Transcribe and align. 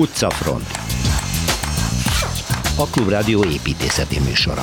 Utcafront 0.00 0.66
A 2.76 2.86
Klubrádió 2.86 3.44
építészeti 3.44 4.18
műsora 4.18 4.62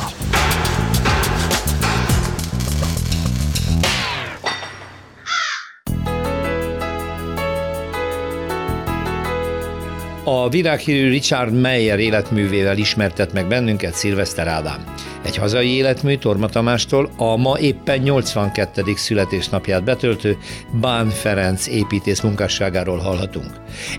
A 10.23 10.50
világhírű 10.50 11.10
Richard 11.10 11.54
Meyer 11.54 11.99
életművével 11.99 12.78
ismertet 12.78 13.33
meg 13.33 13.47
bennünket 13.47 13.94
Szilveszter 13.94 14.47
Ádám. 14.47 14.97
Egy 15.28 15.37
hazai 15.37 15.75
életmű 15.75 16.17
Torma 16.17 16.48
Tamástól 16.48 17.09
a 17.17 17.38
ma 17.38 17.59
éppen 17.59 17.98
82. 17.99 18.84
születésnapját 18.95 19.84
betöltő 19.84 20.38
Bán 20.80 21.09
Ferenc 21.09 21.67
építész 21.67 22.21
munkásságáról 22.21 22.98
hallhatunk. 22.98 23.52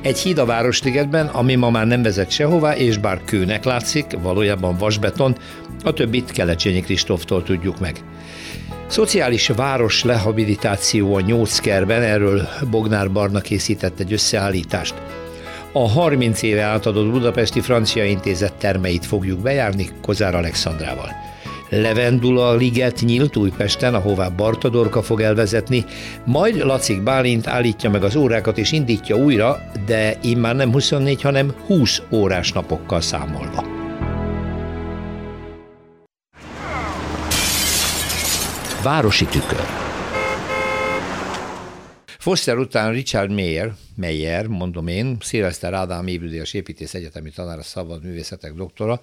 Egy 0.03 0.19
híd 0.19 0.39
a 0.39 0.45
Városligetben, 0.45 1.27
ami 1.27 1.55
ma 1.55 1.71
már 1.71 1.87
nem 1.87 2.03
vezet 2.03 2.31
sehová, 2.31 2.77
és 2.77 2.99
bár 2.99 3.21
kőnek 3.25 3.65
látszik, 3.65 4.07
valójában 4.23 4.77
vasbeton, 4.77 5.37
a 5.85 5.93
többit 5.93 6.31
Kelecsényi 6.31 6.81
Kristóftól 6.81 7.43
tudjuk 7.43 7.79
meg. 7.79 7.97
Szociális 8.87 9.49
város 9.49 10.05
rehabilitáció 10.05 11.15
a 11.15 11.21
Nyóckerben, 11.21 12.03
erről 12.03 12.49
Bognár 12.71 13.13
Barna 13.13 13.41
készített 13.41 14.01
egy 14.01 14.13
összeállítást 14.13 14.95
a 15.73 15.89
30 15.89 16.43
éve 16.43 16.63
átadott 16.63 17.11
Budapesti 17.11 17.61
Francia 17.61 18.05
Intézet 18.05 18.55
termeit 18.55 19.07
fogjuk 19.07 19.41
bejárni 19.41 19.89
Kozár 20.03 20.35
Alexandrával. 20.35 21.11
Levendula 21.71 22.55
liget 22.55 23.01
nyílt 23.01 23.37
Újpesten, 23.37 23.95
ahová 23.95 24.29
Bartadorka 24.29 25.03
fog 25.03 25.21
elvezetni, 25.21 25.85
majd 26.25 26.57
Lacik 26.57 27.03
Bálint 27.03 27.47
állítja 27.47 27.91
meg 27.91 28.05
az 28.05 28.17
órákat 28.17 28.59
és 28.59 28.73
indítja 28.73 29.17
újra, 29.17 29.71
de 29.87 30.19
immár 30.23 30.57
nem 30.57 30.73
24, 30.73 31.23
hanem 31.23 31.55
20 31.67 32.03
órás 32.11 32.53
napokkal 32.53 33.01
számolva. 33.01 33.65
Városi 38.83 39.25
tükör 39.25 39.67
Foster 42.19 42.57
után 42.57 42.93
Richard 42.93 43.31
Mayer, 43.31 43.73
Meyer, 43.99 44.47
mondom 44.47 44.87
én, 44.87 45.17
Szilveszter 45.21 45.73
Ádám 45.75 46.07
évüldélyes 46.07 46.53
építész 46.53 46.95
egyetemi 46.95 47.31
tanár, 47.31 47.59
a 47.59 47.63
szabad 47.63 48.05
művészetek 48.05 48.53
doktora, 48.53 49.01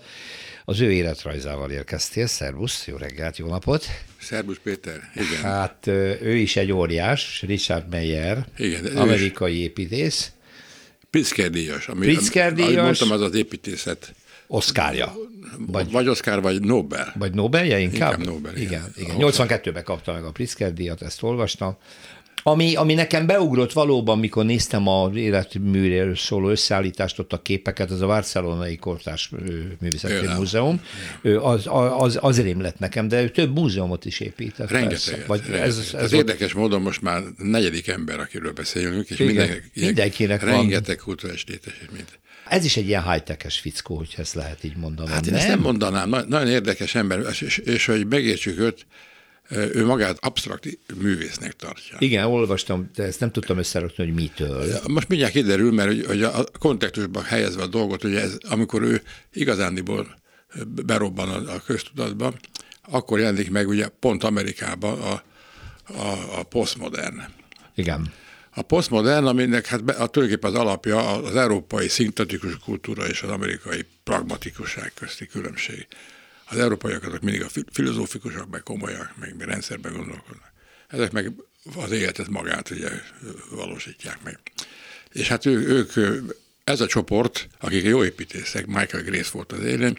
az 0.65 0.79
ő 0.79 0.91
életrajzával 0.91 1.71
érkeztél. 1.71 2.27
Szervusz, 2.27 2.87
jó 2.87 2.95
reggelt, 2.95 3.37
jó 3.37 3.47
napot! 3.47 3.85
Szervusz 4.21 4.59
Péter, 4.63 4.99
igen. 5.15 5.41
Hát 5.41 5.87
ő 6.21 6.35
is 6.35 6.55
egy 6.55 6.71
óriás, 6.71 7.41
Richard 7.41 7.89
Meyer, 7.89 8.45
igen, 8.57 8.85
amerikai 8.85 9.61
építész. 9.61 10.31
Pritzker 11.09 11.49
díjas. 11.49 11.87
Ami, 11.87 12.05
Pritzker 12.05 12.53
díjas. 12.53 12.69
Ahogy 12.69 12.83
mondtam, 12.83 13.11
az 13.11 13.21
az 13.21 13.35
építészet 13.35 14.13
Oszkárja. 14.47 15.15
Vagy, 15.57 15.91
vagy 15.91 16.07
Oszkár, 16.07 16.41
vagy 16.41 16.61
Nobel. 16.61 17.13
Vagy 17.17 17.33
Nobelje 17.33 17.79
inkább? 17.79 18.19
Inkább 18.19 18.33
Nobel, 18.33 18.55
igen. 18.55 18.91
igen, 18.95 19.15
igen. 19.15 19.15
82-ben 19.19 19.83
kapta 19.83 20.13
meg 20.13 20.23
a 20.23 20.31
Pritzker 20.31 20.73
díjat, 20.73 21.01
ezt 21.01 21.23
olvastam. 21.23 21.77
Ami, 22.47 22.75
ami 22.75 22.93
nekem 22.93 23.25
beugrott 23.25 23.73
valóban, 23.73 24.19
mikor 24.19 24.45
néztem 24.45 24.87
a 24.87 25.11
életműről 25.15 26.15
szóló 26.15 26.49
összeállítást, 26.49 27.19
ott 27.19 27.33
a 27.33 27.41
képeket, 27.41 27.91
az 27.91 28.01
a 28.01 28.05
Barcelonai 28.05 28.75
Kortás 28.75 29.29
Művészeti 29.79 30.27
Múzeum, 30.27 30.81
az, 31.41 31.67
az, 31.97 32.17
az 32.21 32.41
rém 32.41 32.61
lett 32.61 32.79
nekem, 32.79 33.07
de 33.07 33.21
ő 33.21 33.29
több 33.29 33.53
múzeumot 33.53 34.05
is 34.05 34.19
épített. 34.19 34.69
Rengeteg. 34.69 35.23
Vagy 35.27 35.41
Ez, 35.51 35.77
ez, 35.77 35.93
ez 35.93 36.13
érdekes 36.13 36.53
módon 36.53 36.81
most 36.81 37.01
már 37.01 37.23
negyedik 37.37 37.87
ember, 37.87 38.19
akiről 38.19 38.51
beszélünk, 38.51 39.09
és 39.09 39.19
Igen, 39.19 39.33
mindenkinek, 39.35 39.71
mindenkinek 39.73 40.43
rengeteg 40.43 40.97
kulturális 40.97 41.45
létesítményt. 41.47 42.19
Ez 42.49 42.65
is 42.65 42.77
egy 42.77 42.87
ilyen 42.87 43.11
high-tech-es 43.11 43.59
fickó, 43.59 43.95
hogy 43.95 44.13
ezt 44.17 44.33
lehet 44.33 44.63
így 44.63 44.77
mondani. 44.77 45.09
Hát 45.09 45.25
én 45.25 45.31
nem? 45.31 45.39
ezt 45.39 45.47
nem 45.49 45.59
mondanám. 45.59 46.09
Nagyon 46.09 46.47
érdekes 46.47 46.95
ember, 46.95 47.19
és, 47.29 47.41
és, 47.41 47.57
és 47.57 47.85
hogy 47.85 48.07
megértsük 48.07 48.59
őt, 48.59 48.85
ő 49.49 49.85
magát 49.85 50.17
absztrakt 50.19 50.67
művésznek 50.99 51.53
tartja. 51.53 51.97
Igen, 51.99 52.25
olvastam, 52.25 52.89
de 52.95 53.03
ezt 53.03 53.19
nem 53.19 53.31
tudtam 53.31 53.57
összerakni, 53.57 54.03
hogy 54.03 54.13
mitől. 54.13 54.65
Most 54.87 55.07
mindjárt 55.07 55.33
kiderül, 55.33 55.71
mert 55.71 55.87
hogy, 55.87 56.05
hogy 56.05 56.23
a 56.23 56.43
kontextusban 56.59 57.23
helyezve 57.23 57.61
a 57.61 57.67
dolgot, 57.67 58.01
hogy 58.01 58.15
ez, 58.15 58.37
amikor 58.49 58.81
ő 58.81 59.01
igazándiból 59.33 60.17
berobban 60.85 61.29
a, 61.29 61.53
a 61.53 61.59
köztudatba, 61.65 62.33
akkor 62.81 63.19
jelenik 63.19 63.51
meg 63.51 63.67
ugye 63.67 63.87
pont 63.87 64.23
Amerikában 64.23 65.01
a, 65.01 65.23
a, 65.93 66.39
a 66.39 66.43
posztmodern. 66.43 67.21
Igen. 67.75 68.13
A 68.57 68.61
posztmodern, 68.61 69.25
aminek 69.25 69.65
hát 69.65 69.79
a, 69.79 70.07
tulajdonképpen 70.07 70.53
az 70.53 70.59
alapja 70.59 71.09
az 71.09 71.35
európai 71.35 71.87
szintetikus 71.87 72.57
kultúra 72.57 73.07
és 73.07 73.21
az 73.21 73.29
amerikai 73.29 73.85
pragmatikusság 74.03 74.91
közti 74.95 75.27
különbség 75.27 75.87
az 76.45 76.57
európaiak 76.57 77.03
azok 77.03 77.21
mindig 77.21 77.43
a 77.43 77.49
filozófikusak, 77.71 78.49
meg 78.49 78.63
komolyak, 78.63 79.13
meg 79.19 79.35
rendszerben 79.39 79.93
gondolkodnak. 79.93 80.53
Ezek 80.87 81.11
meg 81.11 81.31
az 81.75 81.91
életet 81.91 82.27
magát 82.27 82.69
ugye 82.69 82.89
valósítják 83.49 84.23
meg. 84.23 84.39
És 85.11 85.27
hát 85.27 85.45
ő, 85.45 85.67
ők, 85.67 86.21
ez 86.63 86.81
a 86.81 86.87
csoport, 86.87 87.47
akik 87.59 87.83
jó 87.83 88.03
építészek, 88.03 88.65
Michael 88.65 89.03
Grace 89.03 89.29
volt 89.31 89.51
az 89.51 89.63
élén, 89.63 89.95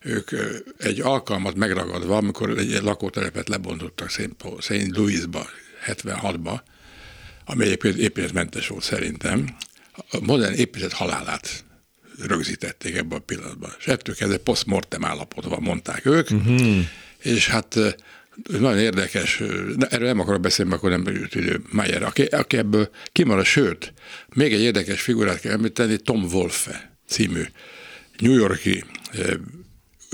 ők 0.00 0.30
egy 0.78 1.00
alkalmat 1.00 1.54
megragadva, 1.54 2.16
amikor 2.16 2.58
egy 2.58 2.82
lakótelepet 2.82 3.48
lebontottak 3.48 4.10
St. 4.58 4.86
Louisba, 4.88 5.46
76-ba, 5.86 6.60
ami 7.44 7.64
egyébként 7.64 7.96
épületmentes 7.96 8.68
volt 8.68 8.82
szerintem, 8.82 9.56
a 10.10 10.20
modern 10.20 10.54
épület 10.54 10.92
halálát 10.92 11.64
rögzítették 12.26 12.96
ebben 12.96 13.18
a 13.18 13.22
pillanatban. 13.22 13.70
És 13.78 13.86
ettől 13.86 14.14
kezdve 14.14 14.36
posztmortem 14.36 15.04
állapotban 15.04 15.62
mondták 15.62 16.06
ők, 16.06 16.30
uh-huh. 16.30 16.78
és 17.18 17.48
hát 17.48 17.78
nagyon 18.58 18.78
érdekes, 18.78 19.40
erről 19.88 20.06
nem 20.06 20.20
akarok 20.20 20.40
beszélni, 20.40 20.72
akkor 20.72 20.90
nem 20.90 21.14
jut 21.14 21.34
idő, 21.34 21.60
Mayer, 21.70 22.02
aki, 22.02 22.22
aki 22.22 22.56
ebből 22.56 22.90
kimarad, 23.12 23.44
sőt, 23.44 23.92
még 24.34 24.52
egy 24.52 24.60
érdekes 24.60 25.00
figurát 25.00 25.40
kell 25.40 25.52
említeni, 25.52 25.96
Tom 25.96 26.24
Wolfe 26.32 26.98
című 27.08 27.42
New 28.18 28.32
Yorki 28.32 28.84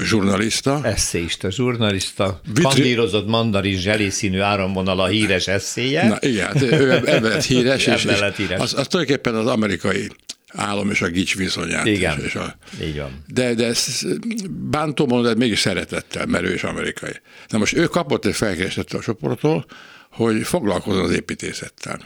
zsurnalista. 0.03 0.81
Eszéista, 0.85 1.51
zsurnalista, 1.51 2.41
Vitri... 2.47 2.63
kandírozott 2.63 3.27
mandarin 3.27 3.79
zselészínű 3.79 4.39
áramvonal 4.39 5.01
a 5.01 5.07
híres 5.07 5.49
eszéje. 5.49 6.09
Na 6.09 6.17
igen, 6.21 6.47
hát 6.47 6.63
ő 6.63 6.93
ebben 6.93 7.23
lett 7.23 7.45
híres, 7.45 7.87
és, 7.87 8.05
és 8.05 8.21
híres. 8.37 8.61
Az, 8.61 8.75
az 8.75 8.87
tulajdonképpen 8.87 9.35
az 9.35 9.47
amerikai 9.47 10.11
állam 10.53 10.91
és 10.91 11.03
a 11.03 11.07
gics 11.07 11.37
viszonyát. 11.37 11.87
Igen, 11.87 12.21
és 12.21 12.35
a, 12.35 12.57
így 12.83 12.97
van. 12.97 13.25
De, 13.27 13.55
de 13.55 13.67
ezt 13.67 14.21
bántom 14.51 15.23
de 15.23 15.35
mégis 15.35 15.59
szeretettel, 15.59 16.27
mert 16.27 16.45
ő 16.45 16.55
is 16.55 16.65
amerikai. 16.65 17.21
Na 17.49 17.59
most 17.59 17.75
ő 17.75 17.87
kapott 17.87 18.25
egy 18.25 18.35
felkeresett 18.35 18.93
a 18.93 19.01
csoporttól, 19.01 19.67
hogy 20.11 20.43
foglalkozzon 20.43 21.05
az 21.05 21.11
építészettel. 21.11 22.01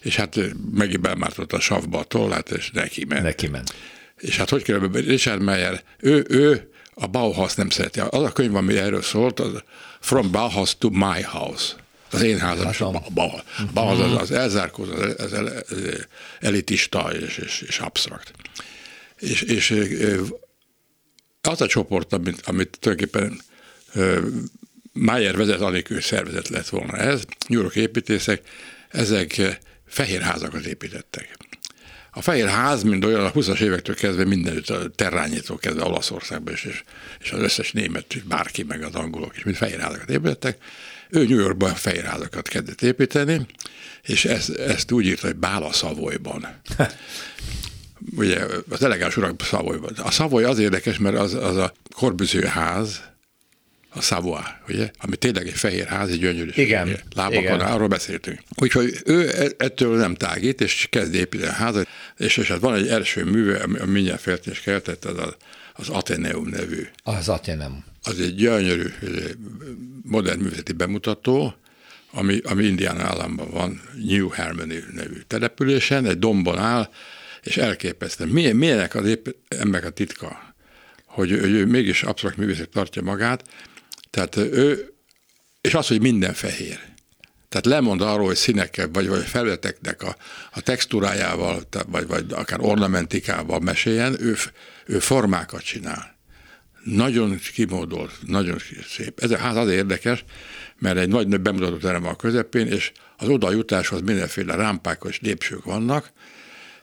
És 0.00 0.16
hát 0.16 0.36
megint 0.74 1.00
belmártott 1.00 1.52
a 1.52 1.60
savba 1.60 1.98
a 1.98 2.04
tollát, 2.04 2.50
és 2.50 2.70
neki 2.70 3.04
ment. 3.04 3.22
Neki 3.22 3.46
ment. 3.46 3.74
És 4.16 4.36
hát 4.36 4.48
hogy 4.48 4.62
kell, 4.62 4.90
Richard 4.92 5.42
Meyer, 5.42 5.82
ő, 5.98 6.24
ő 6.28 6.70
a 6.94 7.06
Bauhaus 7.06 7.54
nem 7.54 7.68
szereti. 7.68 8.00
Az 8.00 8.22
a 8.22 8.32
könyv, 8.32 8.54
ami 8.54 8.76
erről 8.76 9.02
szólt, 9.02 9.40
az 9.40 9.62
From 10.00 10.30
Bauhaus 10.30 10.78
to 10.78 10.88
My 10.90 11.22
House 11.22 11.74
az 12.10 12.22
én 12.22 12.38
házam 12.38 12.64
hát 12.64 12.74
is 12.74 12.80
a 12.80 13.02
bal. 13.14 13.44
Bal 13.72 14.02
az, 14.02 14.20
az 14.20 14.30
elzárkózó, 14.30 14.92
az, 14.92 15.14
az, 15.18 15.32
az 15.32 16.06
elitista 16.40 17.12
és, 17.12 17.38
és, 17.38 17.64
és 17.66 17.78
absztrakt. 17.78 18.32
És, 19.18 19.42
és 19.42 19.74
az 21.40 21.60
a 21.60 21.66
csoport, 21.66 22.12
amit, 22.12 22.40
amit 22.40 22.78
tulajdonképpen 22.80 23.40
Mayer 24.92 25.36
vezet, 25.36 25.60
anélkül 25.60 26.00
szervezet 26.00 26.48
lett 26.48 26.68
volna 26.68 26.96
ez, 26.96 27.22
York 27.48 27.76
építészek, 27.76 28.42
ezek 28.88 29.60
fehér 29.86 30.20
házakat 30.20 30.64
építettek. 30.64 31.36
A 32.12 32.22
fehér 32.22 32.48
ház, 32.48 32.82
mint 32.82 33.04
olyan, 33.04 33.24
a 33.24 33.32
20-as 33.32 33.60
évektől 33.60 33.94
kezdve 33.94 34.24
mindenütt, 34.24 34.68
a 34.68 34.88
terrányítól 34.88 35.58
kezdve 35.58 35.84
Olaszországban 35.84 36.54
is, 36.54 36.64
és, 36.64 36.82
és 37.20 37.32
az 37.32 37.40
összes 37.40 37.72
német, 37.72 38.26
bárki, 38.26 38.62
meg 38.62 38.82
az 38.82 38.94
angolok 38.94 39.36
is, 39.36 39.44
mint 39.44 39.56
fehér 39.56 39.80
házakat 39.80 40.10
építettek, 40.10 40.58
ő 41.10 41.26
New 41.26 41.38
Yorkban 41.38 41.74
fejrházakat 41.74 42.48
kezdett 42.48 42.82
építeni, 42.82 43.46
és 44.02 44.24
ezt, 44.24 44.50
ezt 44.50 44.92
úgy 44.92 45.06
írta, 45.06 45.26
hogy 45.26 45.36
Bála 45.36 45.72
Szavolyban. 45.72 46.46
Ugye 48.16 48.40
az 48.68 48.82
elegáns 48.82 49.16
urak 49.16 49.42
Szavolyban. 49.42 49.92
A 50.02 50.10
Szavoly 50.10 50.44
az 50.44 50.58
érdekes, 50.58 50.98
mert 50.98 51.16
az, 51.16 51.34
az 51.34 51.56
a 51.56 51.72
Corbusier 51.94 52.44
ház, 52.44 53.00
a 53.92 54.00
Savoy, 54.00 54.42
ugye? 54.68 54.90
Ami 54.98 55.16
tényleg 55.16 55.46
egy 55.46 55.54
fehér 55.54 55.86
ház, 55.86 56.08
egy 56.08 56.18
gyönyörű. 56.18 56.50
Igen. 56.54 56.98
Lábakon, 57.14 57.42
igen. 57.42 57.60
arról 57.60 57.88
beszéltünk. 57.88 58.40
Úgyhogy 58.56 59.00
ő 59.04 59.28
e, 59.28 59.50
ettől 59.56 59.96
nem 59.96 60.14
tágít, 60.14 60.60
és 60.60 60.86
kezd 60.90 61.14
építeni 61.14 61.50
a 61.50 61.54
házat, 61.54 61.88
és, 62.16 62.36
és 62.36 62.48
hát 62.48 62.58
van 62.58 62.74
egy 62.74 62.88
első 62.88 63.24
műve, 63.24 63.62
ami 63.62 63.78
mindjárt 63.86 64.20
feltés 64.20 64.60
keltett, 64.60 65.04
az 65.04 65.18
az, 65.18 65.34
az 65.72 65.88
Ateneum 65.88 66.48
nevű. 66.48 66.88
Az 67.02 67.28
Ateneum 67.28 67.84
az 68.02 68.20
egy 68.20 68.34
gyönyörű 68.34 68.88
modern 70.02 70.40
művészeti 70.40 70.72
bemutató, 70.72 71.54
ami, 72.12 72.38
ami 72.44 72.64
Indiana 72.64 73.02
államban 73.02 73.50
van, 73.50 73.80
New 74.06 74.28
Harmony 74.28 74.84
nevű 74.94 75.20
településen, 75.26 76.06
egy 76.06 76.18
dombon 76.18 76.58
áll, 76.58 76.90
és 77.42 77.56
elképesztő. 77.56 78.24
Milyen, 78.24 78.56
milyenek 78.56 78.94
az 78.94 79.06
épp 79.06 79.26
emberek 79.48 79.86
a 79.86 79.90
titka, 79.90 80.54
hogy 81.04 81.30
ő, 81.30 81.40
ő 81.40 81.66
mégis 81.66 82.02
abszolút 82.02 82.36
művészet 82.36 82.68
tartja 82.68 83.02
magát, 83.02 83.48
tehát 84.10 84.36
ő, 84.36 84.94
és 85.60 85.74
az, 85.74 85.86
hogy 85.86 86.00
minden 86.00 86.32
fehér. 86.34 86.78
Tehát 87.48 87.66
lemond 87.66 88.00
arról, 88.00 88.26
hogy 88.26 88.36
színekkel, 88.36 88.88
vagy, 88.92 89.08
vagy 89.08 89.24
felületeknek 89.24 90.02
a, 90.02 90.16
a 90.52 90.60
textúrájával, 90.60 91.62
vagy, 91.86 92.06
vagy 92.06 92.24
akár 92.32 92.60
ornamentikával 92.60 93.60
meséljen, 93.60 94.16
ő, 94.20 94.36
ő 94.86 94.98
formákat 94.98 95.62
csinál. 95.62 96.18
Nagyon 96.84 97.38
kimódolt, 97.54 98.12
nagyon 98.26 98.58
szép. 98.88 99.20
Ez 99.20 99.30
a 99.30 99.36
ház 99.36 99.56
az 99.56 99.68
érdekes, 99.68 100.24
mert 100.78 100.98
egy 100.98 101.08
nagy 101.08 101.40
bemutató 101.40 101.76
terem 101.76 102.06
a 102.06 102.16
közepén, 102.16 102.66
és 102.66 102.92
az 103.16 103.28
oda 103.28 103.50
jutáshoz 103.50 104.00
mindenféle 104.00 104.54
rámpák 104.54 105.02
és 105.08 105.20
lépcsők 105.20 105.64
vannak, 105.64 106.12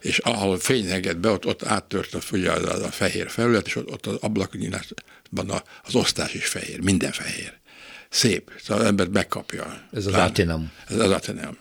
és 0.01 0.17
ahol 0.17 0.59
fény 0.59 0.89
enged 0.89 1.17
be, 1.17 1.29
ott, 1.29 1.45
ott 1.45 1.63
áttört 1.63 2.13
a, 2.13 2.19
ugye, 2.31 2.51
a, 2.51 2.85
a 2.85 2.91
fehér 2.91 3.29
felület, 3.29 3.65
és 3.65 3.75
ott, 3.75 3.91
ott 3.91 4.05
az 4.05 4.17
ablaknyílásban 4.21 5.63
az 5.83 5.95
osztás 5.95 6.33
is 6.33 6.47
fehér, 6.47 6.81
minden 6.81 7.11
fehér. 7.11 7.53
Szép, 8.09 8.51
szóval 8.63 8.83
az 8.83 8.89
ember 8.89 9.07
megkapja. 9.07 9.87
Ez 9.91 10.05
az 10.05 10.13
Ateneum. 10.13 10.71
Ez 10.87 10.99
az 10.99 11.11
Ateneum. 11.11 11.57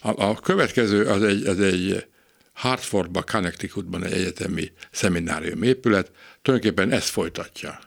A, 0.00 0.24
a 0.24 0.34
következő 0.34 1.04
az 1.06 1.22
egy, 1.22 1.46
az 1.46 1.60
egy 1.60 2.06
Hartfordban, 2.52 3.24
Connecticutban 3.26 4.04
egy 4.04 4.12
egyetemi 4.12 4.72
szeminárium 4.90 5.62
épület, 5.62 6.10
tulajdonképpen 6.46 6.92
ezt 6.92 7.08
folytatja. 7.08 7.78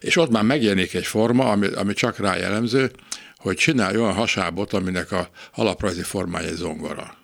És 0.00 0.16
ott 0.16 0.30
már 0.30 0.42
megjelenik 0.42 0.94
egy 0.94 1.06
forma, 1.06 1.50
ami, 1.50 1.66
ami 1.66 1.92
csak 1.92 2.18
rá 2.18 2.36
jellemző, 2.36 2.90
hogy 3.36 3.56
csinálj 3.56 3.96
olyan 3.96 4.12
hasábot, 4.12 4.72
aminek 4.72 5.12
a 5.12 5.30
alaprajzi 5.54 6.02
formája 6.02 6.48
egy 6.48 6.54
zongora. 6.54 7.16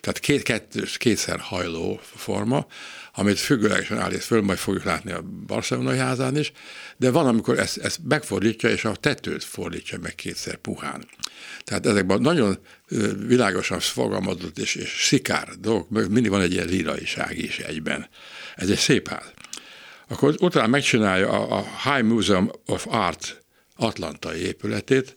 Tehát 0.00 0.18
két, 0.18 0.42
kettős, 0.42 0.96
kétszer 0.96 1.38
hajló 1.38 2.00
forma, 2.02 2.66
amit 3.14 3.38
függőlegesen 3.38 3.98
állít 3.98 4.24
föl, 4.24 4.42
majd 4.42 4.58
fogjuk 4.58 4.84
látni 4.84 5.12
a 5.12 5.22
barcelonai 5.46 5.98
házán 5.98 6.36
is, 6.36 6.52
de 6.96 7.10
van, 7.10 7.26
amikor 7.26 7.58
ezt, 7.58 7.78
ezt 7.78 7.98
megfordítja, 8.08 8.68
és 8.68 8.84
a 8.84 8.94
tetőt 8.94 9.44
fordítja 9.44 9.98
meg 9.98 10.14
kétszer 10.14 10.56
puhán. 10.56 11.08
Tehát 11.64 11.86
ezekben 11.86 12.20
nagyon 12.20 12.58
világosan 13.26 13.80
fogalmazott 13.80 14.58
és, 14.58 14.74
és 14.74 15.06
szikár 15.06 15.48
dolgok, 15.48 16.08
mindig 16.08 16.30
van 16.30 16.40
egy 16.40 16.52
ilyen 16.52 16.68
liraiság 16.68 17.38
is 17.38 17.58
egyben. 17.58 18.08
Ez 18.54 18.70
egy 18.70 18.78
szép 18.78 19.08
ház. 19.08 19.33
Akkor 20.08 20.34
utána 20.38 20.66
megcsinálja 20.66 21.28
a, 21.30 21.58
a 21.58 21.90
High 21.90 22.04
Museum 22.04 22.50
of 22.66 22.86
Art 22.88 23.42
atlantai 23.76 24.40
épületét, 24.40 25.16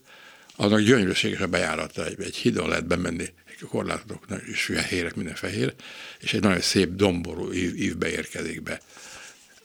annak 0.56 0.80
gyönyörűséges 0.80 1.40
a 1.40 1.46
bejárata, 1.46 2.06
egy, 2.06 2.20
egy 2.20 2.36
hidon 2.36 2.68
lehet 2.68 2.86
bemenni, 2.86 3.24
korlátok 3.66 4.26
is 4.50 4.62
fehérek, 4.62 5.14
minden 5.14 5.34
fehér, 5.34 5.74
és 6.20 6.32
egy 6.32 6.40
nagyon 6.40 6.60
szép 6.60 6.94
domború 6.94 7.52
ív, 7.52 7.76
ívbe 7.76 8.10
érkezik 8.10 8.62
be. 8.62 8.80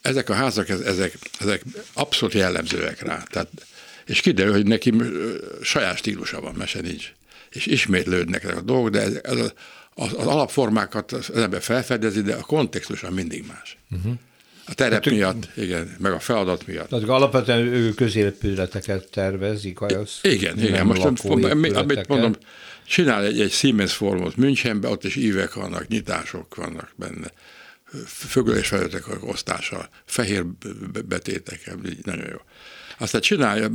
Ezek 0.02 0.30
a 0.30 0.34
házak, 0.34 0.70
ezek, 0.70 1.18
ezek 1.40 1.64
abszolút 1.94 2.34
jellemzőek 2.34 3.02
rá. 3.02 3.24
Tehát, 3.24 3.48
és 4.06 4.22
kiderül, 4.22 4.54
hogy 4.54 4.66
neki 4.66 4.94
saját 5.62 5.98
stílusa 5.98 6.42
van, 6.42 6.54
mese 6.54 6.82
nincs. 6.82 7.12
És 7.50 7.66
ismétlődnek 7.66 8.44
ezek 8.44 8.58
a 8.58 8.62
dolgok, 8.62 8.90
de 8.90 9.02
ez, 9.02 9.20
ez 9.24 9.40
az, 9.40 9.54
az, 9.94 10.14
alapformákat 10.14 11.12
az 11.12 11.30
ember 11.30 11.62
felfedezi, 11.62 12.22
de 12.22 12.36
a 12.36 12.42
kontextusan 12.42 13.14
mindig 13.14 13.46
más. 13.48 13.78
Uh-huh. 13.92 14.14
A 14.66 14.74
terep 14.74 15.04
hát, 15.04 15.14
miatt, 15.14 15.50
igen, 15.56 15.96
meg 16.00 16.12
a 16.12 16.20
feladat 16.20 16.68
miatt. 16.68 16.90
Tehát 16.90 17.10
alapvetően 17.10 17.60
ő 17.60 17.94
középületeket 17.94 19.12
tervezik, 19.12 19.82
az 19.82 20.20
Igen, 20.22 20.60
igen. 20.60 20.86
Most 20.86 21.04
amit 21.76 22.08
mondom, 22.08 22.36
csinál 22.88 23.26
egy, 23.26 23.42
egy 23.42 23.52
Siemens 23.52 23.94
formot 23.94 24.36
Münchenbe, 24.36 24.88
ott 24.88 25.04
is 25.04 25.16
ívek 25.16 25.54
vannak, 25.54 25.88
nyitások 25.88 26.56
vannak 26.56 26.92
benne, 26.96 27.32
fögölés 28.06 28.68
felületek 28.68 29.04
osztása, 29.22 29.90
fehér 30.06 30.46
betétek, 31.06 31.76
nagyon 32.04 32.28
jó. 32.30 32.38
Aztán 32.98 33.22
csinálja 33.22 33.70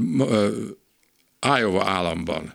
Iowa 1.59 1.89
államban, 1.89 2.55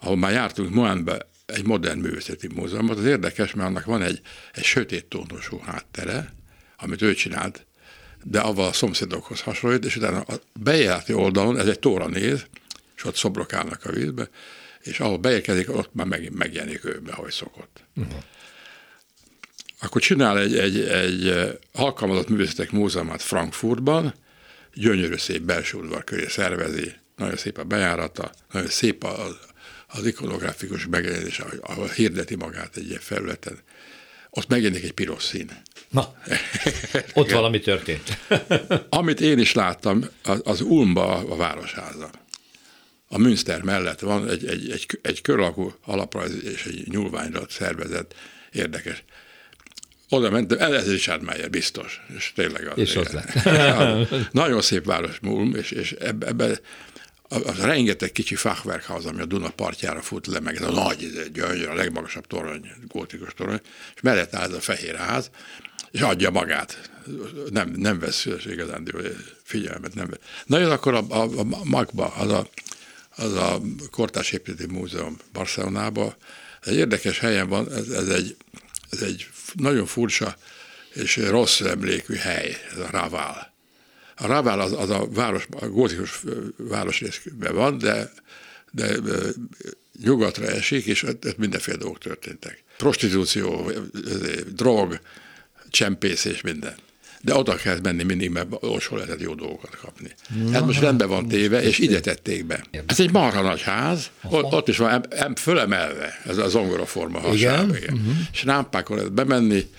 ahol 0.00 0.16
már 0.16 0.32
jártunk 0.32 0.74
Moanbe, 0.74 1.28
egy 1.46 1.64
modern 1.64 1.98
művészeti 1.98 2.48
múzeumot. 2.54 2.98
Az 2.98 3.04
érdekes, 3.04 3.54
mert 3.54 3.68
annak 3.68 3.84
van 3.84 4.02
egy, 4.02 4.20
egy 4.52 4.64
sötét 4.64 5.04
tónusú 5.04 5.58
háttere, 5.58 6.32
amit 6.80 7.02
ő 7.02 7.14
csinált, 7.14 7.66
de 8.24 8.40
avval 8.40 8.68
a 8.68 8.72
szomszédokhoz 8.72 9.40
hasonlít, 9.40 9.84
és 9.84 9.96
utána 9.96 10.20
a 10.20 10.34
bejárati 10.60 11.12
oldalon, 11.12 11.58
ez 11.58 11.66
egy 11.66 11.78
tóra 11.78 12.06
néz, 12.06 12.46
és 12.96 13.04
ott 13.04 13.16
szobrok 13.16 13.52
állnak 13.52 13.84
a 13.84 13.92
vízbe, 13.92 14.28
és 14.80 15.00
ahol 15.00 15.18
beérkezik, 15.18 15.76
ott 15.76 15.94
már 15.94 16.06
megint 16.06 16.34
megjelenik 16.34 16.84
ő, 16.84 17.02
ahogy 17.10 17.30
szokott. 17.30 17.84
Uh-huh. 17.96 18.14
Akkor 19.80 20.00
csinál 20.00 20.38
egy, 20.38 20.56
egy, 20.58 20.80
egy 20.80 21.50
alkalmazott 21.72 22.28
művészetek 22.28 22.70
múzeumát 22.70 23.22
Frankfurtban, 23.22 24.14
gyönyörű 24.74 25.16
szép 25.16 25.42
belső 25.42 25.78
udvar 25.78 26.04
köré 26.04 26.26
szervezi, 26.26 26.92
nagyon 27.16 27.36
szép 27.36 27.58
a 27.58 27.64
bejárata, 27.64 28.32
nagyon 28.52 28.68
szép 28.68 29.04
az, 29.04 29.38
az 29.86 30.06
ikonográfikus 30.06 30.86
megjelenés, 30.86 31.38
ahol, 31.38 31.58
ahol 31.62 31.88
hirdeti 31.88 32.34
magát 32.34 32.76
egy 32.76 32.88
ilyen 32.88 33.00
felületen. 33.00 33.58
Ott 34.30 34.48
megjelenik 34.48 34.84
egy 34.84 34.92
piros 34.92 35.22
szín. 35.22 35.50
Na, 35.88 36.14
ott 37.14 37.30
valami 37.30 37.60
történt. 37.60 38.18
Amit 38.88 39.20
én 39.20 39.38
is 39.38 39.52
láttam, 39.52 40.08
az, 40.24 40.40
az 40.44 40.60
Ulmba 40.60 41.16
a 41.16 41.36
városháza. 41.36 42.10
A 43.08 43.18
Münster 43.18 43.62
mellett 43.62 44.00
van 44.00 44.28
egy, 44.28 44.46
egy, 44.46 44.70
egy, 44.70 44.98
egy 45.02 45.20
kör 45.20 45.38
alakú 45.38 45.74
alaprajz 45.84 46.44
és 46.44 46.64
egy 46.64 46.88
nyúlványra 46.88 47.42
szervezett 47.48 48.14
érdekes. 48.52 49.04
Oda 50.08 50.30
mentem, 50.30 50.72
ez 50.72 50.90
Richard 50.90 51.22
Meyer, 51.22 51.50
biztos, 51.50 52.00
és 52.16 52.32
tényleg 52.34 52.66
az. 52.66 52.78
És 52.78 52.96
az 52.96 53.08
lett. 53.08 53.32
Nagyon 54.32 54.60
szép 54.60 54.84
város 54.84 55.18
Mulm, 55.20 55.54
és, 55.54 55.70
és 55.70 55.92
ebbe, 55.92 56.26
ebbe 56.26 56.60
az 57.30 57.58
rengeteg 57.58 58.12
kicsi 58.12 58.34
fachwerkház, 58.34 59.04
ami 59.04 59.20
a 59.20 59.24
Duna 59.24 59.50
partjára 59.50 60.02
fut 60.02 60.26
le, 60.26 60.40
meg 60.40 60.56
ez 60.56 60.62
a 60.62 60.70
nagy, 60.70 61.30
gyönyör, 61.32 61.68
a 61.68 61.74
legmagasabb 61.74 62.26
torony, 62.26 62.72
gótikus 62.88 63.34
torony, 63.34 63.60
és 63.94 64.00
mellett 64.00 64.34
áll 64.34 64.48
ez 64.48 64.52
a 64.52 64.60
fehér 64.60 64.96
ház, 64.96 65.30
és 65.90 66.00
adja 66.00 66.30
magát. 66.30 66.90
Nem, 67.50 67.70
nem 67.70 67.98
vesz 67.98 68.26
igazán 68.46 68.94
figyelmet. 69.42 69.94
Nem 69.94 70.06
vesz. 70.08 70.18
Na 70.46 70.58
jön 70.58 70.70
akkor 70.70 70.94
a, 70.94 71.04
a, 71.08 71.28
a 71.36 71.44
Magba, 71.64 72.06
az 72.06 72.30
a, 72.30 72.48
az 73.16 73.32
a 73.32 73.60
Kortás 73.90 74.32
Építési 74.32 74.70
Múzeum 74.70 75.16
Barcelonában. 75.32 76.14
Egy 76.64 76.76
érdekes 76.76 77.18
helyen 77.18 77.48
van, 77.48 77.72
ez, 77.72 77.88
ez, 77.88 78.08
egy, 78.08 78.36
ez 78.90 79.02
egy 79.02 79.28
nagyon 79.52 79.86
furcsa 79.86 80.36
és 80.92 81.16
rossz 81.16 81.60
emlékű 81.60 82.14
hely, 82.14 82.56
ez 82.72 82.78
a 82.78 82.88
Raval. 82.90 83.49
A 84.20 84.26
Raval 84.26 84.60
az, 84.60 84.72
az 84.72 84.90
a 84.90 85.06
város, 85.10 85.46
a 85.60 85.66
gótikus 85.66 86.20
városrészben 86.56 87.54
van, 87.54 87.78
de, 87.78 88.12
de 88.70 88.94
nyugatra 90.04 90.46
esik, 90.46 90.84
és 90.84 91.02
ott 91.02 91.38
mindenféle 91.38 91.76
dolgok 91.76 91.98
történtek. 91.98 92.62
Prostitúció, 92.76 93.72
drog, 94.54 95.00
csempész 95.70 96.24
és 96.24 96.40
minden. 96.40 96.74
De 97.22 97.34
oda 97.34 97.54
kell 97.54 97.78
menni 97.82 98.02
mindig, 98.02 98.30
mert 98.30 98.46
olcsó 98.60 98.96
lehetett 98.96 99.20
jó 99.20 99.34
dolgokat 99.34 99.76
kapni. 99.76 100.10
Na, 100.44 100.50
hát 100.52 100.66
most 100.66 100.80
rendben 100.80 101.08
van 101.08 101.28
téve, 101.28 101.62
és 101.62 101.78
ide 101.78 102.00
tették 102.00 102.44
be. 102.44 102.64
Ez 102.86 103.00
egy 103.00 103.12
marha 103.12 103.42
nagy 103.42 103.62
ház, 103.62 104.10
ott, 104.30 104.52
ott 104.52 104.68
is 104.68 104.76
van 104.76 104.90
em, 104.90 105.02
em, 105.08 105.34
fölemelve 105.34 106.20
ez 106.24 106.38
a 106.38 106.48
zongoraforma 106.48 107.18
hasáb. 107.18 107.74
Igen? 107.76 107.94
Uh-huh. 107.94 108.12
És 108.32 108.44
rámpákon 108.44 108.96
lehet 108.96 109.12
bemenni, 109.12 109.70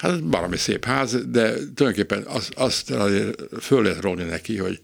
hát 0.00 0.18
valami 0.22 0.56
szép 0.56 0.84
ház, 0.84 1.10
de 1.26 1.52
tulajdonképpen 1.52 2.22
azt, 2.22 2.52
azt 2.54 2.90
azért 2.90 3.40
föl 3.60 3.82
lehet 3.82 4.00
róni 4.00 4.22
neki, 4.22 4.56
hogy 4.56 4.80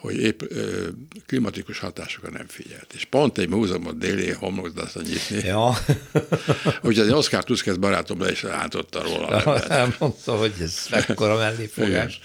hogy 0.00 0.16
épp 0.16 0.42
ö, 0.42 0.86
klimatikus 1.26 1.78
hatásokra 1.78 2.30
nem 2.30 2.46
figyelt. 2.48 2.92
És 2.94 3.04
pont 3.04 3.38
egy 3.38 3.48
múzeumot 3.48 3.98
déli 3.98 4.30
homlokzatra 4.30 5.00
nyitni. 5.00 5.48
Ja. 5.48 5.76
Úgyhogy 6.82 7.08
az 7.08 7.12
Oszkár 7.12 7.44
Tuszkesz 7.44 7.76
barátom 7.76 8.20
le 8.20 8.30
is 8.30 8.42
rántotta 8.42 9.02
róla. 9.02 9.42
Ja, 9.44 9.62
elmondta, 9.80 10.36
hogy 10.36 10.52
ez 10.60 10.86
mekkora 10.90 11.36
melléfogás. 11.36 12.20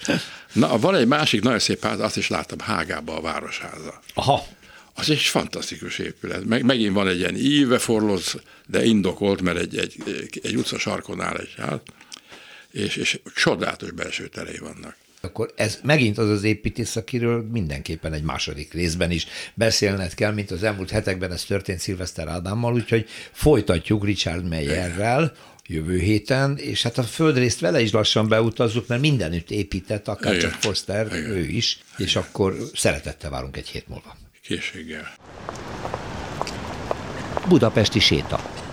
Na, 0.52 0.78
van 0.78 0.94
egy 0.94 1.06
másik 1.06 1.42
nagyon 1.42 1.58
szép 1.58 1.82
ház, 1.82 2.00
azt 2.00 2.16
is 2.16 2.28
láttam 2.28 2.58
Hágába 2.58 3.16
a 3.16 3.20
Városháza. 3.20 4.00
Aha. 4.14 4.46
Az 4.94 5.10
egy 5.10 5.20
fantasztikus 5.20 5.98
épület. 5.98 6.44
Meg, 6.44 6.64
megint 6.64 6.94
van 6.94 7.08
egy 7.08 7.18
ilyen 7.18 7.36
íve 7.36 7.78
forlóz, 7.78 8.40
de 8.66 8.84
indokolt, 8.84 9.42
mert 9.42 9.58
egy, 9.58 9.78
egy, 9.78 9.94
egy 10.42 10.56
utca 10.56 10.78
sarkon 10.78 11.20
áll 11.20 11.36
egy 11.36 11.54
ház, 11.56 11.80
és, 12.76 12.96
és 12.96 13.20
csodálatos 13.34 13.90
belső 13.90 14.28
terei 14.28 14.58
vannak 14.58 14.96
akkor 15.20 15.52
ez 15.56 15.78
megint 15.82 16.18
az 16.18 16.28
az 16.28 16.42
építész, 16.42 16.96
akiről 16.96 17.46
mindenképpen 17.52 18.12
egy 18.12 18.22
második 18.22 18.72
részben 18.72 19.10
is 19.10 19.26
beszélned 19.54 20.14
kell, 20.14 20.32
mint 20.32 20.50
az 20.50 20.62
elmúlt 20.62 20.90
hetekben 20.90 21.32
ez 21.32 21.44
történt 21.44 21.80
Szilveszter 21.80 22.28
Ádámmal, 22.28 22.74
úgyhogy 22.74 23.08
folytatjuk 23.32 24.04
Richard 24.04 24.48
Meyerrel, 24.48 25.32
jövő 25.66 25.98
héten, 25.98 26.56
és 26.56 26.82
hát 26.82 26.98
a 26.98 27.02
földrészt 27.02 27.60
vele 27.60 27.80
is 27.80 27.92
lassan 27.92 28.28
beutazzuk, 28.28 28.86
mert 28.86 29.00
mindenütt 29.00 29.50
épített, 29.50 30.08
akár 30.08 30.34
Igen. 30.34 30.50
csak 30.50 30.60
Foster, 30.60 31.06
Igen. 31.06 31.30
ő 31.30 31.40
is, 31.40 31.78
Igen. 31.94 32.06
és 32.06 32.16
akkor 32.16 32.56
szeretettel 32.74 33.30
várunk 33.30 33.56
egy 33.56 33.68
hét 33.68 33.88
múlva. 33.88 34.16
Készséggel. 34.42 35.14
Budapesti 37.48 38.00
séta. 38.00 38.65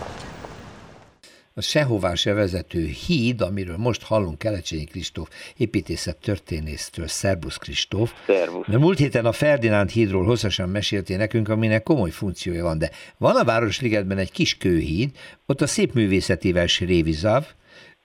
A 1.55 1.61
sehová 1.61 2.13
se 2.13 2.33
vezető 2.33 2.85
híd, 2.85 3.41
amiről 3.41 3.77
most 3.77 4.03
hallunk 4.03 4.37
Kelecsényi 4.37 4.83
Kristóf 4.83 5.29
építészet 5.57 6.17
történésztől, 6.17 7.07
Szerbusz 7.07 7.57
Kristóf. 7.57 8.11
Szervusz. 8.25 8.67
Mert 8.67 8.79
múlt 8.79 8.97
héten 8.97 9.25
a 9.25 9.31
Ferdinánd 9.31 9.89
hídról 9.89 10.25
hosszasan 10.25 10.69
meséltél 10.69 11.17
nekünk, 11.17 11.49
aminek 11.49 11.83
komoly 11.83 12.09
funkciója 12.09 12.63
van, 12.63 12.77
de 12.77 12.91
van 13.17 13.35
a 13.35 13.43
Városligetben 13.43 14.17
egy 14.17 14.31
kis 14.31 14.57
kőhíd, 14.57 15.09
ott 15.45 15.61
a 15.61 15.67
szép 15.67 15.93
művészetivel 15.93 16.67
Révizav, 16.79 17.45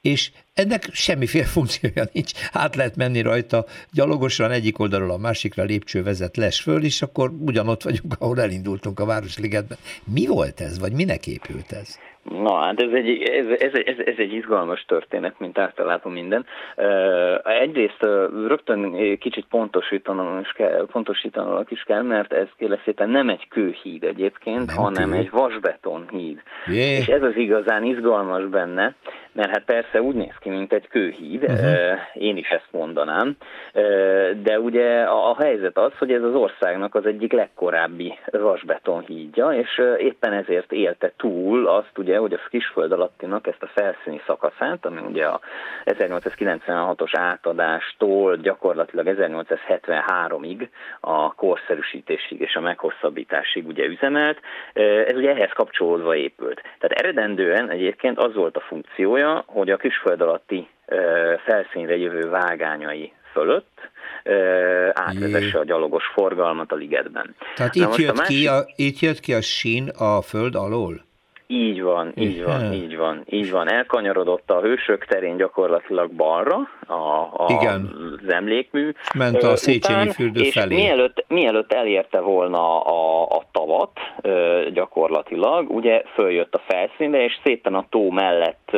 és 0.00 0.31
ennek 0.59 0.83
semmiféle 0.93 1.45
funkciója 1.57 2.05
nincs. 2.12 2.33
Át 2.53 2.77
lehet 2.77 2.97
menni 2.97 3.21
rajta 3.21 3.65
gyalogosan 3.93 4.50
egyik 4.50 4.79
oldalról 4.79 5.11
a 5.11 5.19
másikra 5.19 5.62
lépcső 5.65 6.03
vezet 6.03 6.37
les 6.37 6.61
föl, 6.61 6.85
és 6.85 7.03
akkor 7.03 7.31
ugyanott 7.47 7.83
vagyunk, 7.83 8.12
ahol 8.19 8.41
elindultunk 8.41 9.00
a 9.00 9.07
Városligetben. 9.07 9.79
Mi 10.15 10.27
volt 10.27 10.61
ez, 10.61 10.79
vagy 10.79 10.93
minek 10.93 11.27
épült 11.27 11.73
ez? 11.73 11.99
Na, 12.23 12.59
hát 12.59 12.81
ez 12.81 12.93
egy, 12.93 13.23
ez, 13.23 13.47
ez, 13.59 13.73
ez, 13.85 13.99
ez 14.07 14.15
egy 14.17 14.33
izgalmas 14.33 14.85
történet, 14.85 15.38
mint 15.38 15.59
általában 15.59 16.12
minden. 16.12 16.47
Egyrészt 17.45 18.03
rögtön 18.47 19.19
kicsit 19.19 19.47
pontosítanom 19.50 20.41
is 20.41 20.53
kell, 20.53 20.87
pontosítanom 20.93 21.65
is 21.69 21.83
kell, 21.83 22.03
mert 22.03 22.33
ez 22.33 22.47
kérlek 22.57 22.83
szépen 22.85 23.11
nem 23.11 23.29
egy 23.29 23.49
kőhíd 23.49 24.05
egyébként, 24.05 24.67
nem 24.67 24.77
hanem 24.77 25.11
kő. 25.11 25.17
egy 25.17 25.31
vasbeton 25.31 26.07
híd. 26.11 26.43
Yeah. 26.67 26.99
És 26.99 27.07
ez 27.07 27.23
az 27.23 27.37
igazán 27.37 27.85
izgalmas 27.85 28.47
benne, 28.47 28.95
mert 29.33 29.50
hát 29.50 29.65
persze 29.65 30.03
úgy 30.03 30.15
néz 30.15 30.35
ki, 30.41 30.48
mint 30.49 30.73
egy 30.73 30.88
kőhíd, 30.88 31.43
uh-huh. 31.43 31.99
én 32.12 32.37
is 32.37 32.49
ezt 32.49 32.69
mondanám, 32.71 33.37
de 34.43 34.61
ugye 34.61 35.02
a, 35.02 35.37
helyzet 35.38 35.78
az, 35.78 35.93
hogy 35.99 36.12
ez 36.12 36.23
az 36.23 36.35
országnak 36.35 36.95
az 36.95 37.07
egyik 37.07 37.33
legkorábbi 37.33 38.19
vasbeton 38.31 39.05
hídja, 39.07 39.50
és 39.52 39.83
éppen 39.99 40.33
ezért 40.33 40.73
élte 40.73 41.12
túl 41.17 41.67
azt 41.67 41.99
ugye, 41.99 42.19
hogy 42.19 42.33
a 42.33 42.38
kisföld 42.50 42.93
alattinak 42.93 43.47
ezt 43.47 43.62
a 43.62 43.71
felszíni 43.75 44.21
szakaszát, 44.26 44.87
ami 44.87 45.00
ugye 45.00 45.26
a 45.26 45.40
1896-os 45.85 47.12
átadástól 47.12 48.37
gyakorlatilag 48.37 49.17
1873-ig 49.19 50.69
a 51.00 51.35
korszerűsítésig 51.35 52.40
és 52.40 52.55
a 52.55 52.61
meghosszabbításig 52.61 53.67
ugye 53.67 53.85
üzemelt, 53.85 54.40
ez 55.07 55.17
ugye 55.17 55.31
ehhez 55.31 55.52
kapcsolódva 55.52 56.17
épült. 56.17 56.62
Tehát 56.78 57.00
eredendően 57.00 57.71
egyébként 57.71 58.19
az 58.19 58.35
volt 58.35 58.57
a 58.57 58.61
funkciója, 58.61 59.43
hogy 59.47 59.71
a 59.71 59.76
kisföld 59.76 60.21
alatti 60.38 60.68
felszínre 61.45 61.97
jövő 61.97 62.28
vágányai 62.28 63.12
fölött 63.33 63.90
átvezesse 64.92 65.59
a 65.59 65.64
gyalogos 65.64 66.04
forgalmat 66.14 66.73
a 66.73 66.75
ligetben. 66.75 67.35
Tehát 67.54 67.75
itt 67.75 67.97
jött, 67.97 68.16
másik... 68.16 68.37
ki 68.37 68.47
a, 68.47 68.66
itt 68.76 68.99
jött 68.99 69.21
ki 69.21 69.35
a 69.35 69.40
sín 69.40 69.88
a 69.88 70.23
föld 70.23 70.54
alól? 70.54 71.07
Így 71.50 71.83
van, 71.83 72.12
így 72.17 72.45
van, 72.45 72.73
így 72.73 72.97
van, 72.97 73.23
így 73.26 73.50
van. 73.50 73.71
Elkanyarodott 73.71 74.50
a 74.50 74.61
hősök 74.61 75.05
terén 75.05 75.37
gyakorlatilag 75.37 76.11
balra 76.11 76.69
a, 76.87 77.21
a, 77.33 77.47
Igen. 77.49 77.90
az 78.23 78.33
emlékmű. 78.33 78.93
Ment 79.14 79.43
a 79.43 79.57
Széchenyi 79.57 80.11
fürdő 80.11 80.40
és 80.40 80.52
felé. 80.52 80.75
Mielőtt, 80.75 81.25
mielőtt 81.28 81.73
elérte 81.73 82.21
volna 82.21 82.81
a, 82.81 83.23
a 83.23 83.43
tavat 83.52 83.99
gyakorlatilag, 84.73 85.71
ugye 85.71 86.02
följött 86.14 86.55
a 86.55 86.62
felszínre, 86.67 87.25
és 87.25 87.38
szépen 87.45 87.75
a 87.75 87.87
tó 87.90 88.11
mellett 88.11 88.76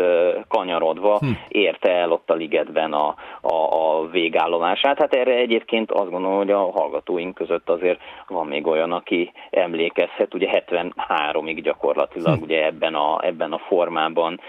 kanyarodva 0.49 1.19
hm. 1.19 1.27
érte 1.49 1.93
el 1.93 2.13
ott 2.13 2.31
a 2.31 2.35
ligetben 2.35 2.93
a, 2.93 3.15
a, 3.41 3.55
a 3.55 4.09
végállomását. 4.11 4.99
Hát 4.99 5.15
erre 5.15 5.35
egyébként 5.35 5.91
azt 5.91 6.11
gondolom, 6.11 6.37
hogy 6.37 6.51
a 6.51 6.71
hallgatóink 6.71 7.35
között 7.35 7.69
azért 7.69 8.01
van 8.29 8.47
még 8.47 8.67
olyan, 8.67 8.93
aki 8.93 9.33
emlékezhet, 9.51 10.35
ugye 10.35 10.63
73-ig 10.67 11.61
gyakorlatilag 11.63 12.37
hm. 12.37 12.43
ugye 12.43 12.60
ebben 12.65 12.95
a, 12.95 13.19
ebben 13.23 13.53
a 13.53 13.59
formában 13.59 14.41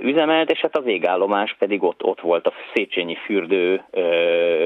üzemelt, 0.00 0.50
és 0.50 0.60
hát 0.60 0.76
a 0.76 0.82
végállomás 0.82 1.56
pedig 1.58 1.82
ott, 1.82 2.02
ott 2.02 2.20
volt 2.20 2.46
a 2.46 2.52
Széchenyi 2.74 3.14
fürdő 3.14 3.84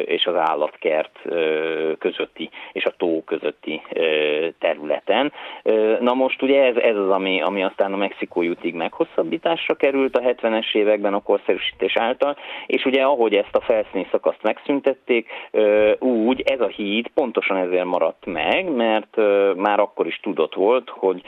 és 0.04 0.26
az 0.26 0.34
állatkert 0.36 1.18
közötti, 1.98 2.50
és 2.72 2.84
a 2.84 2.94
tó 2.96 3.22
közötti 3.24 3.82
területen. 4.58 5.32
Na 6.00 6.14
most 6.14 6.42
ugye 6.42 6.64
ez, 6.64 6.76
ez 6.76 6.96
az, 6.96 7.10
ami, 7.10 7.42
ami 7.42 7.62
aztán 7.62 7.92
a 7.92 7.96
Mexikó 7.96 8.42
jutig 8.42 8.74
meghosszabbításra 8.74 9.74
került 9.74 10.16
a 10.16 10.20
70-es 10.20 10.74
években 10.74 11.14
a 11.14 11.22
korszerűsítés 11.22 11.96
által, 11.96 12.36
és 12.66 12.84
ugye 12.84 13.02
ahogy 13.02 13.34
ezt 13.34 13.56
a 13.56 13.60
felszíni 13.60 14.06
szakaszt 14.10 14.42
megszüntették, 14.42 15.28
úgy 15.98 16.40
ez 16.40 16.60
a 16.60 16.66
híd 16.66 17.08
pontosan 17.08 17.56
ezért 17.56 17.84
maradt 17.84 18.26
meg, 18.26 18.70
mert 18.70 19.16
már 19.56 19.80
akkor 19.80 20.06
is 20.06 20.20
tudott 20.22 20.54
volt, 20.54 20.88
hogy 20.88 21.22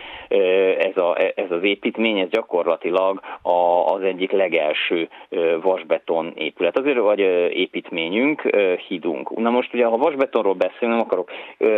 ez, 0.79 0.97
a, 0.97 1.19
ez 1.35 1.51
az 1.51 1.62
az 1.63 1.69
építmény, 1.69 2.19
ez 2.19 2.29
gyakorlatilag 2.29 3.21
a, 3.43 3.85
az 3.95 4.03
egyik 4.03 4.31
legelső 4.31 5.09
vasbeton 5.61 6.33
épület, 6.35 6.79
azért 6.79 6.99
vagy 6.99 7.19
építményünk, 7.51 8.41
hídunk. 8.89 9.37
Na 9.37 9.51
most 9.51 9.75
ugye, 9.75 9.85
ha 9.85 9.97
vasbetonról 9.97 10.55
beszélünk, 10.55 10.97
nem 10.99 11.01
akarok 11.01 11.31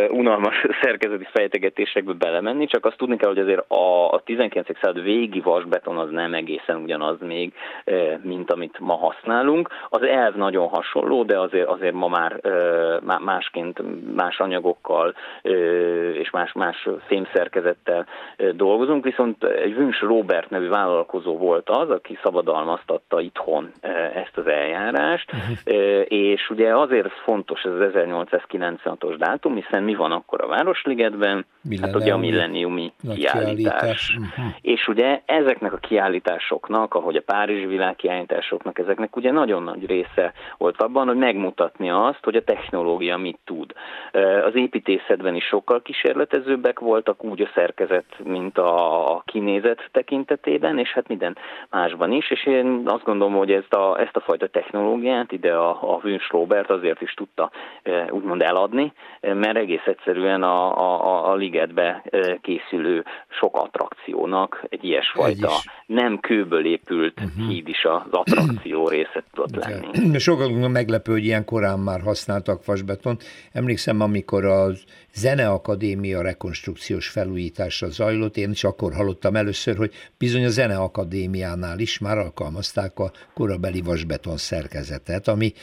unalmas 0.09 0.65
szerkezeti 0.81 1.27
fejtegetésekbe 1.31 2.13
belemenni, 2.13 2.65
csak 2.65 2.85
azt 2.85 2.97
tudni 2.97 3.17
kell, 3.17 3.29
hogy 3.29 3.39
azért 3.39 3.71
a, 3.71 4.11
a 4.11 4.21
19. 4.25 4.67
század 4.81 5.03
végi 5.03 5.39
vasbeton 5.39 5.97
az 5.97 6.09
nem 6.09 6.33
egészen 6.33 6.75
ugyanaz 6.75 7.17
még, 7.19 7.53
mint 8.21 8.51
amit 8.51 8.79
ma 8.79 8.95
használunk. 8.95 9.69
Az 9.89 10.03
elv 10.03 10.35
nagyon 10.35 10.67
hasonló, 10.67 11.23
de 11.23 11.39
azért, 11.39 11.67
azért 11.67 11.93
ma 11.93 12.07
már 12.07 12.39
másként, 13.19 13.81
más 14.15 14.39
anyagokkal 14.39 15.15
és 16.13 16.29
más, 16.29 16.51
más 16.53 16.87
fémszerkezettel 17.07 18.05
dolgozunk, 18.51 19.03
viszont 19.03 19.43
egy 19.43 19.74
Vüncs 19.75 19.99
Robert 19.99 20.49
nevű 20.49 20.67
vállalkozó 20.67 21.37
volt 21.37 21.69
az, 21.69 21.89
aki 21.89 22.17
szabadalmaztatta 22.23 23.21
itthon 23.21 23.71
e, 23.81 23.89
ezt 24.15 24.37
az 24.37 24.47
eljárást, 24.47 25.31
uh-huh. 25.33 26.05
és 26.07 26.49
ugye 26.49 26.75
azért 26.75 27.11
fontos 27.11 27.63
ez 27.63 27.71
az 27.71 27.91
1896-os 27.93 29.15
dátum, 29.17 29.55
hiszen 29.55 29.83
mi 29.83 29.95
van 29.95 30.11
akkor 30.11 30.41
a 30.41 30.47
Városligetben? 30.47 31.45
Hát 31.81 31.95
ugye 31.95 32.13
a 32.13 32.17
milleniumi 32.17 32.93
kiállítás. 33.01 33.31
kiállítás. 33.31 34.17
Uh-huh. 34.19 34.53
És 34.61 34.87
ugye 34.87 35.21
ezeknek 35.25 35.73
a 35.73 35.77
kiállításoknak, 35.77 36.93
ahogy 36.93 37.15
a 37.15 37.21
Párizsi 37.21 37.65
világkiállításoknak, 37.65 38.79
ezeknek 38.79 39.15
ugye 39.15 39.31
nagyon 39.31 39.63
nagy 39.63 39.85
része 39.85 40.33
volt 40.57 40.81
abban, 40.81 41.07
hogy 41.07 41.17
megmutatni 41.17 41.89
azt, 41.89 42.23
hogy 42.23 42.35
a 42.35 42.43
technológia 42.43 43.17
mit 43.17 43.39
tud. 43.45 43.73
Az 44.45 44.55
építészetben 44.55 45.35
is 45.35 45.43
sokkal 45.45 45.81
kísérletezőbbek 45.81 46.79
voltak, 46.79 47.23
úgy 47.23 47.41
a 47.41 47.49
szerkezet, 47.55 48.05
mint 48.23 48.57
a 48.57 49.21
kinézet, 49.25 49.64
környezet 49.65 49.89
tekintetében, 49.91 50.79
és 50.79 50.89
hát 50.89 51.07
minden 51.07 51.37
másban 51.69 52.11
is, 52.11 52.31
és 52.31 52.45
én 52.45 52.81
azt 52.85 53.03
gondolom, 53.03 53.33
hogy 53.33 53.51
ezt 53.51 53.73
a, 53.73 53.99
ezt 53.99 54.15
a 54.15 54.19
fajta 54.19 54.47
technológiát 54.47 55.31
ide 55.31 55.53
a, 55.53 55.69
a 55.69 55.99
Wünsch 56.03 56.31
Robert 56.31 56.69
azért 56.69 57.01
is 57.01 57.13
tudta 57.13 57.51
e, 57.83 58.07
úgymond 58.11 58.41
eladni, 58.41 58.93
e, 59.21 59.33
mert 59.33 59.57
egész 59.57 59.85
egyszerűen 59.85 60.43
a, 60.43 60.77
a, 60.77 61.31
a 61.31 61.35
ligetbe 61.35 62.01
e, 62.09 62.37
készülő 62.41 63.03
sok 63.27 63.57
attrakciónak 63.57 64.63
egy 64.69 64.83
ilyesfajta 64.83 65.49
nem 65.85 66.19
kőből 66.19 66.65
épült 66.65 67.19
uh-huh. 67.19 67.47
híd 67.47 67.67
is 67.67 67.85
az 67.85 68.11
attrakció 68.11 68.87
része 68.95 69.23
tudott 69.33 69.65
lenni. 69.65 70.19
Sokan 70.19 70.71
meglepő, 70.71 71.11
hogy 71.11 71.25
ilyen 71.25 71.45
korán 71.45 71.79
már 71.79 72.01
használtak 72.01 72.65
vasbeton. 72.65 73.17
Emlékszem, 73.51 74.01
amikor 74.01 74.45
az 74.45 74.83
Zeneakadémia 75.13 76.21
rekonstrukciós 76.21 77.07
felújítása 77.09 77.87
zajlott, 77.89 78.37
én 78.37 78.49
is 78.49 78.63
akkor 78.63 78.93
hallottam 78.93 79.35
először, 79.35 79.54
hogy 79.63 79.93
bizony 80.17 80.45
a 80.45 80.49
Zeneakadémiánál 80.49 81.79
is 81.79 81.99
már 81.99 82.17
alkalmazták 82.17 82.99
a 82.99 83.11
korabeli 83.33 83.81
vasbeton 83.81 84.37
szerkezetet, 84.37 85.27
ami 85.27 85.53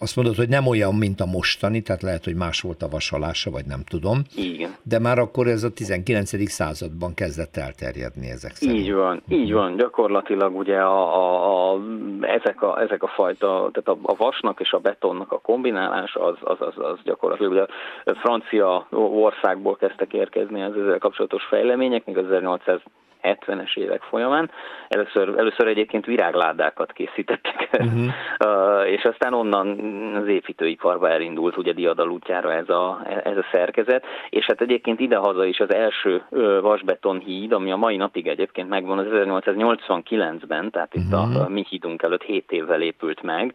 azt 0.00 0.16
mondod, 0.16 0.36
hogy 0.36 0.48
nem 0.48 0.66
olyan, 0.66 0.94
mint 0.94 1.20
a 1.20 1.26
mostani, 1.26 1.82
tehát 1.82 2.02
lehet, 2.02 2.24
hogy 2.24 2.34
más 2.34 2.60
volt 2.60 2.82
a 2.82 2.88
vasalása, 2.88 3.50
vagy 3.50 3.64
nem 3.66 3.80
tudom. 3.88 4.18
Igen. 4.36 4.76
De 4.82 4.98
már 4.98 5.18
akkor 5.18 5.46
ez 5.46 5.62
a 5.62 5.72
19. 5.72 6.48
században 6.50 7.14
kezdett 7.14 7.56
elterjedni 7.56 8.30
ezek 8.30 8.54
szerint. 8.54 8.78
Így 8.78 8.92
van, 8.92 9.22
így 9.28 9.52
van. 9.52 9.76
Gyakorlatilag 9.76 10.56
ugye 10.56 10.78
a, 10.78 11.00
a, 11.22 11.72
a, 11.72 11.80
ezek, 12.20 12.62
a, 12.62 12.80
ezek 12.80 13.02
a 13.02 13.08
fajta, 13.08 13.70
tehát 13.72 13.88
a, 13.88 13.98
a 14.02 14.14
vasnak 14.16 14.60
és 14.60 14.72
a 14.72 14.78
betonnak 14.78 15.32
a 15.32 15.38
kombinálás 15.38 16.14
az, 16.14 16.36
az, 16.40 16.56
az, 16.60 16.74
az 16.76 16.98
gyakorlatilag 17.04 17.52
ugye 17.52 17.66
francia 18.14 18.86
országból 18.90 19.76
kezdtek 19.76 20.12
érkezni 20.12 20.62
az 20.62 20.76
ezzel 20.76 20.98
kapcsolatos 20.98 21.44
fejlemények, 21.44 22.04
még 22.04 22.18
az 22.18 22.24
1800 22.24 22.80
70-es 23.22 23.76
évek 23.76 24.02
folyamán. 24.02 24.50
Először, 24.88 25.34
először 25.36 25.66
egyébként 25.66 26.06
virágládákat 26.06 26.92
készítettek 26.92 27.68
uh-huh. 27.72 28.90
és 28.96 29.04
aztán 29.04 29.34
onnan 29.34 29.78
az 30.14 30.28
építőiparba 30.28 31.10
elindult 31.10 31.56
ugye 31.56 31.72
diadal 31.72 32.10
útjára 32.10 32.52
ez 32.52 32.68
a, 32.68 33.00
ez 33.24 33.36
a 33.36 33.44
szerkezet, 33.52 34.04
és 34.30 34.44
hát 34.46 34.60
egyébként 34.60 35.00
idehaza 35.00 35.44
is 35.44 35.60
az 35.60 35.72
első 35.72 36.22
vasbeton 36.60 37.18
híd, 37.18 37.52
ami 37.52 37.72
a 37.72 37.76
mai 37.76 37.96
napig 37.96 38.26
egyébként 38.26 38.68
megvan 38.68 38.98
az 38.98 39.06
1889-ben, 39.10 40.70
tehát 40.70 40.94
itt 40.94 41.12
uh-huh. 41.12 41.36
a, 41.36 41.40
a 41.40 41.42
mhm. 41.42 41.52
mi 41.52 41.64
hídunk 41.68 42.02
előtt 42.02 42.22
7 42.22 42.52
évvel 42.52 42.82
épült 42.82 43.22
meg, 43.22 43.54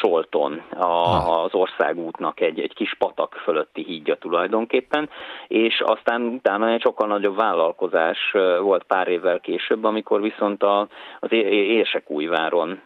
Solton, 0.00 0.62
a, 0.70 0.84
ah. 0.84 1.44
az 1.44 1.54
országútnak 1.54 2.40
egy, 2.40 2.60
egy 2.60 2.74
kis 2.74 2.94
patak 2.98 3.32
fölötti 3.32 3.82
hídja 3.82 4.16
tulajdonképpen, 4.16 5.08
és 5.48 5.82
aztán 5.86 6.22
utána 6.22 6.68
egy 6.68 6.80
sokkal 6.80 7.08
nagyobb 7.08 7.36
vállalkozás 7.36 8.34
volt 8.62 8.84
pár 8.84 9.08
évvel 9.08 9.40
később, 9.40 9.84
amikor 9.84 10.22
viszont 10.22 10.62
a, 10.62 10.88
az 11.20 11.32
Érsekújváron 11.32 12.82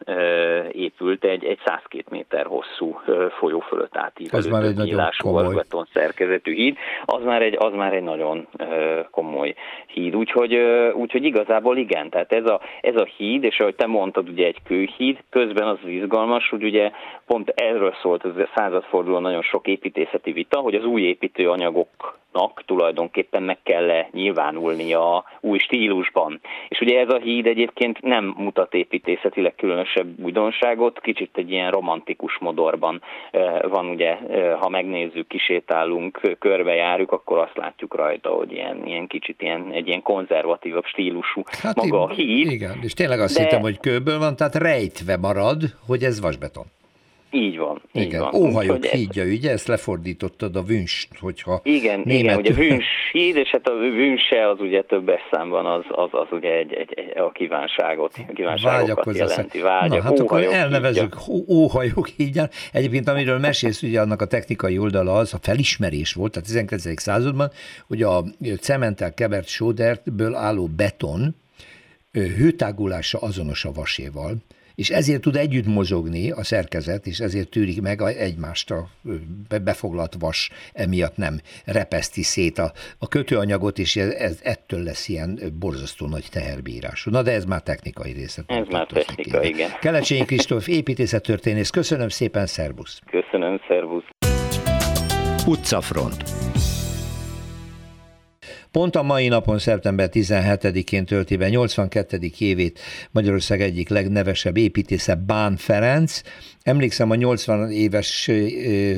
épült 0.73 1.25
egy, 1.25 1.45
egy 1.45 1.59
102 1.65 2.05
méter 2.11 2.47
hosszú 2.47 3.01
folyó 3.39 3.61
fölött 3.61 3.97
átívelő 3.97 4.39
az 4.39 4.47
már 4.47 4.63
egy 4.63 4.77
nagyon 4.77 5.11
komoly. 5.19 5.65
szerkezetű 5.93 6.55
híd, 6.55 6.77
az 7.05 7.23
már 7.25 7.43
egy, 7.43 7.57
az 7.59 7.73
már 7.73 7.93
egy 7.93 8.03
nagyon 8.03 8.49
komoly 9.11 9.55
híd, 9.87 10.17
úgyhogy, 10.17 10.55
úgyhogy 10.95 11.25
igazából 11.25 11.77
igen, 11.77 12.11
tehát 12.11 12.33
ez 12.33 12.45
a, 12.45 12.61
ez 12.81 12.97
a 12.97 13.09
híd, 13.17 13.45
és 13.45 13.61
ahogy 13.61 13.75
te 13.75 13.87
mondtad, 13.87 14.29
ugye 14.29 14.47
egy 14.47 14.63
kőhíd, 14.65 15.19
közben 15.31 15.69
az 15.69 15.79
izgalmas, 15.87 16.49
hogy 16.49 16.63
ugye 16.63 16.91
pont 17.27 17.49
erről 17.49 17.95
szólt 18.03 18.25
ez 18.25 18.37
a 18.37 18.51
századforduló 18.55 19.19
nagyon 19.19 19.43
sok 19.43 19.67
építészeti 19.67 20.33
vita, 20.33 20.59
hogy 20.59 20.75
az 20.75 20.85
új 20.85 21.03
építőanyagok 21.03 22.19
tulajdonképpen 22.67 23.43
meg 23.43 23.59
kell 23.63 23.91
-e 23.91 24.09
a 24.95 25.25
új 25.41 25.59
stílusban. 25.67 26.41
És 26.69 26.81
ugye 26.81 27.01
ez 27.01 27.09
a 27.09 27.19
híd 27.19 27.47
egyébként 27.47 28.03
nem 28.03 28.35
mutat 28.39 28.75
építészetileg 28.75 29.55
különösebb 29.55 30.07
újdonságot, 30.23 31.01
kicsit 31.01 31.31
egy 31.35 31.51
ilyen 31.51 31.71
romantikus 31.71 32.39
modorban 32.41 33.03
van 33.69 33.87
ugye, 33.87 34.19
ha 34.61 34.69
megnézzük, 34.69 35.27
kisétálunk, 35.29 36.21
körbejárjuk, 36.39 37.13
akkor 37.13 37.39
azt 37.39 37.57
látjuk 37.57 37.95
rajta, 37.95 38.29
hogy 38.31 38.53
ilyen, 38.53 38.87
ilyen 38.87 39.07
kicsit 39.07 39.43
ilyen, 39.43 39.71
egy 39.73 39.87
ilyen 39.87 40.03
konzervatívabb 40.03 40.85
stílusú 40.85 41.43
hát 41.63 41.77
maga 41.77 42.03
a 42.03 42.09
híd. 42.09 42.51
Igen, 42.51 42.79
és 42.83 42.93
tényleg 42.93 43.21
azt 43.21 43.37
de... 43.37 43.43
hittem, 43.43 43.61
hogy 43.61 43.81
kőből 43.81 44.19
van, 44.19 44.37
tehát 44.37 44.55
rejtve 44.55 45.17
marad, 45.17 45.63
hogy 45.87 46.03
ez 46.03 46.21
vasbeton. 46.21 46.65
Így 47.31 47.57
van. 47.57 47.83
Így 47.93 48.03
igen, 48.03 48.21
van. 48.21 48.35
óhajok 48.35 48.77
Úgy, 48.77 48.87
hídja, 48.87 49.23
ez... 49.23 49.31
ugye? 49.31 49.51
Ezt 49.51 49.67
lefordítottad 49.67 50.57
a 50.57 50.63
vünst, 50.63 51.09
hogyha 51.19 51.61
Igen, 51.63 52.03
német... 52.05 52.21
igen, 52.21 52.39
ugye 52.39 52.53
vüns 52.53 52.85
híd, 53.13 53.37
és 53.37 53.51
hát 53.51 53.69
a 53.69 53.75
vünse 53.75 54.49
az 54.49 54.61
ugye 54.61 54.83
többes 54.83 55.21
számban 55.31 55.67
az, 55.67 55.85
az, 55.89 56.09
az 56.11 56.27
ugye 56.31 56.51
egy, 56.51 56.73
egy, 56.73 56.93
egy, 56.95 57.19
a 57.19 57.31
kívánságot, 57.31 58.15
a 58.29 58.33
kívánságokat 58.33 59.17
jelenti. 59.17 59.61
Vágyak, 59.61 60.03
Na, 60.03 60.09
hát 60.09 60.19
akkor 60.19 60.43
elnevezünk 60.43 61.17
óhajok 61.49 62.07
hídja. 62.07 62.49
Egyébként 62.73 63.09
amiről 63.09 63.39
mesélsz, 63.39 63.83
ugye 63.83 64.01
annak 64.01 64.21
a 64.21 64.27
technikai 64.27 64.79
oldala 64.79 65.15
az, 65.15 65.35
a 65.35 65.39
felismerés 65.43 66.13
volt 66.13 66.37
a 66.37 66.41
19. 66.41 67.01
században, 67.01 67.51
hogy 67.87 68.03
a 68.03 68.23
cementtel 68.61 69.15
kevert 69.15 69.49
sódertből 69.49 70.35
álló 70.35 70.69
beton 70.77 71.35
hőtágulása 72.13 73.19
azonos 73.19 73.65
a 73.65 73.73
vaséval, 73.73 74.35
és 74.77 74.91
ezért 74.91 75.21
tud 75.21 75.37
együtt 75.37 75.67
mozogni 75.67 76.31
a 76.31 76.45
szerkezet, 76.45 77.07
és 77.07 77.19
ezért 77.19 77.49
tűrik 77.49 77.81
meg 77.81 78.01
egymást 78.01 78.71
a 78.71 78.89
befoglalt 79.63 80.17
vas, 80.19 80.51
emiatt 80.73 81.17
nem 81.17 81.41
repeszti 81.65 82.23
szét 82.23 82.59
a, 82.59 82.73
a 82.99 83.09
kötőanyagot, 83.09 83.79
és 83.79 83.97
ez, 83.97 84.11
ez 84.11 84.41
ettől 84.43 84.83
lesz 84.83 85.09
ilyen 85.09 85.39
borzasztó 85.59 86.07
nagy 86.07 86.25
teherbírású. 86.31 87.11
Na 87.11 87.23
de 87.23 87.33
ez 87.33 87.45
már 87.45 87.63
technikai 87.63 88.13
része. 88.13 88.43
Ez 88.47 88.67
már 88.71 88.87
technika, 88.87 89.43
igen. 89.43 89.71
Kelecsényi 89.81 90.25
Kristóf, 90.25 90.69
építészettörténész, 90.69 91.71
köszönöm 91.71 92.09
szépen, 92.09 92.47
szervusz! 92.47 93.01
Köszönöm, 93.11 93.61
szervusz! 93.69 94.05
Utcafront 95.47 96.23
Pont 98.77 98.97
a 98.97 99.03
mai 99.03 99.29
napon, 99.29 99.59
szeptember 99.59 100.09
17-én 100.13 101.05
tölti 101.05 101.37
be 101.37 101.49
82. 101.49 102.19
évét 102.39 102.81
Magyarország 103.11 103.61
egyik 103.61 103.89
legnevesebb 103.89 104.57
építésze, 104.57 105.15
Bán 105.15 105.57
Ferenc. 105.57 106.21
Emlékszem, 106.63 107.11
a 107.11 107.15
80 107.15 107.71
éves 107.71 108.31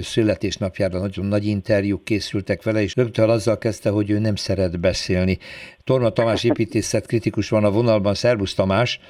születésnapjára 0.03 0.99
nagyon 0.99 1.27
nagy 1.27 1.47
interjúk 1.47 2.05
készültek 2.05 2.63
vele, 2.63 2.83
és 2.83 2.97
rögtön 2.97 3.29
azzal 3.29 3.59
kezdte, 3.59 3.91
hogy 3.91 4.11
ő 4.11 4.19
nem 4.19 4.37
szeret 4.37 4.81
beszélni. 4.81 5.39
Torma 5.85 6.11
Tamás 6.11 6.45
építészet 6.45 7.07
kritikus 7.07 7.49
van 7.49 7.65
a 7.65 7.71
vonalban. 7.71 8.15
Szervusz 8.15 8.55
Tamás! 8.55 9.01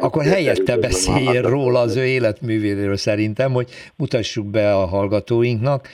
akkor 0.00 0.24
helyette 0.24 0.76
beszéljen 0.76 1.42
róla 1.42 1.80
az 1.80 1.96
ő 1.96 2.06
életművéről 2.06 2.96
szerintem, 2.96 3.52
hogy 3.52 3.70
mutassuk 3.96 4.46
be 4.46 4.74
a 4.74 4.86
hallgatóinknak 4.86 5.88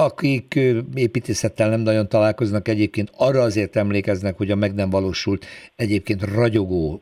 akik 0.00 0.58
építészettel 0.94 1.68
nem 1.68 1.80
nagyon 1.80 2.08
találkoznak 2.08 2.68
egyébként, 2.68 3.10
arra 3.16 3.40
azért 3.40 3.76
emlékeznek, 3.76 4.36
hogy 4.36 4.50
a 4.50 4.56
meg 4.56 4.74
nem 4.74 4.90
valósult 4.90 5.46
egyébként 5.76 6.22
ragyogó 6.22 7.00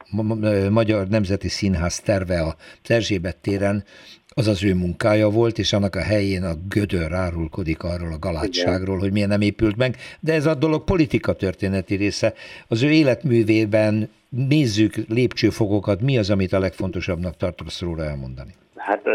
Magyar 0.71 1.09
Nemzeti 1.09 1.49
Színház 1.49 2.01
terve 2.01 2.41
a 2.41 2.57
Erzsébet 2.87 3.37
téren, 3.37 3.85
az 4.29 4.47
az 4.47 4.65
ő 4.65 4.75
munkája 4.75 5.29
volt, 5.29 5.59
és 5.59 5.73
annak 5.73 5.97
a 5.97 6.01
helyén 6.01 6.43
a 6.43 6.55
gödör 6.69 7.13
árulkodik 7.13 7.83
arról 7.83 8.13
a 8.13 8.19
galátságról, 8.19 8.99
hogy 8.99 9.13
miért 9.13 9.29
nem 9.29 9.41
épült 9.41 9.77
meg, 9.77 9.97
de 10.21 10.33
ez 10.33 10.47
a 10.47 10.55
dolog 10.55 10.85
politika 10.85 11.33
történeti 11.33 11.95
része. 11.95 12.35
Az 12.69 12.83
ő 12.83 12.91
életművében 12.91 14.09
nézzük 14.29 14.95
lépcsőfokokat, 15.09 16.01
mi 16.01 16.19
az, 16.19 16.31
amit 16.31 16.53
a 16.53 16.59
legfontosabbnak 16.59 17.37
tartasz 17.37 17.81
róla 17.81 18.05
elmondani? 18.05 18.55
Hát 18.79 19.09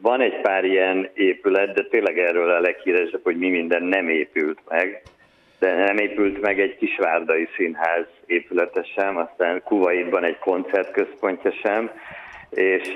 van 0.00 0.20
egy 0.20 0.40
pár 0.40 0.64
ilyen 0.64 1.10
épület, 1.14 1.74
de 1.74 1.82
tényleg 1.82 2.18
erről 2.18 2.50
a 2.50 2.60
leghíresebb, 2.60 3.20
hogy 3.22 3.36
mi 3.36 3.50
minden 3.50 3.82
nem 3.82 4.08
épült 4.08 4.58
meg. 4.68 5.02
De 5.58 5.74
nem 5.74 5.96
épült 5.96 6.40
meg 6.40 6.60
egy 6.60 6.76
kisvárdai 6.76 7.48
színház 7.56 8.06
épülete 8.26 8.82
sem, 8.82 9.16
aztán 9.16 9.62
Kuwaitban 9.64 10.24
egy 10.24 10.38
koncertközpontja 10.38 11.52
sem, 11.62 11.90
és 12.50 12.88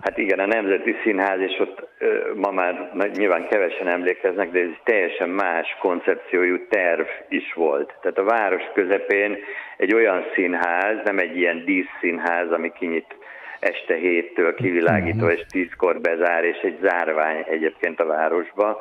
hát 0.00 0.18
igen, 0.18 0.38
a 0.38 0.46
Nemzeti 0.46 0.94
Színház, 1.02 1.40
és 1.40 1.58
ott 1.58 1.88
ma 2.34 2.50
már 2.50 2.90
nyilván 3.14 3.48
kevesen 3.48 3.88
emlékeznek, 3.88 4.50
de 4.50 4.58
ez 4.58 4.68
teljesen 4.84 5.28
más 5.28 5.76
koncepciójú 5.80 6.66
terv 6.68 7.06
is 7.28 7.52
volt. 7.52 7.94
Tehát 8.00 8.18
a 8.18 8.24
város 8.24 8.62
közepén 8.74 9.38
egy 9.76 9.94
olyan 9.94 10.24
színház, 10.34 10.96
nem 11.04 11.18
egy 11.18 11.36
ilyen 11.36 11.64
díszszínház, 11.64 12.52
ami 12.52 12.72
kinyit 12.78 13.16
este 13.60 13.94
héttől 13.94 14.54
kivilágító, 14.54 15.28
és 15.28 15.44
tízkor 15.50 16.00
bezár, 16.00 16.44
és 16.44 16.58
egy 16.62 16.78
zárvány 16.82 17.44
egyébként 17.46 18.00
a 18.00 18.06
városba, 18.06 18.78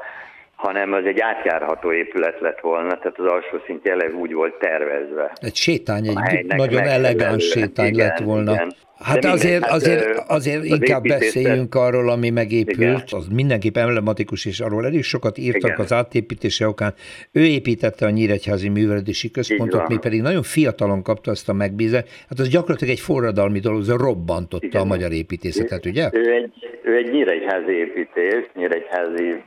hanem 0.60 0.94
az 0.94 1.06
egy 1.06 1.20
átjárható 1.20 1.94
épület 1.94 2.40
lett 2.40 2.60
volna, 2.60 2.98
tehát 2.98 3.20
az 3.20 3.26
alsó 3.26 3.58
szintje 3.66 3.92
eleve 3.92 4.14
úgy 4.14 4.34
volt 4.34 4.54
tervezve. 4.54 5.32
Egy 5.42 5.56
sétány, 5.56 6.08
egy 6.08 6.46
nagyon 6.46 6.84
elegáns 6.84 7.44
sétány 7.44 7.88
igen, 7.88 8.08
lett 8.08 8.20
volna. 8.20 8.52
Igen. 8.52 8.74
Hát 9.00 9.26
azért, 9.26 9.64
hát, 9.64 9.72
azért, 9.72 10.18
azért 10.28 10.64
inkább 10.64 11.04
beszéljünk 11.04 11.76
arról, 11.76 12.10
ami 12.10 12.30
megépült, 12.30 12.78
igen. 12.78 13.04
az 13.10 13.28
mindenképp 13.28 13.78
emblematikus, 13.78 14.46
és 14.46 14.60
arról 14.60 14.86
elég 14.86 15.04
sokat 15.04 15.38
írtak 15.38 15.72
igen. 15.72 15.86
az 15.86 15.94
átépítése 15.94 16.68
okán. 16.68 16.94
Ő 17.32 17.42
építette 17.42 18.06
a 18.06 18.10
Nyíregyházi 18.10 18.70
Művelődési 18.70 19.32
Központot, 19.32 19.88
mi 19.88 19.98
pedig 19.98 20.22
nagyon 20.22 20.44
fiatalon 20.44 21.04
kapta 21.04 21.32
azt 21.32 21.50
a 21.50 21.54
megbízást. 21.54 22.26
Hát 22.30 22.40
az 22.40 22.48
gyakorlatilag 22.48 22.94
egy 22.94 23.00
forradalmi 23.00 23.60
dolog, 23.60 23.80
az 23.80 23.90
robbantotta 23.90 24.66
igen. 24.66 24.82
a 24.82 24.86
magyar 24.86 25.12
építészetet, 25.12 25.86
ugye? 25.86 26.10
Ő 26.14 26.34
egy, 26.34 26.54
ő 26.84 26.96
egy 26.96 27.12
Nyíregyházi 27.12 27.72
építész, 27.72 28.46
Nyíregyházi, 28.54 29.44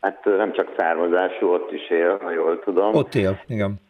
hát 0.00 0.24
nem 0.24 0.52
csak 0.52 0.74
származású, 0.76 1.52
ott 1.52 1.72
is 1.72 1.90
él, 1.90 2.18
ha 2.22 2.30
jól 2.30 2.60
tudom. 2.60 2.94
Ott 2.94 3.14
él, 3.14 3.40
igen 3.46 3.86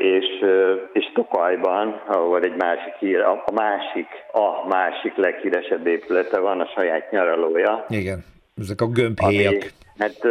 és, 0.00 0.44
és 0.92 1.10
Tokajban, 1.14 2.02
ahol 2.06 2.42
egy 2.42 2.56
másik 2.56 2.94
hír, 2.98 3.20
a 3.20 3.44
másik, 3.54 4.06
a 4.32 4.68
másik 4.68 5.16
leghíresebb 5.16 5.86
épülete 5.86 6.38
van, 6.38 6.60
a 6.60 6.66
saját 6.74 7.10
nyaralója. 7.10 7.84
Igen, 7.88 8.24
ezek 8.56 8.80
a 8.80 8.86
gömbhéjak. 8.86 9.72
Hát 9.98 10.24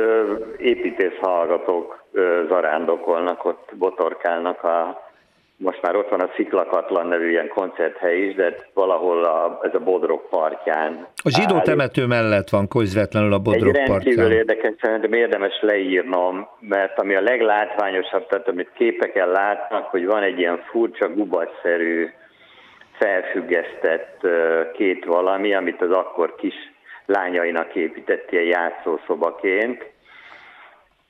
építész 0.57 1.17
hallgatók 1.21 2.05
zarándokolnak, 2.47 3.45
ott 3.45 3.71
botorkálnak 3.77 4.63
a 4.63 5.06
most 5.57 5.81
már 5.81 5.95
ott 5.95 6.09
van 6.09 6.19
a 6.19 6.29
Sziklakatlan 6.35 7.07
nevű 7.07 7.29
ilyen 7.29 7.47
koncerthely 7.47 8.17
is, 8.17 8.35
de 8.35 8.55
valahol 8.73 9.23
a, 9.23 9.59
ez 9.63 9.73
a 9.73 9.79
Bodrog 9.79 10.29
partján. 10.29 11.07
A 11.23 11.29
zsidó 11.29 11.55
áll. 11.55 11.61
temető 11.61 12.05
mellett 12.05 12.49
van 12.49 12.67
közvetlenül 12.67 13.33
a 13.33 13.39
Bodrog 13.39 13.75
Egy 13.75 13.87
partján. 13.87 14.15
rendkívül 14.15 14.31
érdekes, 14.31 14.73
szerintem 14.81 15.13
érdemes 15.13 15.59
leírnom, 15.61 16.47
mert 16.59 16.99
ami 16.99 17.15
a 17.15 17.21
leglátványosabb, 17.21 18.27
tehát 18.27 18.47
amit 18.47 18.71
képeken 18.73 19.29
látnak, 19.29 19.85
hogy 19.85 20.05
van 20.05 20.23
egy 20.23 20.39
ilyen 20.39 20.61
furcsa 20.69 21.09
gubacszerű 21.09 22.09
felfüggesztett 22.99 24.27
két 24.73 25.05
valami, 25.05 25.53
amit 25.53 25.81
az 25.81 25.91
akkor 25.91 26.35
kis 26.35 26.55
lányainak 27.05 27.75
épített 27.75 28.31
ilyen 28.31 28.45
játszószobaként. 28.45 29.85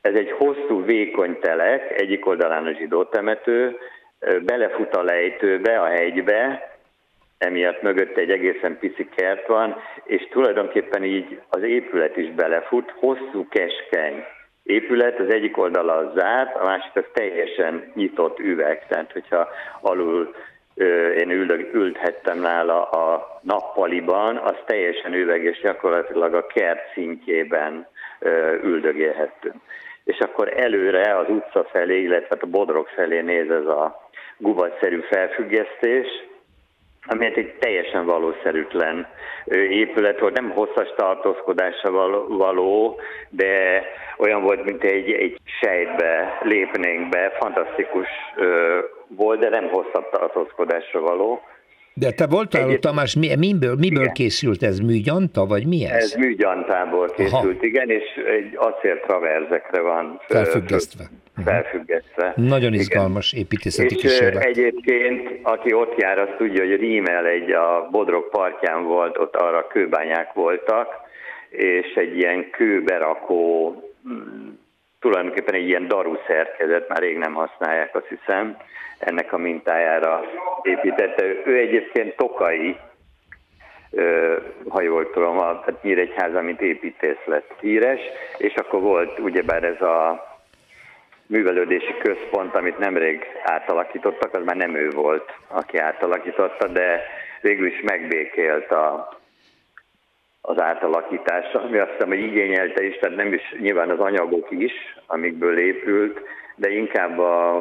Ez 0.02 0.14
egy 0.14 0.32
hosszú, 0.32 0.86
vékony 0.86 1.40
telek, 1.40 2.02
egyik 2.02 2.28
oldalán 2.28 2.66
a 2.66 2.74
zsidó 2.74 3.04
temető, 3.04 3.78
belefut 4.20 4.96
a 4.96 5.04
lejtőbe, 5.04 5.80
a 5.80 5.86
hegybe, 5.86 6.72
emiatt 7.38 7.82
mögött 7.82 8.18
egy 8.18 8.32
egészen 8.32 8.78
pici 8.80 9.10
kert 9.16 9.48
van, 9.48 9.76
és 10.04 10.28
tulajdonképpen 10.30 11.04
így 11.04 11.42
az 11.50 11.64
épület 11.64 12.18
is 12.18 12.32
belefut, 12.32 12.94
hosszú, 13.00 13.48
keskeny 13.50 14.24
épület, 14.64 15.20
az 15.20 15.30
egyik 15.30 15.58
oldala 15.58 16.12
zárt, 16.16 16.56
a 16.56 16.66
másik 16.66 16.96
az 16.96 17.06
teljesen 17.14 17.92
nyitott 17.96 18.40
üveg, 18.40 18.88
tehát 18.88 19.12
hogyha 19.12 19.48
alul 19.82 20.36
én 21.18 21.30
üldög, 21.30 21.70
ülthettem 21.74 22.40
nála 22.40 22.90
a 22.90 23.40
nappaliban, 23.42 24.38
az 24.38 24.56
teljesen 24.66 25.14
üveges, 25.14 25.60
gyakorlatilag 25.60 26.34
a 26.34 26.48
kert 26.48 26.94
szintjében 26.94 27.88
üldögélhettünk. 28.64 29.56
És 30.04 30.20
akkor 30.20 30.54
előre 30.58 31.18
az 31.18 31.30
utca 31.30 31.64
felé, 31.64 32.02
illetve 32.02 32.28
hát 32.30 32.44
a 32.44 32.48
bodrog 32.48 32.88
felé 32.88 33.22
néz 33.22 33.50
ez 33.50 33.66
a 33.66 34.07
gubatszerű 34.38 35.00
felfüggesztés, 35.00 36.08
ami 37.10 37.26
egy 37.26 37.56
teljesen 37.60 38.06
valószerűtlen 38.06 39.08
épület 39.70 40.20
volt, 40.20 40.40
nem 40.40 40.50
hosszas 40.50 40.94
tartózkodása 40.96 41.92
való, 42.28 43.00
de 43.30 43.84
olyan 44.18 44.42
volt, 44.42 44.64
mint 44.64 44.84
egy, 44.84 45.12
egy 45.12 45.38
sejtbe 45.62 46.40
lépnénk 46.44 47.10
be, 47.10 47.32
fantasztikus 47.40 48.08
volt, 49.08 49.40
de 49.40 49.50
nem 49.50 49.68
hosszabb 49.70 50.10
tartózkodásra 50.10 51.00
való. 51.00 51.42
De 52.00 52.12
te 52.12 52.28
voltál 52.28 52.70
ott, 52.70 52.80
Tamás, 52.80 53.16
mi, 53.16 53.36
miből, 53.36 53.76
miből 53.76 54.02
igen. 54.02 54.14
készült 54.14 54.64
ez? 54.64 54.80
Műgyanta, 54.80 55.46
vagy 55.46 55.68
mi 55.68 55.86
ez? 55.86 56.04
Ez 56.04 56.14
műgyantából 56.14 57.10
készült, 57.10 57.34
Aha. 57.34 57.54
igen, 57.60 57.90
és 57.90 58.04
egy 58.38 58.56
acél 58.56 59.00
traverzekre 59.00 59.82
van 59.82 60.20
felfüggesztve. 60.28 61.04
felfüggesztve. 61.44 62.34
Nagyon 62.36 62.74
izgalmas 62.74 63.32
igen. 63.32 63.44
építészeti 63.44 63.96
és 63.96 64.02
kísérlet. 64.02 64.44
egyébként, 64.44 65.40
aki 65.44 65.74
ott 65.74 66.00
jár, 66.00 66.20
azt 66.20 66.38
tudja, 66.38 66.66
hogy 66.66 66.76
Rímel 66.76 67.26
egy 67.26 67.52
a 67.52 67.88
Bodrog 67.92 68.30
partján 68.30 68.84
volt, 68.84 69.18
ott 69.18 69.36
arra 69.36 69.68
kőbányák 69.68 70.34
voltak, 70.34 70.88
és 71.50 71.94
egy 71.96 72.18
ilyen 72.18 72.50
kőberakó, 72.50 73.76
mm, 74.10 74.48
tulajdonképpen 75.00 75.56
egy 75.56 75.68
ilyen 75.68 75.88
daru 75.88 76.16
szerkezet, 76.28 76.88
már 76.88 77.00
rég 77.00 77.18
nem 77.18 77.34
használják, 77.34 77.96
azt 77.96 78.08
hiszem, 78.08 78.58
ennek 79.00 79.34
a 79.34 79.38
mintájára 79.38 80.24
építette. 80.62 81.26
Ő 81.46 81.58
egyébként 81.58 82.16
tokai, 82.16 82.78
ha 84.70 84.82
jól 84.82 85.10
tudom, 85.10 85.40
a 85.40 85.62
hát 85.66 85.84
Nyíregyháza, 85.84 86.42
mint 86.42 86.62
építész 86.62 87.26
lett 87.26 87.54
híres, 87.60 88.00
és 88.38 88.56
akkor 88.56 88.82
volt 88.82 89.20
ugyebár 89.20 89.64
ez 89.64 89.82
a 89.82 90.26
művelődési 91.26 91.98
központ, 91.98 92.56
amit 92.56 92.78
nemrég 92.78 93.26
átalakítottak, 93.44 94.34
az 94.34 94.44
már 94.44 94.56
nem 94.56 94.76
ő 94.76 94.90
volt, 94.90 95.32
aki 95.48 95.78
átalakította, 95.78 96.68
de 96.68 97.02
végül 97.42 97.68
is 97.68 97.82
megbékélt 97.82 98.72
a, 98.72 99.10
az 100.50 100.62
átalakítása, 100.62 101.62
ami 101.62 101.78
azt 101.78 101.92
hiszem, 101.92 102.08
hogy 102.08 102.20
igényelte 102.20 102.84
is, 102.84 102.98
tehát 102.98 103.16
nem 103.16 103.34
is 103.34 103.56
nyilván 103.60 103.90
az 103.90 104.00
anyagok 104.00 104.48
is, 104.52 104.74
amikből 105.06 105.58
épült, 105.58 106.20
de 106.56 106.70
inkább 106.70 107.20
a, 107.20 107.56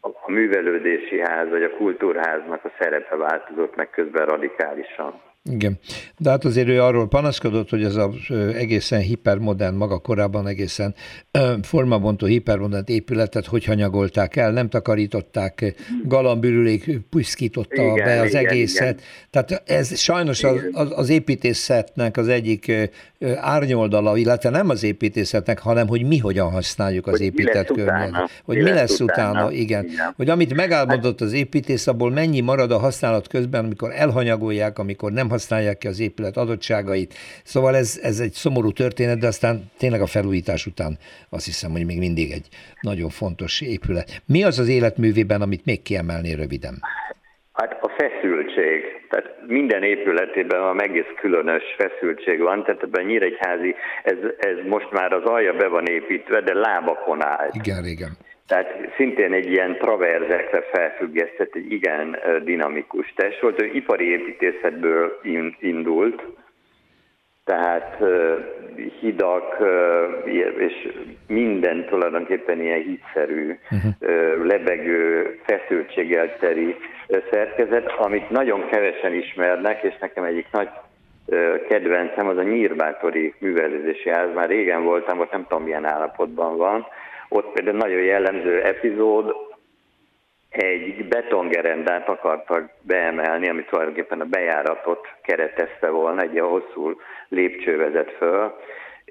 a 0.00 0.10
művelődési 0.26 1.20
ház, 1.20 1.48
vagy 1.48 1.62
a 1.62 1.76
kultúrháznak 1.76 2.64
a 2.64 2.70
szerepe 2.78 3.16
változott 3.16 3.76
meg 3.76 3.90
közben 3.90 4.26
radikálisan. 4.26 5.20
Igen, 5.50 5.78
de 6.18 6.30
hát 6.30 6.44
azért 6.44 6.68
ő 6.68 6.82
arról 6.82 7.08
panaszkodott, 7.08 7.70
hogy 7.70 7.84
ez 7.84 7.96
az 7.96 8.14
egészen 8.54 9.00
hipermodern, 9.00 9.74
maga 9.74 9.98
korábban 9.98 10.46
egészen 10.46 10.94
formabontó 11.62 12.26
hipermodern 12.26 12.84
épületet 12.86 13.46
hogy 13.46 13.64
hanyagolták 13.64 14.36
el, 14.36 14.52
nem 14.52 14.68
takarították, 14.68 15.74
galambürülék 16.04 17.00
puszkította 17.10 17.82
igen, 17.82 18.04
be 18.04 18.20
az 18.20 18.28
igen, 18.28 18.46
egészet. 18.46 19.00
Igen. 19.00 19.02
Tehát 19.30 19.62
ez 19.66 19.98
sajnos 19.98 20.44
az, 20.44 20.60
az, 20.72 20.88
az 20.94 21.08
építészetnek 21.08 22.16
az 22.16 22.28
egyik 22.28 22.72
árnyoldala, 23.34 24.16
illetve 24.16 24.50
nem 24.50 24.68
az 24.68 24.82
építészetnek, 24.82 25.58
hanem 25.58 25.88
hogy 25.88 26.02
mi 26.02 26.18
hogyan 26.18 26.50
használjuk 26.50 27.06
az 27.06 27.12
hogy 27.12 27.20
épített 27.20 27.66
környezetet. 27.66 28.30
Hogy 28.44 28.56
mi 28.56 28.62
lesz, 28.62 28.74
lesz 28.74 29.00
utána, 29.00 29.30
utána 29.30 29.52
igen. 29.52 29.84
igen. 29.84 30.12
Hogy 30.16 30.28
amit 30.28 30.54
megálmodott 30.54 31.20
az 31.20 31.32
építész, 31.32 31.86
abból 31.86 32.10
mennyi 32.10 32.40
marad 32.40 32.70
a 32.70 32.78
használat 32.78 33.28
közben, 33.28 33.64
amikor 33.64 33.92
elhanyagolják, 33.92 34.78
amikor 34.78 35.12
nem 35.12 35.28
használják 35.28 35.78
ki 35.78 35.86
az 35.86 36.00
épület 36.00 36.36
adottságait. 36.36 37.14
Szóval 37.44 37.76
ez, 37.76 37.98
ez 38.02 38.18
egy 38.18 38.32
szomorú 38.32 38.72
történet, 38.72 39.18
de 39.18 39.26
aztán 39.26 39.70
tényleg 39.78 40.00
a 40.00 40.06
felújítás 40.06 40.66
után 40.66 40.98
azt 41.28 41.44
hiszem, 41.44 41.70
hogy 41.70 41.84
még 41.84 41.98
mindig 41.98 42.30
egy 42.30 42.48
nagyon 42.80 43.10
fontos 43.10 43.60
épület. 43.60 44.22
Mi 44.26 44.42
az 44.42 44.58
az 44.58 44.68
életművében, 44.68 45.42
amit 45.42 45.64
még 45.64 45.82
kiemelné 45.82 46.32
röviden? 46.32 46.82
Hát 47.56 47.78
a 47.80 47.88
feszültség. 47.88 49.06
Tehát 49.08 49.34
minden 49.46 49.82
épületében 49.82 50.60
a 50.60 50.82
egész 50.82 51.12
különös 51.20 51.62
feszültség 51.78 52.40
van, 52.40 52.64
tehát 52.64 52.82
ebben 52.82 53.04
Nyíregyházi, 53.04 53.74
ez, 54.02 54.16
ez 54.38 54.56
most 54.66 54.90
már 54.90 55.12
az 55.12 55.24
alja 55.24 55.52
be 55.52 55.66
van 55.68 55.86
építve, 55.86 56.40
de 56.40 56.54
lábakon 56.54 57.24
áll. 57.24 57.48
Igen, 57.52 57.84
igen. 57.84 58.10
Tehát 58.46 58.92
szintén 58.96 59.32
egy 59.32 59.50
ilyen 59.50 59.78
traverzekre 59.78 60.62
felfüggesztett, 60.72 61.54
egy 61.54 61.72
igen 61.72 62.16
dinamikus 62.44 63.12
test 63.16 63.40
volt. 63.40 63.62
Ő 63.62 63.70
ipari 63.72 64.10
építészetből 64.10 65.20
indult, 65.58 66.22
tehát 67.46 67.96
hidak 69.00 69.56
és 70.58 70.88
minden 71.26 71.86
tulajdonképpen 71.88 72.60
ilyen 72.60 72.82
hitszerű, 72.82 73.58
uh-huh. 73.70 74.46
lebegő, 74.46 75.38
feszültséggel 75.44 76.36
teri 76.38 76.76
szerkezet, 77.30 77.92
amit 77.98 78.30
nagyon 78.30 78.66
kevesen 78.68 79.12
ismernek, 79.12 79.82
és 79.82 79.94
nekem 80.00 80.24
egyik 80.24 80.46
nagy 80.52 80.68
kedvencem 81.68 82.28
az 82.28 82.36
a 82.36 82.42
Nyírbátori 82.42 83.34
művelődési 83.38 84.08
ház. 84.08 84.34
Már 84.34 84.48
régen 84.48 84.82
voltam, 84.82 85.20
ott 85.20 85.32
nem 85.32 85.46
tudom 85.48 85.64
milyen 85.64 85.84
állapotban 85.84 86.56
van, 86.56 86.86
ott 87.28 87.52
például 87.52 87.76
nagyon 87.76 88.02
jellemző 88.02 88.62
epizód, 88.62 89.34
egy 90.48 91.08
betongerendát 91.08 92.08
akartak 92.08 92.70
beemelni, 92.82 93.48
ami 93.48 93.64
tulajdonképpen 93.64 94.20
a 94.20 94.24
bejáratot 94.24 95.06
keretezte 95.22 95.88
volna, 95.88 96.22
egy 96.22 96.38
hosszú 96.38 97.00
lépcső 97.28 97.76
vezet 97.76 98.10
föl, 98.10 98.56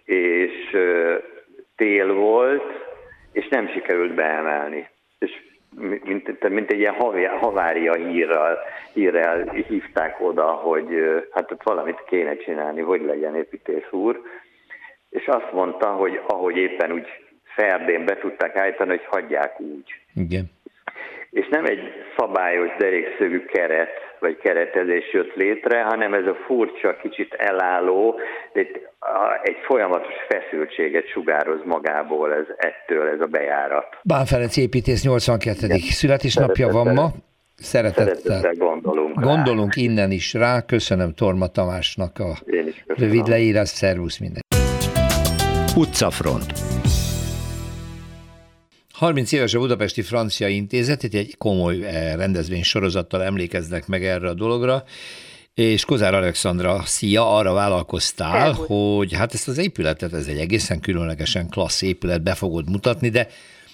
és 0.06 0.78
tél 1.76 2.14
volt, 2.14 2.64
és 3.32 3.48
nem 3.48 3.68
sikerült 3.68 4.14
beemelni. 4.14 4.88
És 5.20 5.32
mint, 6.04 6.50
mint 6.50 6.72
egy 6.72 6.80
ilyen 6.80 6.96
havária 7.40 7.94
hírrel, 7.94 8.58
hírrel 8.94 9.50
hívták 9.50 10.22
oda, 10.22 10.46
hogy 10.46 10.88
hát 11.32 11.52
ott 11.52 11.64
valamit 11.64 12.04
kéne 12.08 12.36
csinálni, 12.38 12.82
hogy 12.82 13.02
legyen 13.02 13.36
építész 13.36 13.92
úr. 13.92 14.22
És 15.10 15.28
azt 15.28 15.52
mondta, 15.52 15.88
hogy 15.88 16.22
ahogy 16.28 16.58
éppen 16.58 16.92
úgy 16.92 17.08
ferdén 17.44 18.06
be 18.06 18.18
tudták 18.18 18.56
állítani, 18.56 18.90
hogy 18.90 19.06
hagyják 19.06 19.60
úgy. 19.60 19.96
Igen. 20.16 20.52
És 21.40 21.48
nem 21.50 21.66
egy 21.66 21.80
szabályos 22.18 22.70
derékszögű 22.78 23.46
keret, 23.46 23.90
vagy 24.20 24.38
keretezés 24.38 25.14
jött 25.14 25.34
létre, 25.34 25.82
hanem 25.82 26.14
ez 26.14 26.26
a 26.26 26.36
furcsa, 26.46 26.96
kicsit 27.02 27.34
elálló, 27.34 28.20
egy, 28.54 28.88
egy 29.44 29.58
folyamatos 29.66 30.14
feszültséget 30.30 31.08
sugároz 31.08 31.60
magából 31.66 32.34
ez, 32.34 32.46
ettől 32.58 33.08
ez 33.08 33.20
a 33.20 33.26
bejárat. 33.26 33.88
Bán 34.04 34.26
Ferenc 34.26 34.58
építész 34.58 35.04
82. 35.04 35.66
Igen. 35.66 35.78
születésnapja 35.80 36.68
van 36.68 36.94
ma. 36.94 37.08
Szeretettel, 37.56 38.16
Szeretettel 38.16 38.54
gondolunk 38.68 39.20
Gondolunk 39.20 39.76
rá. 39.76 39.82
innen 39.82 40.12
is 40.12 40.34
rá. 40.34 40.62
Köszönöm 40.66 41.14
Torma 41.14 41.48
Tamásnak 41.48 42.20
a 42.20 42.34
rövid 42.88 43.28
leírás. 43.28 43.70
Szervusz 43.70 44.20
minden. 44.20 44.42
Utcafront 45.78 46.52
30 48.96 49.32
éves 49.32 49.54
a 49.54 49.60
Budapesti 49.60 50.02
Francia 50.02 50.48
Intézet, 50.48 51.04
itt 51.04 51.14
egy 51.14 51.38
komoly 51.38 51.86
eh, 51.86 52.16
rendezvény 52.16 52.64
sorozattal 52.64 53.24
emlékeznek 53.24 53.88
meg 53.88 54.06
erre 54.06 54.30
a 54.30 54.34
dologra, 54.34 54.84
és 55.54 55.86
Kozár 55.86 56.14
Alexandra, 56.14 56.82
szia, 56.86 57.36
arra 57.36 57.54
vállalkoztál, 57.54 58.54
Szervus. 58.54 58.68
hogy 58.68 59.14
hát 59.14 59.34
ezt 59.34 59.48
az 59.48 59.58
épületet, 59.58 60.14
ez 60.14 60.28
egy 60.28 60.38
egészen 60.38 60.80
különlegesen 60.80 61.50
klassz 61.50 61.82
épület, 61.82 62.24
be 62.24 62.34
fogod 62.34 62.70
mutatni, 62.70 63.10
de 63.10 63.28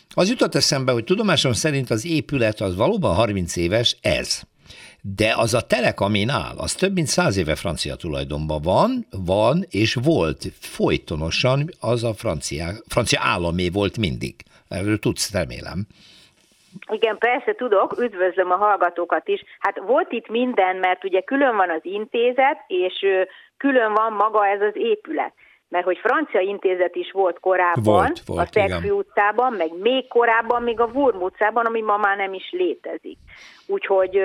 az 0.09 0.29
jutott 0.29 0.55
eszembe, 0.55 0.91
hogy 0.91 1.03
tudomásom 1.03 1.53
szerint 1.53 1.89
az 1.89 2.05
épület 2.05 2.61
az 2.61 2.75
valóban 2.75 3.15
30 3.15 3.55
éves, 3.55 3.97
ez. 4.01 4.41
De 5.01 5.33
az 5.37 5.53
a 5.53 5.61
telek, 5.61 5.99
amin 5.99 6.29
áll, 6.29 6.57
az 6.57 6.73
több 6.73 6.93
mint 6.93 7.07
száz 7.07 7.37
éve 7.37 7.55
francia 7.55 7.95
tulajdonban 7.95 8.61
van, 8.61 9.07
van 9.09 9.65
és 9.69 9.93
volt 9.93 10.51
folytonosan, 10.59 11.69
az 11.79 12.03
a 12.03 12.13
francia, 12.13 12.73
francia 12.87 13.19
államé 13.23 13.69
volt 13.69 13.97
mindig. 13.97 14.35
Erről 14.71 14.99
tudsz, 14.99 15.33
remélem. 15.33 15.85
Igen, 16.91 17.17
persze 17.17 17.53
tudok, 17.53 17.99
üdvözlöm 17.99 18.51
a 18.51 18.55
hallgatókat 18.55 19.27
is. 19.27 19.43
Hát 19.59 19.79
volt 19.79 20.11
itt 20.11 20.27
minden, 20.27 20.75
mert 20.75 21.03
ugye 21.03 21.21
külön 21.21 21.55
van 21.55 21.69
az 21.69 21.79
intézet, 21.83 22.63
és 22.67 23.05
külön 23.57 23.93
van 23.93 24.13
maga 24.13 24.47
ez 24.47 24.61
az 24.61 24.75
épület. 24.75 25.33
Mert 25.71 25.85
hogy 25.85 25.97
francia 25.97 26.39
intézet 26.39 26.95
is 26.95 27.11
volt 27.11 27.39
korábban, 27.39 27.83
volt, 27.83 28.21
volt, 28.25 28.39
a 28.39 28.51
Szegfű 28.51 28.89
utcában, 28.89 29.53
meg 29.53 29.69
még 29.81 30.07
korábban, 30.07 30.63
még 30.63 30.79
a 30.79 30.89
Wurm 30.93 31.21
utcában, 31.21 31.65
ami 31.65 31.81
ma 31.81 31.97
már 31.97 32.17
nem 32.17 32.33
is 32.33 32.49
létezik. 32.51 33.17
Úgyhogy 33.65 34.21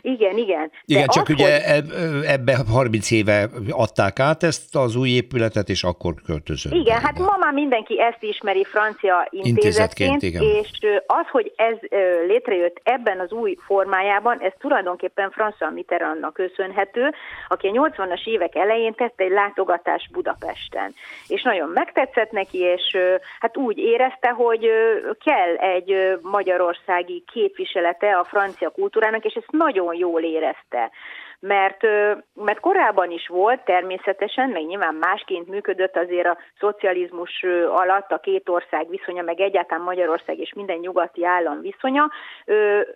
Igen, 0.00 0.36
igen. 0.36 0.70
De 0.70 0.94
igen, 0.94 1.06
csak 1.06 1.28
az, 1.28 1.34
ugye 1.34 1.74
hogy... 1.74 2.24
ebbe 2.24 2.56
30 2.72 3.10
éve 3.10 3.48
adták 3.70 4.18
át 4.18 4.42
ezt 4.42 4.76
az 4.76 4.96
új 4.96 5.08
épületet, 5.08 5.68
és 5.68 5.82
akkor 5.82 6.14
költözött. 6.26 6.72
Igen, 6.72 7.00
hát 7.00 7.18
ma 7.18 7.36
már 7.40 7.52
mindenki 7.52 8.00
ezt 8.00 8.22
ismeri 8.22 8.64
francia 8.64 9.28
intézetként, 9.30 10.22
igen. 10.22 10.42
és 10.42 10.70
az, 11.06 11.26
hogy 11.30 11.52
ez 11.56 11.76
létrejött 12.26 12.80
ebben 12.82 13.20
az 13.20 13.32
új 13.32 13.56
formájában, 13.66 14.38
ez 14.40 14.52
tulajdonképpen 14.58 15.32
François 15.36 15.72
Mitterrandnak 15.72 16.32
köszönhető, 16.32 17.10
aki 17.48 17.66
a 17.66 17.70
80-as 17.70 18.26
évek 18.26 18.54
elején 18.54 18.94
tette 18.94 19.24
egy 19.24 19.30
látogatást 19.30 20.12
Budapesten. 20.58 20.94
És 21.26 21.42
nagyon 21.42 21.68
megtetszett 21.68 22.30
neki, 22.30 22.58
és 22.58 22.96
hát 23.40 23.56
úgy 23.56 23.78
érezte, 23.78 24.28
hogy 24.28 24.70
kell 25.24 25.56
egy 25.56 26.18
magyarországi 26.22 27.24
képviselete 27.32 28.18
a 28.18 28.24
francia 28.24 28.70
kultúrának, 28.70 29.24
és 29.24 29.34
ezt 29.34 29.50
nagyon 29.50 29.94
jól 29.94 30.22
érezte 30.22 30.90
mert, 31.40 31.82
mert 32.34 32.60
korábban 32.60 33.10
is 33.10 33.28
volt 33.28 33.64
természetesen, 33.64 34.48
meg 34.50 34.66
nyilván 34.66 34.94
másként 34.94 35.48
működött 35.48 35.96
azért 35.96 36.26
a 36.26 36.38
szocializmus 36.58 37.44
alatt 37.68 38.10
a 38.12 38.18
két 38.18 38.48
ország 38.48 38.88
viszonya, 38.88 39.22
meg 39.22 39.40
egyáltalán 39.40 39.84
Magyarország 39.84 40.38
és 40.38 40.52
minden 40.54 40.78
nyugati 40.78 41.24
állam 41.24 41.60
viszonya, 41.60 42.10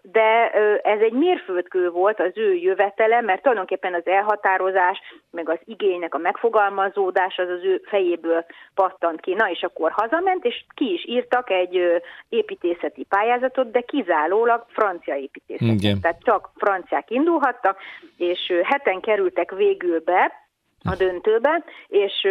de 0.02 0.50
ez 0.82 1.00
egy 1.00 1.12
mérföldkő 1.12 1.90
volt 1.90 2.20
az 2.20 2.32
ő 2.34 2.54
jövetele, 2.54 3.20
mert 3.20 3.42
tulajdonképpen 3.42 3.94
az 3.94 4.06
elhatározás, 4.06 5.00
meg 5.30 5.48
az 5.48 5.58
igénynek 5.64 6.14
a 6.14 6.18
megfogalmazódás 6.18 7.38
az 7.38 7.48
az 7.48 7.64
ő 7.64 7.82
fejéből 7.84 8.44
pattant 8.74 9.20
ki. 9.20 9.34
Na 9.34 9.50
és 9.50 9.62
akkor 9.62 9.90
hazament, 9.90 10.44
és 10.44 10.64
ki 10.74 10.92
is 10.92 11.06
írtak 11.06 11.50
egy 11.50 12.02
építészeti 12.28 13.04
pályázatot, 13.04 13.70
de 13.70 13.80
kizárólag 13.80 14.64
francia 14.68 15.14
építészet. 15.14 16.00
Tehát 16.00 16.22
csak 16.22 16.50
franciák 16.56 17.10
indulhattak, 17.10 17.78
és 18.16 18.31
és 18.32 18.52
heten 18.62 19.00
kerültek 19.00 19.50
végül 19.50 20.00
be, 20.00 20.42
a 20.84 20.96
döntőbe, 20.96 21.64
és 21.88 22.28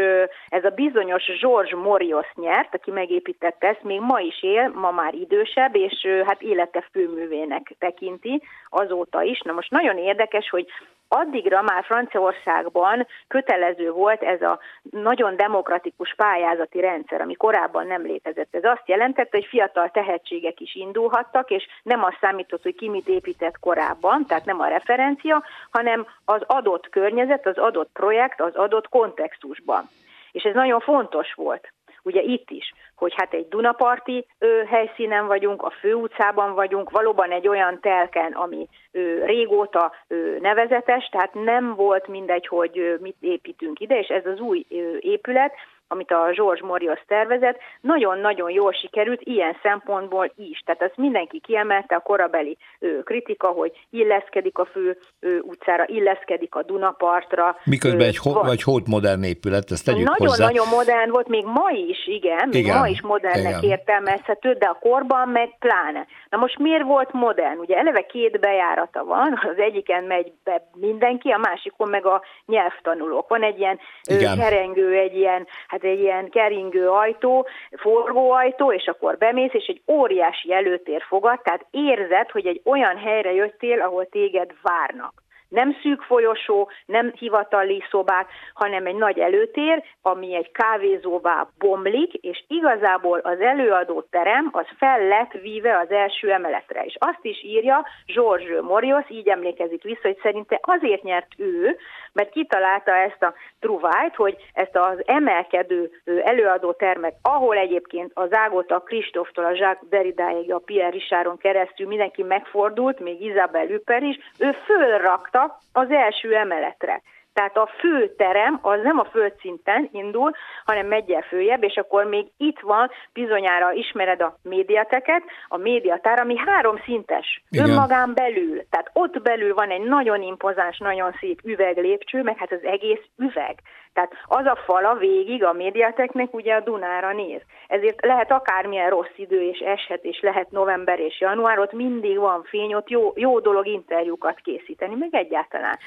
ez 0.50 0.64
a 0.64 0.70
bizonyos 0.70 1.24
George 1.42 1.76
Morios 1.76 2.32
nyert, 2.36 2.76
aki 2.76 2.92
megépítette 2.92 3.68
ezt, 3.68 3.84
még 3.84 4.00
ma 4.00 4.20
is 4.20 4.44
él, 4.44 4.72
ma 4.76 4.92
már 4.92 5.14
idősebb, 5.14 5.76
és 5.76 6.08
hát 6.26 6.42
élete 6.42 6.88
főművének 6.92 7.76
tekinti 7.80 8.42
azóta 8.70 9.22
is. 9.22 9.42
Na 9.42 9.52
most 9.52 9.72
nagyon 9.72 9.98
érdekes, 9.98 10.50
hogy 10.50 10.68
addigra 11.14 11.62
már 11.62 11.84
Franciaországban 11.84 13.08
kötelező 13.28 13.92
volt 13.92 14.22
ez 14.22 14.42
a 14.42 14.60
nagyon 14.82 15.36
demokratikus 15.36 16.14
pályázati 16.16 16.80
rendszer, 16.80 17.22
ami 17.22 17.34
korábban 17.34 17.88
nem 17.88 18.02
létezett. 18.02 18.56
Ez 18.56 18.64
azt 18.64 18.84
jelentette, 18.86 19.38
hogy 19.38 19.46
fiatal 19.46 19.90
tehetségek 19.90 20.60
is 20.60 20.76
indulhattak, 20.76 21.50
és 21.50 21.68
nem 21.84 22.04
az 22.04 22.14
számított, 22.22 22.64
hogy 22.64 22.76
ki 22.76 22.90
mit 22.90 23.08
épített 23.08 23.60
korábban, 23.60 24.26
tehát 24.26 24.46
nem 24.46 24.60
a 24.60 24.68
referencia, 24.68 25.44
hanem 25.72 26.08
az 26.26 26.42
adott 26.46 26.90
környezet, 26.90 27.48
az 27.48 27.58
adott 27.58 27.90
projekt, 27.94 28.42
az 28.42 28.56
adott 28.56 28.90
kontextusban. 28.90 29.90
És 30.32 30.44
ez 30.44 30.54
nagyon 30.54 30.80
fontos 30.80 31.34
volt 31.34 31.72
ugye 32.04 32.22
itt 32.22 32.50
is, 32.50 32.74
hogy 32.96 33.14
hát 33.16 33.34
egy 33.34 33.48
Dunaparti 33.48 34.26
ö, 34.40 34.64
helyszínen 34.68 35.28
vagyunk, 35.28 35.62
a 35.62 35.70
főutcában 35.80 36.54
vagyunk, 36.54 36.90
valóban 36.90 37.32
egy 37.32 37.48
olyan 37.48 37.80
telken, 37.82 38.32
ami 38.32 38.68
ö, 38.92 39.26
régóta 39.26 39.92
ö, 40.08 40.38
nevezetes, 40.40 41.10
tehát 41.12 41.34
nem 41.34 41.76
volt 41.76 42.08
mindegy, 42.08 42.48
hogy 42.48 42.80
ö, 42.80 42.96
mit 43.00 43.16
építünk 43.20 43.80
ide, 43.80 44.00
és 44.00 44.08
ez 44.08 44.26
az 44.26 44.40
új 44.40 44.66
ö, 44.70 44.98
épület, 45.00 45.54
amit 45.92 46.12
a 46.12 46.30
George 46.36 46.66
Morios 46.66 47.00
tervezett, 47.08 47.58
nagyon-nagyon 47.82 48.50
jól 48.52 48.72
sikerült 48.72 49.22
ilyen 49.24 49.56
szempontból 49.64 50.32
is. 50.36 50.60
Tehát 50.66 50.82
ezt 50.82 50.98
mindenki 50.98 51.40
kiemelte 51.40 51.96
a 51.96 52.00
korabeli 52.00 52.58
kritika, 53.04 53.48
hogy 53.48 53.72
illeszkedik 53.90 54.58
a 54.58 54.66
fő 54.66 54.98
ö, 55.20 55.38
utcára, 55.40 55.84
illeszkedik 55.88 56.56
a 56.56 56.64
Dunapartra. 56.64 57.58
Miközben 57.64 58.02
ö, 58.02 58.06
egy 58.06 58.18
ho- 58.18 58.46
vagy 58.46 58.64
hót 58.64 58.88
modern 58.88 59.24
épület, 59.24 59.72
ezt 59.72 59.86
tegyük 59.86 60.08
Nagyon-nagyon 60.08 60.68
modern 60.68 61.10
volt, 61.12 61.28
még 61.28 61.46
ma 61.46 61.70
is, 61.90 62.08
igen, 62.08 62.48
még 62.52 62.64
igen, 62.64 62.78
ma 62.78 62.88
is 62.88 63.02
modernnek 63.02 63.58
igen. 63.58 63.64
értelmezhető, 63.64 64.54
de 64.54 64.66
a 64.66 64.78
korban 64.82 65.30
meg 65.30 65.50
pláne. 65.60 66.06
Na 66.30 66.38
most 66.38 66.58
miért 66.58 66.84
volt 66.84 67.12
modern? 67.12 67.60
Ugye 67.60 67.78
eleve 67.78 68.02
két 68.02 68.40
bejárata 68.40 69.04
van, 69.04 69.40
az 69.52 69.58
egyiken 69.58 70.04
megy 70.04 70.32
be 70.44 70.70
mindenki, 70.74 71.30
a 71.30 71.38
másikon 71.38 71.90
meg 71.90 72.06
a 72.06 72.22
nyelvtanulók. 72.46 73.30
Van 73.30 73.44
egy 73.44 73.60
ilyen 73.60 73.80
igen. 74.04 74.38
kerengő, 74.38 74.94
egy 74.94 75.16
ilyen, 75.16 75.48
hát 75.68 75.81
egy 75.84 76.00
ilyen 76.00 76.30
keringő 76.30 76.90
ajtó, 76.90 77.48
forgóajtó, 77.72 78.74
és 78.74 78.86
akkor 78.88 79.18
bemész, 79.18 79.54
és 79.54 79.66
egy 79.66 79.82
óriási 79.88 80.54
előtér 80.54 81.02
fogad, 81.08 81.42
tehát 81.42 81.66
érzed, 81.72 82.30
hogy 82.32 82.46
egy 82.46 82.62
olyan 82.66 82.98
helyre 82.98 83.34
jöttél, 83.34 83.82
ahol 83.82 84.06
téged 84.06 84.52
várnak. 84.62 85.14
Nem 85.52 85.78
szűk 85.82 86.02
folyosó, 86.02 86.70
nem 86.86 87.12
hivatali 87.16 87.84
szobák, 87.90 88.28
hanem 88.54 88.86
egy 88.86 88.96
nagy 88.96 89.20
előtér, 89.20 89.84
ami 90.02 90.36
egy 90.36 90.52
kávézóvá 90.52 91.48
bomlik, 91.58 92.14
és 92.14 92.44
igazából 92.48 93.20
az 93.20 93.40
előadó 93.40 94.02
terem 94.02 94.50
az 94.52 94.66
fel 94.78 95.08
lett 95.08 95.32
víve 95.32 95.78
az 95.78 95.92
első 95.92 96.32
emeletre. 96.32 96.84
És 96.84 96.96
azt 97.00 97.20
is 97.22 97.44
írja 97.44 97.86
George 98.06 98.62
Morios, 98.62 99.10
így 99.10 99.28
emlékezik 99.28 99.84
vissza, 99.84 100.02
hogy 100.02 100.20
szerinte 100.22 100.60
azért 100.62 101.04
nyert 101.04 101.32
ő, 101.38 101.78
mert 102.14 102.30
kitalálta 102.30 102.96
ezt 102.96 103.24
a 103.24 103.34
truvájt, 103.60 104.16
hogy 104.16 104.36
ezt 104.54 104.76
az 104.76 105.04
emelkedő 105.06 105.92
előadó 106.24 106.72
termet, 106.72 107.16
ahol 107.22 107.58
egyébként 107.58 108.12
az 108.14 108.34
ágóta 108.34 108.80
Kristóftól 108.80 109.46
a 109.46 109.52
Jacques 109.54 109.90
Derridáig, 109.90 110.54
a 110.54 110.60
Pierre 110.60 110.90
Richardon 110.90 111.38
keresztül 111.38 111.88
mindenki 111.88 112.24
megfordult, 112.24 113.00
még 113.00 113.22
Isabel 113.22 113.66
Lüper 113.66 114.04
is, 114.04 114.20
ő 114.38 114.52
fölrakta 114.52 115.60
az 115.74 115.92
első 115.92 116.36
emeletre. 116.36 117.02
Tehát 117.34 117.58
a 117.58 117.70
főterem 117.80 118.60
az 118.62 118.80
nem 118.84 119.00
a 119.00 119.06
földszinten 119.12 119.90
indul, 119.92 120.32
hanem 120.66 120.88
megy 120.88 121.12
el 121.12 121.22
följebb, 121.22 121.64
és 121.64 121.76
akkor 121.76 122.06
még 122.06 122.26
itt 122.38 122.60
van, 122.60 122.92
bizonyára 123.14 123.72
ismered 123.72 124.22
a 124.22 124.38
médiateket, 124.44 125.24
a 125.48 125.58
médiatár, 125.58 126.20
ami 126.20 126.38
három 126.38 126.82
szintes, 126.86 127.44
Igen. 127.50 127.70
önmagán 127.70 128.14
belül. 128.14 128.64
Tehát 128.70 128.90
ott 128.94 129.22
belül 129.22 129.54
van 129.54 129.70
egy 129.70 129.84
nagyon 129.84 130.22
impozáns, 130.22 130.78
nagyon 130.78 131.16
szép 131.20 131.40
üveglépcső, 131.44 132.22
meg 132.22 132.38
hát 132.38 132.52
az 132.52 132.64
egész 132.64 133.04
üveg. 133.18 133.60
Tehát 133.94 134.12
az 134.26 134.46
a 134.46 134.56
fala 134.66 134.96
végig 134.96 135.44
a 135.44 135.54
médiateknek 135.54 136.34
ugye 136.34 136.54
a 136.54 136.60
Dunára 136.60 137.14
néz. 137.14 137.42
Ezért 137.68 138.06
lehet 138.06 138.32
akármilyen 138.32 138.90
rossz 138.90 139.16
idő 139.16 139.42
és 139.42 139.60
eshet, 139.60 140.04
és 140.04 140.20
lehet 140.22 140.52
november 140.52 141.00
és 141.00 141.20
január, 141.20 141.60
ott 141.60 141.74
mindig 141.74 142.18
van 142.18 142.44
fény, 142.44 142.74
ott 142.74 142.90
jó, 142.90 143.12
jó 143.16 143.40
dolog 143.40 143.68
interjúkat 143.68 144.40
készíteni, 144.40 144.96
meg 144.96 145.16
egyáltalán. 145.16 145.78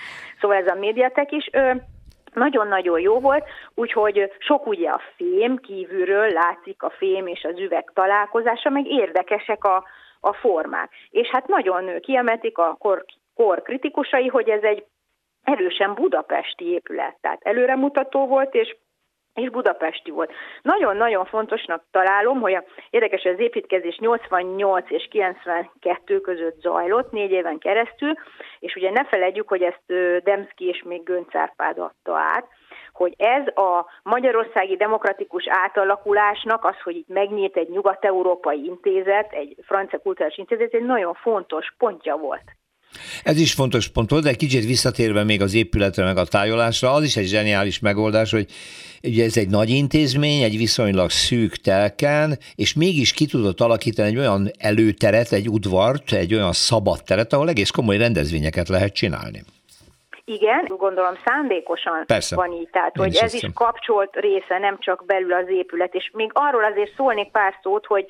Szóval 0.41 0.57
ez 0.57 0.67
a 0.67 0.75
médiatek 0.75 1.33
is 1.33 1.49
ö, 1.53 1.71
nagyon-nagyon 2.35 3.01
jó 3.01 3.21
volt, 3.21 3.45
úgyhogy 3.75 4.33
sok 4.39 4.67
ugye 4.67 4.89
a 4.91 5.01
fém, 5.17 5.57
kívülről 5.57 6.29
látszik 6.29 6.83
a 6.83 6.91
fém 6.91 7.27
és 7.27 7.45
az 7.45 7.59
üveg 7.59 7.91
találkozása, 7.95 8.71
meg 8.71 8.87
érdekesek 8.87 9.65
a, 9.65 9.85
a 10.21 10.33
formák. 10.33 10.91
És 11.11 11.29
hát 11.29 11.47
nagyon 11.47 12.01
kiemelték 12.01 12.59
a 12.59 12.77
kor, 12.79 13.05
kor 13.35 13.63
kritikusai, 13.63 14.27
hogy 14.27 14.49
ez 14.49 14.63
egy 14.63 14.85
erősen 15.45 15.95
budapesti 15.95 16.65
épület, 16.65 17.17
tehát 17.21 17.41
előremutató 17.43 18.27
volt, 18.27 18.55
és 18.55 18.77
és 19.35 19.51
budapesti 19.51 20.11
volt. 20.11 20.33
Nagyon-nagyon 20.63 21.25
fontosnak 21.25 21.85
találom, 21.91 22.41
hogy 22.41 22.55
a, 22.55 22.65
érdekes, 22.91 23.25
az 23.25 23.39
építkezés 23.39 23.99
88 23.99 24.91
és 24.91 25.09
92 25.11 26.21
között 26.21 26.61
zajlott, 26.61 27.11
négy 27.11 27.31
éven 27.31 27.59
keresztül, 27.59 28.13
és 28.59 28.75
ugye 28.75 28.91
ne 28.91 29.05
felejtjük, 29.05 29.49
hogy 29.49 29.63
ezt 29.63 29.83
Demszki 30.25 30.65
és 30.65 30.83
még 30.83 31.03
Gönc 31.03 31.35
Árpád 31.35 31.79
adta 31.79 32.17
át, 32.17 32.47
hogy 32.93 33.15
ez 33.17 33.47
a 33.47 33.87
magyarországi 34.03 34.77
demokratikus 34.77 35.45
átalakulásnak, 35.49 36.65
az, 36.65 36.81
hogy 36.85 36.97
itt 36.97 37.09
megnyílt 37.09 37.57
egy 37.57 37.69
nyugat-európai 37.69 38.65
intézet, 38.65 39.33
egy 39.33 39.57
francia 39.63 39.99
kulturális 39.99 40.39
intézet, 40.39 40.75
egy 40.75 40.85
nagyon 40.85 41.15
fontos 41.15 41.75
pontja 41.79 42.17
volt. 42.17 42.45
Ez 43.23 43.39
is 43.39 43.53
fontos 43.53 43.89
pont 43.89 44.11
volt, 44.11 44.23
de 44.23 44.29
egy 44.29 44.37
kicsit 44.37 44.65
visszatérve 44.65 45.25
még 45.25 45.43
az 45.43 45.55
épületre, 45.55 46.05
meg 46.05 46.17
a 46.17 46.25
tájolásra, 46.25 46.93
az 46.93 47.05
is 47.05 47.17
egy 47.17 47.27
zseniális 47.27 47.79
megoldás, 47.79 48.31
hogy 48.31 48.47
ugye 49.03 49.25
ez 49.25 49.37
egy 49.37 49.49
nagy 49.49 49.69
intézmény, 49.69 50.43
egy 50.43 50.57
viszonylag 50.57 51.11
szűk 51.11 51.57
telken, 51.57 52.39
és 52.55 52.75
mégis 52.75 53.13
ki 53.13 53.27
tudott 53.27 53.61
alakítani 53.61 54.09
egy 54.09 54.19
olyan 54.19 54.51
előteret, 54.59 55.33
egy 55.33 55.49
udvart, 55.49 56.13
egy 56.13 56.35
olyan 56.35 56.53
szabad 56.53 57.05
teret, 57.05 57.33
ahol 57.33 57.49
egész 57.49 57.71
komoly 57.71 57.97
rendezvényeket 57.97 58.69
lehet 58.69 58.95
csinálni. 58.95 59.43
Igen, 60.27 60.65
gondolom 60.67 61.15
szándékosan 61.25 62.05
Persze. 62.07 62.37
van 62.37 62.53
így, 62.53 62.69
tehát 62.71 62.97
hogy 62.97 63.17
ez 63.17 63.35
is 63.35 63.47
kapcsolt 63.55 64.17
része, 64.17 64.59
nem 64.59 64.79
csak 64.79 65.05
belül 65.07 65.33
az 65.33 65.49
épület, 65.49 65.95
és 65.95 66.11
még 66.13 66.31
arról 66.33 66.65
azért 66.65 66.95
szólnék 66.97 67.31
pár 67.31 67.55
szót, 67.63 67.87
hogy 67.87 68.07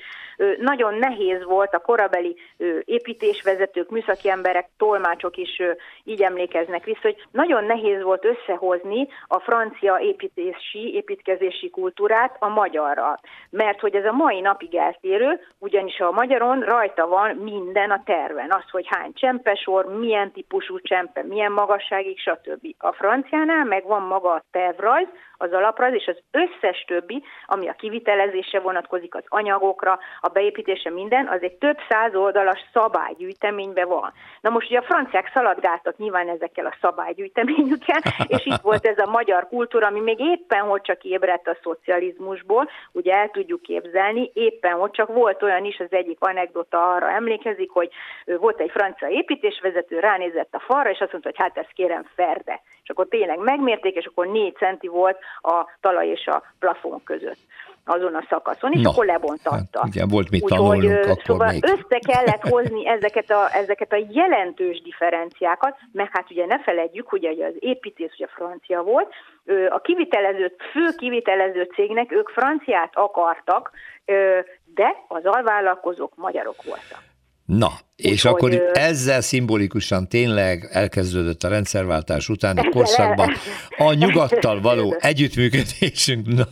nagyon 0.58 0.94
nehéz 0.94 1.44
volt 1.44 1.74
a 1.74 1.78
korabeli 1.78 2.36
építésvezetők, 2.84 3.90
műszaki 3.90 4.28
emberek, 4.28 4.68
tolmácsok 4.76 5.36
is 5.36 5.62
így 6.04 6.22
emlékeznek 6.22 6.84
vissza, 6.84 7.00
hogy 7.02 7.26
nagyon 7.30 7.64
nehéz 7.64 8.02
volt 8.02 8.24
összehozni 8.24 9.08
a 9.26 9.38
francia 9.40 9.98
építési, 10.00 10.94
építkezési 10.94 11.70
kultúrát 11.70 12.36
a 12.38 12.48
magyarral. 12.48 13.20
Mert 13.50 13.80
hogy 13.80 13.94
ez 13.94 14.04
a 14.04 14.12
mai 14.12 14.40
napig 14.40 14.74
eltérő, 14.74 15.40
ugyanis 15.58 15.98
a 15.98 16.10
magyaron 16.10 16.60
rajta 16.60 17.06
van 17.06 17.36
minden 17.36 17.90
a 17.90 18.02
terven. 18.04 18.50
Az, 18.50 18.70
hogy 18.70 18.86
hány 18.88 19.12
csempesor, 19.14 19.84
milyen 19.84 20.32
típusú 20.32 20.80
csempe, 20.80 21.22
milyen 21.22 21.52
magasságig, 21.52 22.18
stb. 22.18 22.66
A 22.78 22.92
franciánál 22.92 23.64
meg 23.64 23.84
van 23.86 24.02
maga 24.02 24.32
a 24.32 24.44
tervrajz, 24.50 25.08
az 25.36 25.52
alaprajz, 25.52 25.94
és 25.94 26.06
az 26.06 26.22
összes 26.30 26.84
többi, 26.86 27.22
ami 27.46 27.68
a 27.68 27.72
kivitelezésre 27.72 28.60
vonatkozik, 28.60 29.14
az 29.14 29.24
anyagokra, 29.28 29.98
a 30.20 30.28
beépítése 30.28 30.90
minden, 30.90 31.26
az 31.26 31.42
egy 31.42 31.54
több 31.54 31.78
száz 31.88 32.14
oldalas 32.14 32.64
szabálygyűjteményben 32.72 33.88
van. 33.88 34.12
Na 34.40 34.50
most 34.50 34.70
ugye 34.70 34.78
a 34.78 34.82
franciák 34.82 35.30
szaladgáltak 35.34 35.96
nyilván 35.96 36.28
ezekkel 36.28 36.66
a 36.66 36.76
szabálygyűjteményükkel, 36.80 38.00
és 38.26 38.46
itt 38.46 38.60
volt 38.62 38.86
ez 38.86 38.98
a 38.98 39.10
magyar 39.10 39.48
kultúra, 39.48 39.86
ami 39.86 40.00
még 40.00 40.20
éppen 40.20 40.62
hogy 40.62 40.80
csak 40.80 41.04
ébredt 41.04 41.48
a 41.48 41.56
szocializmusból, 41.62 42.70
ugye 42.92 43.14
el 43.14 43.28
tudjuk 43.28 43.62
képzelni, 43.62 44.30
éppen 44.34 44.72
hogy 44.72 44.90
csak 44.90 45.08
volt 45.08 45.42
olyan 45.42 45.64
is, 45.64 45.78
az 45.78 45.92
egyik 45.92 46.18
anekdota 46.20 46.92
arra 46.92 47.10
emlékezik, 47.10 47.70
hogy 47.70 47.90
volt 48.24 48.60
egy 48.60 48.70
francia 48.70 49.08
építésvezető, 49.08 49.98
ránézett 49.98 50.54
a 50.54 50.58
falra, 50.58 50.90
és 50.90 51.00
azt 51.00 51.12
mondta, 51.12 51.30
hogy 51.30 51.38
hát 51.38 51.58
ezt 51.58 51.72
kérem 51.72 52.04
ferde. 52.14 52.60
És 52.84 52.90
akkor 52.90 53.06
tényleg 53.08 53.38
megmérték, 53.38 53.94
és 53.94 54.06
akkor 54.06 54.26
négy 54.26 54.56
centi 54.56 54.86
volt 54.88 55.18
a 55.40 55.64
talaj 55.80 56.08
és 56.08 56.26
a 56.26 56.42
plafon 56.58 57.02
között 57.04 57.38
azon 57.84 58.14
a 58.14 58.24
szakaszon, 58.28 58.72
és 58.72 58.80
Na, 58.82 58.90
akkor 58.90 59.06
lebontatta. 59.06 59.78
hát 59.78 59.88
ugye 59.88 60.04
volt 60.08 60.30
mit 60.30 60.44
tanulnunk 60.44 61.04
ö, 61.04 61.10
akkor 61.10 61.22
szóval 61.24 61.50
még. 61.52 61.64
össze 61.64 61.98
kellett 61.98 62.48
hozni 62.48 62.88
ezeket 62.88 63.30
a, 63.30 63.56
ezeket 63.56 63.92
a 63.92 64.04
jelentős 64.10 64.82
differenciákat, 64.82 65.76
meg 65.92 66.08
hát 66.12 66.30
ugye 66.30 66.46
ne 66.46 66.58
feledjük, 66.62 67.08
hogy 67.08 67.24
az 67.24 67.54
építész 67.58 68.12
ugye 68.12 68.26
francia 68.26 68.82
volt, 68.82 69.12
a 69.68 69.80
kivitelező, 69.80 70.52
fő 70.72 70.88
kivitelező 70.96 71.68
cégnek 71.74 72.12
ők 72.12 72.28
franciát 72.28 72.90
akartak, 72.94 73.70
de 74.74 75.04
az 75.08 75.24
alvállalkozók 75.24 76.16
magyarok 76.16 76.62
voltak. 76.62 77.13
Na, 77.46 77.72
és 77.96 78.10
Úgyhogy, 78.10 78.30
akkor 78.30 78.52
ö, 78.52 78.78
ezzel 78.78 79.20
szimbolikusan 79.20 80.08
tényleg 80.08 80.68
elkezdődött 80.72 81.44
a 81.44 81.48
rendszerváltás 81.48 82.28
utáni 82.28 82.68
korszakban 82.68 83.30
a 83.78 83.92
nyugattal 83.92 84.60
való 84.60 84.96
együttműködésünk. 85.00 86.26
Na, 86.26 86.48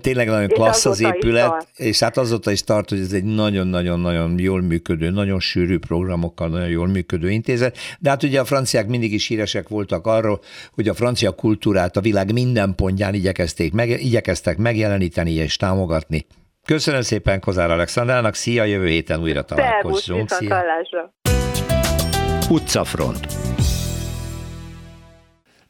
tényleg 0.00 0.26
nagyon 0.26 0.48
És 0.48 0.54
klassz 0.54 0.86
az 0.86 1.00
épület, 1.00 1.68
és 1.76 1.98
hát 1.98 2.16
azóta 2.16 2.50
is 2.50 2.62
tart, 2.62 2.88
hogy 2.88 2.98
ez 3.00 3.12
egy 3.12 3.24
nagyon-nagyon-nagyon 3.24 4.38
jól 4.38 4.62
működő, 4.62 5.10
nagyon 5.10 5.40
sűrű 5.40 5.78
programokkal, 5.78 6.48
nagyon 6.48 6.68
jól 6.68 6.86
működő 6.86 7.30
intézet. 7.30 7.78
De 7.98 8.10
hát 8.10 8.22
ugye 8.22 8.40
a 8.40 8.44
franciák 8.44 8.86
mindig 8.86 9.12
is 9.12 9.26
híresek 9.26 9.68
voltak 9.68 10.06
arról, 10.06 10.40
hogy 10.72 10.88
a 10.88 10.94
francia 10.94 11.30
kultúrát 11.30 11.96
a 11.96 12.00
világ 12.00 12.32
minden 12.32 12.74
pontján 12.74 13.14
igyekezték, 13.14 13.72
meg, 13.72 13.90
igyekeztek 13.90 14.56
megjeleníteni 14.56 15.32
és 15.32 15.56
támogatni. 15.56 16.26
Köszönöm 16.64 17.00
szépen 17.00 17.40
Kozár 17.40 17.70
Alexandrának, 17.70 18.34
szia, 18.34 18.64
jövő 18.64 18.86
héten 18.86 19.20
újra 19.20 19.44
Szervusz, 19.48 19.66
találkozzunk. 19.66 20.20
viszont 20.22 20.42
Szia. 20.42 20.54
hallásra. 20.54 21.12
Utcafront. 22.50 23.26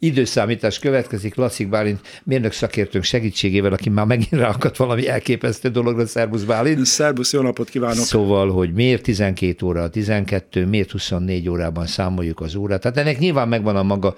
Időszámítás 0.05 0.79
következik 0.79 1.35
Lacik 1.35 1.69
Bálint 1.69 2.01
mérnök 2.25 2.53
szakértőnk 2.53 3.05
segítségével, 3.05 3.73
aki 3.73 3.89
már 3.89 4.07
megint 4.07 4.33
ráakadt 4.33 4.77
valami 4.77 5.09
elképesztő 5.09 5.69
dologra, 5.69 6.07
Szerbusz 6.07 6.43
Bálint. 6.43 6.85
Szerbusz, 6.85 7.33
jó 7.33 7.41
napot 7.41 7.69
kívánok! 7.69 8.05
Szóval, 8.05 8.51
hogy 8.51 8.73
miért 8.73 9.03
12 9.03 9.67
óra, 9.67 9.89
12, 9.89 10.67
miért 10.67 10.91
24 10.91 11.49
órában 11.49 11.87
számoljuk 11.87 12.41
az 12.41 12.55
órát. 12.55 12.81
Tehát 12.81 12.97
ennek 12.97 13.19
nyilván 13.19 13.49
megvan 13.49 13.77
a 13.77 13.83
maga 13.83 14.15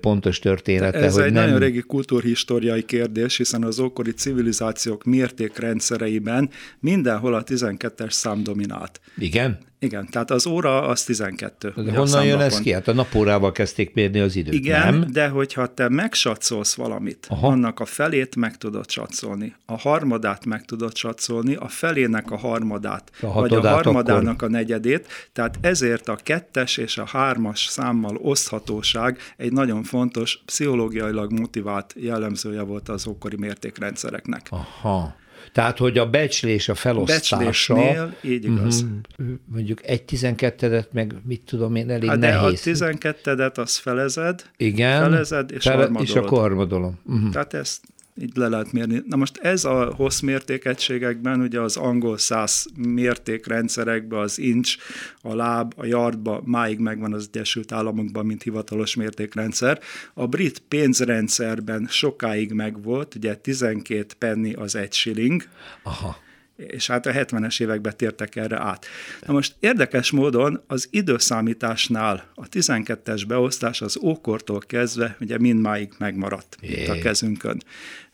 pontos 0.00 0.38
története. 0.38 0.98
Ez 0.98 1.14
hogy 1.14 1.22
egy 1.22 1.32
nem... 1.32 1.44
nagyon 1.44 1.58
régi 1.58 1.80
kultúrhistoriai 1.80 2.82
kérdés, 2.82 3.36
hiszen 3.36 3.64
az 3.64 3.78
ókori 3.78 4.10
civilizációk 4.10 5.04
mértékrendszereiben 5.04 6.50
mindenhol 6.80 7.34
a 7.34 7.44
12-es 7.44 8.10
szám 8.10 8.42
dominált. 8.42 9.00
Igen? 9.18 9.58
Igen, 9.84 10.08
tehát 10.10 10.30
az 10.30 10.46
óra 10.46 10.82
az 10.82 11.04
12. 11.04 11.72
De 11.76 11.96
honnan 11.96 12.24
jön 12.24 12.40
ez 12.40 12.60
ki? 12.60 12.72
Hát 12.72 12.88
a 12.88 12.92
napórával 12.92 13.52
kezdték 13.52 13.94
mérni 13.94 14.20
az 14.20 14.36
időt, 14.36 14.52
Igen, 14.52 14.94
nem? 14.98 15.12
de 15.12 15.28
hogyha 15.28 15.74
te 15.74 15.88
megsatszolsz 15.88 16.74
valamit, 16.74 17.26
Aha. 17.30 17.46
Annak 17.46 17.80
a 17.80 17.84
felét 17.84 18.36
meg 18.36 18.56
tudod 18.56 18.90
satszolni, 18.90 19.54
a 19.66 19.78
harmadát 19.78 20.44
meg 20.44 20.64
tudod 20.64 20.96
satszolni, 20.96 21.54
a 21.54 21.68
felének 21.68 22.30
a 22.30 22.36
harmadát, 22.36 23.10
A 23.20 23.32
vagy 23.32 23.54
a 23.54 23.68
harmadának 23.68 24.42
a 24.42 24.48
negyedét, 24.48 25.06
tehát 25.32 25.58
ezért 25.60 26.08
a 26.08 26.16
kettes 26.22 26.76
és 26.76 26.98
a 26.98 27.04
hármas 27.06 27.66
számmal 27.66 28.16
oszthatóság 28.16 29.18
egy 29.36 29.52
nagyon 29.52 29.82
fontos, 29.82 30.42
pszichológiailag 30.44 31.32
motivált 31.32 31.94
jellemzője 31.96 32.62
volt 32.62 32.88
az 32.88 33.06
ókori 33.06 33.36
mértékrendszereknek. 33.36 34.46
Aha. 34.50 35.22
Tehát, 35.52 35.78
hogy 35.78 35.98
a 35.98 36.10
becslés, 36.10 36.68
a 36.68 36.74
felosztása, 36.74 37.36
Becslésnél, 37.36 38.14
így 38.20 38.44
igaz. 38.44 38.82
Mhm. 38.82 39.32
mondjuk 39.44 39.86
egy 39.86 40.02
tizenkettedet, 40.02 40.92
meg 40.92 41.14
mit 41.26 41.42
tudom 41.46 41.74
én, 41.74 41.90
elég 41.90 42.08
Hát 42.08 42.18
de 42.18 42.30
nehéz. 42.30 42.66
a 42.66 42.70
12-et 42.70 43.54
az 43.58 43.76
felezed, 43.76 44.42
Igen, 44.56 45.02
felezed 45.02 45.50
és 45.52 45.62
fele- 45.62 46.00
és 46.00 46.14
akkor 46.14 46.38
harmadolom. 46.38 46.98
Uh-huh. 47.06 47.30
Tehát 47.30 47.54
ezt 47.54 47.80
így 48.20 48.36
le 48.36 48.48
lehet 48.48 48.72
mérni. 48.72 49.02
Na 49.06 49.16
most 49.16 49.36
ez 49.36 49.64
a 49.64 49.92
hosszmértékegységekben, 49.96 51.40
ugye 51.40 51.60
az 51.60 51.76
angol 51.76 52.18
száz 52.18 52.66
mértékrendszerekben 52.76 54.18
az 54.18 54.38
inch, 54.38 54.78
a 55.20 55.34
láb, 55.34 55.72
a 55.76 55.84
yardba 55.84 56.42
máig 56.44 56.78
megvan 56.78 57.12
az 57.12 57.28
Egyesült 57.32 57.72
Államokban, 57.72 58.26
mint 58.26 58.42
hivatalos 58.42 58.94
mértékrendszer. 58.94 59.80
A 60.14 60.26
brit 60.26 60.58
pénzrendszerben 60.58 61.86
sokáig 61.90 62.52
megvolt, 62.52 63.14
ugye 63.14 63.34
12 63.34 64.06
penny 64.18 64.54
az 64.56 64.76
egy 64.76 64.92
shilling, 64.92 65.42
Aha. 65.82 66.22
És 66.56 66.86
hát 66.86 67.06
a 67.06 67.12
70-es 67.12 67.60
években 67.60 67.96
tértek 67.96 68.36
erre 68.36 68.60
át. 68.60 68.86
Na 69.26 69.32
most 69.32 69.54
érdekes 69.60 70.10
módon 70.10 70.62
az 70.66 70.88
időszámításnál 70.90 72.24
a 72.34 72.48
12-es 72.48 73.24
beosztás 73.28 73.80
az 73.80 73.98
ókortól 74.02 74.58
kezdve 74.58 75.16
ugye 75.20 75.38
mindmáig 75.38 75.92
megmaradt 75.98 76.56
itt 76.60 76.88
a 76.88 76.94
Jé. 76.94 77.00
kezünkön. 77.00 77.62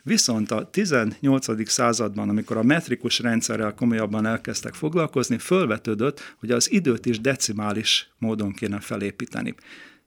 Viszont 0.02 0.50
a 0.50 0.70
18. 0.70 1.68
században, 1.70 2.28
amikor 2.28 2.56
a 2.56 2.62
metrikus 2.62 3.18
rendszerrel 3.18 3.74
komolyabban 3.74 4.26
elkezdtek 4.26 4.74
foglalkozni, 4.74 5.38
fölvetődött, 5.38 6.34
hogy 6.38 6.50
az 6.50 6.72
időt 6.72 7.06
is 7.06 7.20
decimális 7.20 8.10
módon 8.18 8.52
kéne 8.52 8.80
felépíteni 8.80 9.54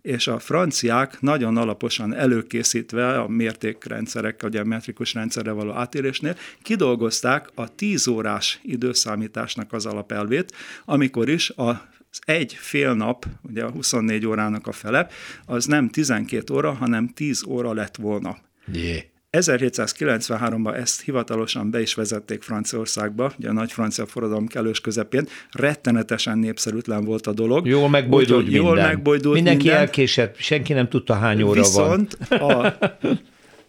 és 0.03 0.27
a 0.27 0.39
franciák 0.39 1.21
nagyon 1.21 1.57
alaposan 1.57 2.13
előkészítve 2.13 3.19
a 3.19 3.27
mértékrendszerekkel, 3.27 4.49
ugye 4.49 4.59
a 4.59 4.63
metrikus 4.63 5.13
rendszerre 5.13 5.51
való 5.51 5.71
átérésnél, 5.71 6.35
kidolgozták 6.61 7.49
a 7.55 7.75
10 7.75 8.07
órás 8.07 8.59
időszámításnak 8.63 9.73
az 9.73 9.85
alapelvét, 9.85 10.53
amikor 10.85 11.29
is 11.29 11.49
a 11.49 11.91
egy 12.25 12.53
fél 12.53 12.93
nap, 12.93 13.25
ugye 13.41 13.63
a 13.63 13.71
24 13.71 14.25
órának 14.25 14.67
a 14.67 14.71
fele, 14.71 15.07
az 15.45 15.65
nem 15.65 15.89
12 15.89 16.53
óra, 16.53 16.71
hanem 16.71 17.07
10 17.07 17.43
óra 17.47 17.73
lett 17.73 17.95
volna. 17.95 18.37
Jé. 18.71 19.12
1793-ban 19.37 20.75
ezt 20.75 21.01
hivatalosan 21.01 21.69
be 21.69 21.81
is 21.81 21.93
vezették 21.93 22.41
Franciaországba, 22.41 23.33
ugye 23.39 23.49
a 23.49 23.53
nagy 23.53 23.71
francia 23.71 24.05
forradalom 24.05 24.47
kellős 24.47 24.81
közepén. 24.81 25.27
Rettenetesen 25.51 26.37
népszerűtlen 26.37 27.03
volt 27.03 27.27
a 27.27 27.33
dolog. 27.33 27.67
Jól 27.67 27.89
megbojdult 27.89 28.43
minden. 28.43 28.61
Jól 28.61 28.75
megbojdult 28.75 29.35
Mindenki 29.35 29.63
minden. 29.63 29.81
elkésett, 29.81 30.35
senki 30.37 30.73
nem 30.73 30.89
tudta 30.89 31.13
hány 31.13 31.41
óra 31.41 31.61
van. 31.61 31.61
Viszont 31.61 32.13
a, 32.51 32.77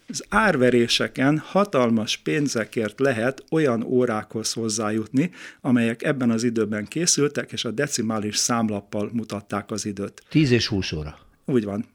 az 0.07 0.25
árveréseken 0.29 1.37
hatalmas 1.37 2.17
pénzekért 2.17 2.99
lehet 2.99 3.43
olyan 3.51 3.83
órákhoz 3.83 4.53
hozzájutni, 4.53 5.31
amelyek 5.61 6.03
ebben 6.03 6.29
az 6.29 6.43
időben 6.43 6.85
készültek, 6.85 7.51
és 7.51 7.65
a 7.65 7.71
decimális 7.71 8.37
számlappal 8.37 9.09
mutatták 9.13 9.71
az 9.71 9.85
időt. 9.85 10.23
10 10.29 10.51
és 10.51 10.67
20 10.67 10.91
óra. 10.91 11.17
Úgy 11.45 11.63
van. 11.63 11.85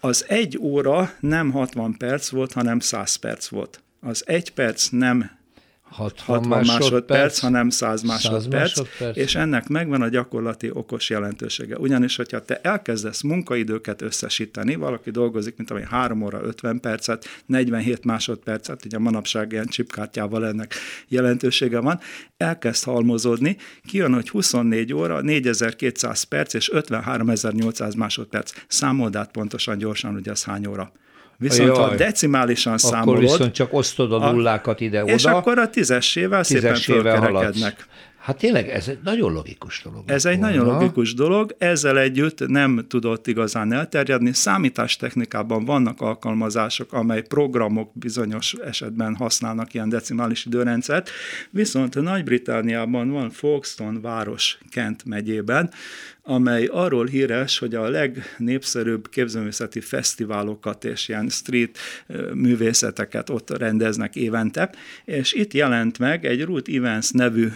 Az 0.00 0.24
egy 0.28 0.58
óra 0.58 1.12
nem 1.20 1.50
60 1.50 1.96
perc 1.96 2.28
volt, 2.28 2.52
hanem 2.52 2.78
100 2.80 3.14
perc 3.14 3.48
volt. 3.48 3.82
Az 4.00 4.22
egy 4.26 4.52
perc 4.52 4.88
nem 4.88 5.38
60, 5.90 6.36
60 6.36 6.48
másodperc, 6.48 6.80
másodperc, 6.80 7.38
hanem 7.38 7.70
100 7.70 8.02
másodperc, 8.02 8.42
100 8.42 8.86
másodperc, 8.86 9.16
és 9.16 9.34
ennek 9.34 9.68
megvan 9.68 10.02
a 10.02 10.08
gyakorlati 10.08 10.70
okos 10.72 11.10
jelentősége. 11.10 11.78
Ugyanis, 11.78 12.16
hogyha 12.16 12.44
te 12.44 12.60
elkezdesz 12.62 13.20
munkaidőket 13.22 14.02
összesíteni, 14.02 14.74
valaki 14.74 15.10
dolgozik, 15.10 15.56
mint 15.56 15.70
ami 15.70 15.82
3 15.90 16.22
óra 16.22 16.40
50 16.42 16.80
percet, 16.80 17.24
47 17.46 18.04
másodpercet, 18.04 18.84
ugye 18.84 18.98
manapság 18.98 19.52
ilyen 19.52 19.66
chipkártyával 19.66 20.46
ennek 20.46 20.74
jelentősége 21.08 21.78
van, 21.78 22.00
elkezd 22.36 22.84
halmozódni, 22.84 23.56
kijön, 23.84 24.14
hogy 24.14 24.28
24 24.28 24.92
óra, 24.92 25.20
4200 25.20 26.22
perc 26.22 26.54
és 26.54 26.70
53800 26.72 27.94
másodperc. 27.94 28.52
Számold 28.66 29.16
át 29.16 29.30
pontosan 29.30 29.78
gyorsan, 29.78 30.12
hogy 30.12 30.28
az 30.28 30.44
hány 30.44 30.66
óra. 30.66 30.92
Viszont 31.40 31.76
Jaj. 31.76 31.88
ha 31.88 31.94
decimálisan 31.94 32.72
akkor 32.72 32.90
számolod... 32.90 33.08
Akkor 33.08 33.20
viszont 33.30 33.52
csak 33.52 33.72
osztod 33.72 34.12
a 34.12 34.30
nullákat 34.30 34.80
ide-oda. 34.80 35.12
És 35.12 35.24
akkor 35.24 35.58
a 35.58 35.70
tízessével 35.70 36.42
szépen 36.42 36.74
fölkerekednek. 36.74 37.86
Hát 38.18 38.38
tényleg 38.38 38.68
ez 38.68 38.88
egy 38.88 38.98
nagyon 39.04 39.32
logikus 39.32 39.82
dolog. 39.82 40.02
Ez 40.06 40.24
egy 40.24 40.38
volna. 40.38 40.56
nagyon 40.56 40.72
logikus 40.72 41.14
dolog, 41.14 41.54
ezzel 41.58 41.98
együtt 41.98 42.46
nem 42.46 42.84
tudott 42.88 43.26
igazán 43.26 43.72
elterjedni. 43.72 44.32
Számítástechnikában 44.32 45.64
vannak 45.64 46.00
alkalmazások, 46.00 46.92
amely 46.92 47.22
programok 47.22 47.90
bizonyos 47.94 48.52
esetben 48.52 49.14
használnak 49.16 49.74
ilyen 49.74 49.88
decimális 49.88 50.46
időrendszert, 50.46 51.10
viszont 51.50 51.94
Nagy-Britániában 51.94 53.10
van 53.10 53.30
Folkestone 53.30 54.00
város 54.00 54.58
Kent 54.70 55.04
megyében, 55.04 55.70
amely 56.30 56.68
arról 56.72 57.06
híres, 57.06 57.58
hogy 57.58 57.74
a 57.74 57.88
legnépszerűbb 57.88 59.08
képzőművészeti 59.08 59.80
fesztiválokat 59.80 60.84
és 60.84 61.08
ilyen 61.08 61.28
street 61.28 61.78
művészeteket 62.34 63.30
ott 63.30 63.58
rendeznek 63.58 64.16
évente, 64.16 64.70
és 65.04 65.32
itt 65.32 65.52
jelent 65.52 65.98
meg 65.98 66.26
egy 66.26 66.44
Ruth 66.44 66.74
Evans 66.74 67.10
nevű 67.10 67.48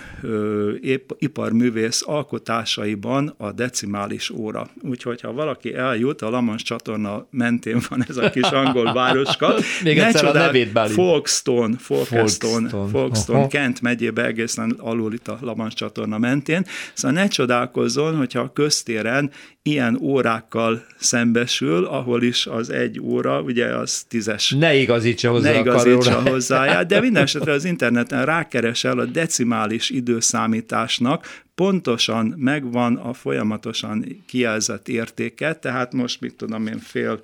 iparművész 1.18 2.02
alkotásaiban 2.06 3.34
a 3.36 3.52
decimális 3.52 4.30
óra. 4.30 4.70
Úgyhogy 4.82 5.20
ha 5.20 5.32
valaki 5.32 5.74
eljut, 5.74 6.22
a 6.22 6.30
Lamans 6.30 6.62
csatorna 6.62 7.26
mentén 7.30 7.80
van 7.88 8.04
ez 8.08 8.16
a 8.16 8.30
kis 8.30 8.48
angol 8.48 8.92
városka. 8.92 9.54
Még 9.84 9.96
ne 9.96 10.06
egyszer 10.06 10.24
csodál, 10.24 10.42
a 10.42 10.46
nevét 10.46 10.92
Folkestone, 10.92 11.76
Folkestone, 11.78 12.68
Folkestone, 12.68 12.88
Folkestone 12.88 13.46
Kent 13.46 13.80
megyébe 13.80 14.24
egészen 14.24 14.74
alul 14.78 15.12
itt 15.12 15.28
a 15.28 15.38
Lamans 15.40 15.74
csatorna 15.74 16.18
mentén. 16.18 16.66
Szóval 16.94 17.22
ne 17.22 17.28
csodálkozzon, 17.28 18.16
hogyha 18.16 18.40
a 18.40 18.52
köztéren 18.64 19.30
ilyen 19.62 19.98
órákkal 20.00 20.86
szembesül, 20.98 21.84
ahol 21.84 22.22
is 22.22 22.46
az 22.46 22.70
egy 22.70 23.00
óra, 23.00 23.40
ugye 23.40 23.66
az 23.66 24.04
tízes. 24.08 24.50
Ne 24.50 24.74
igazítsa 24.74 25.30
hozzá 25.30 25.52
ne 25.52 25.58
igazítsa 25.58 26.20
hozzá, 26.20 26.82
de 26.82 27.00
minden 27.06 27.22
esetre 27.22 27.52
az 27.52 27.64
interneten 27.64 28.24
rákeresel 28.24 28.98
a 28.98 29.04
decimális 29.04 29.90
időszámításnak, 29.90 31.42
pontosan 31.54 32.34
megvan 32.36 32.96
a 32.96 33.12
folyamatosan 33.12 34.22
kijelzett 34.26 34.88
értéke, 34.88 35.54
tehát 35.54 35.92
most 35.92 36.20
mit 36.20 36.34
tudom 36.34 36.66
én 36.66 36.78
fél 36.78 37.22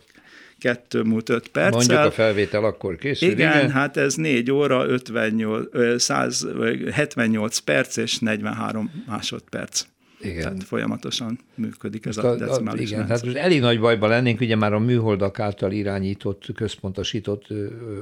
kettő 0.58 1.02
múlt 1.02 1.28
öt 1.28 1.48
perccel. 1.48 1.76
Mondjuk 1.76 1.98
a 1.98 2.10
felvétel 2.10 2.64
akkor 2.64 2.96
készül. 2.96 3.30
Igen, 3.30 3.56
igen? 3.56 3.70
hát 3.70 3.96
ez 3.96 4.14
4 4.14 4.50
óra 4.50 4.86
58, 4.86 6.02
100, 6.02 6.46
78 6.92 7.58
perc 7.58 7.96
és 7.96 8.18
43 8.18 9.04
másodperc. 9.06 9.84
Igen. 10.22 10.42
Tehát 10.42 10.64
folyamatosan 10.64 11.38
működik 11.54 12.06
ez 12.06 12.16
a, 12.16 12.30
a 12.30 12.36
decimális 12.36 12.90
Igen, 12.90 12.98
rendszer. 12.98 13.16
hát 13.16 13.24
most 13.24 13.36
elég 13.36 13.60
nagy 13.60 13.80
bajban 13.80 14.08
lennénk, 14.08 14.40
ugye 14.40 14.56
már 14.56 14.72
a 14.72 14.78
műholdak 14.78 15.38
által 15.38 15.72
irányított, 15.72 16.46
központosított 16.54 17.46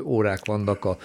órák 0.05 0.45
vannak 0.45 0.85
a 0.85 0.99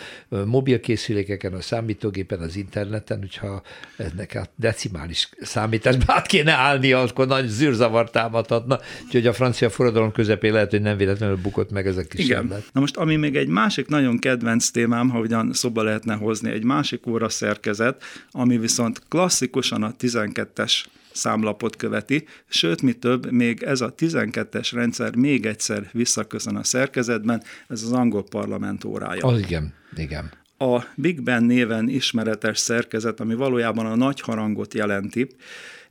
mobilkészülékeken, 0.46 1.54
a 1.54 1.62
számítógépen, 1.62 2.40
az 2.40 2.56
interneten, 2.56 3.20
hogyha 3.20 3.62
ennek 3.98 4.36
a 4.36 4.46
decimális 4.56 5.30
számításba 5.42 6.04
át 6.08 6.28
kéne 6.28 6.52
állni, 6.52 6.92
akkor 6.92 7.28
nagy 7.28 7.48
zűrzavar 7.48 8.10
támadhatna, 8.10 8.80
úgyhogy 9.06 9.28
a 9.28 9.34
francia 9.34 9.70
forradalom 9.70 10.12
közepén 10.12 10.54
lehet, 10.54 10.70
hogy 10.70 10.82
nem 10.82 10.98
véletlenül 10.98 11.38
bukott 11.42 11.72
meg 11.72 11.88
ez 11.88 11.98
a 11.98 12.04
kis 12.04 12.26
Igen. 12.26 12.38
Emlet. 12.38 12.66
Na 12.74 12.80
most, 12.80 12.98
ami 12.98 13.16
még 13.16 13.36
egy 13.36 13.48
másik 13.48 13.88
nagyon 13.88 14.20
kedvenc 14.20 14.70
témám, 14.70 15.10
ha 15.10 15.20
ugyan 15.20 15.54
szoba 15.54 15.84
lehetne 15.84 16.16
hozni, 16.16 16.52
egy 16.52 16.64
másik 16.64 17.08
óra 17.08 17.30
szerkezet, 17.30 18.04
ami 18.32 18.58
viszont 18.58 19.02
klasszikusan 19.10 19.84
a 19.84 19.94
12-es 20.00 20.84
számlapot 21.14 21.76
követi, 21.76 22.26
sőt, 22.48 22.82
mi 22.82 22.94
több, 22.94 23.32
még 23.32 23.64
ez 23.64 23.82
a 23.82 23.94
12-es 23.94 24.70
rendszer 24.74 25.16
még 25.16 25.46
egyszer 25.46 25.90
visszaköszön 25.92 26.56
a 26.56 26.64
szerkezetben, 26.64 27.44
ez 27.68 27.84
az 27.84 27.92
angol 27.92 28.24
parlament 28.24 28.84
órája. 28.84 29.26
Az 29.26 29.40
igen, 29.40 29.74
igen. 29.96 30.32
A 30.58 30.84
Big 30.96 31.22
Ben 31.22 31.44
néven 31.44 31.90
ismeretes 31.90 32.58
szerkezet, 32.58 33.20
ami 33.20 33.34
valójában 33.36 33.86
a 33.86 33.96
nagy 33.96 34.20
harangot 34.20 34.74
jelenti, 34.74 35.28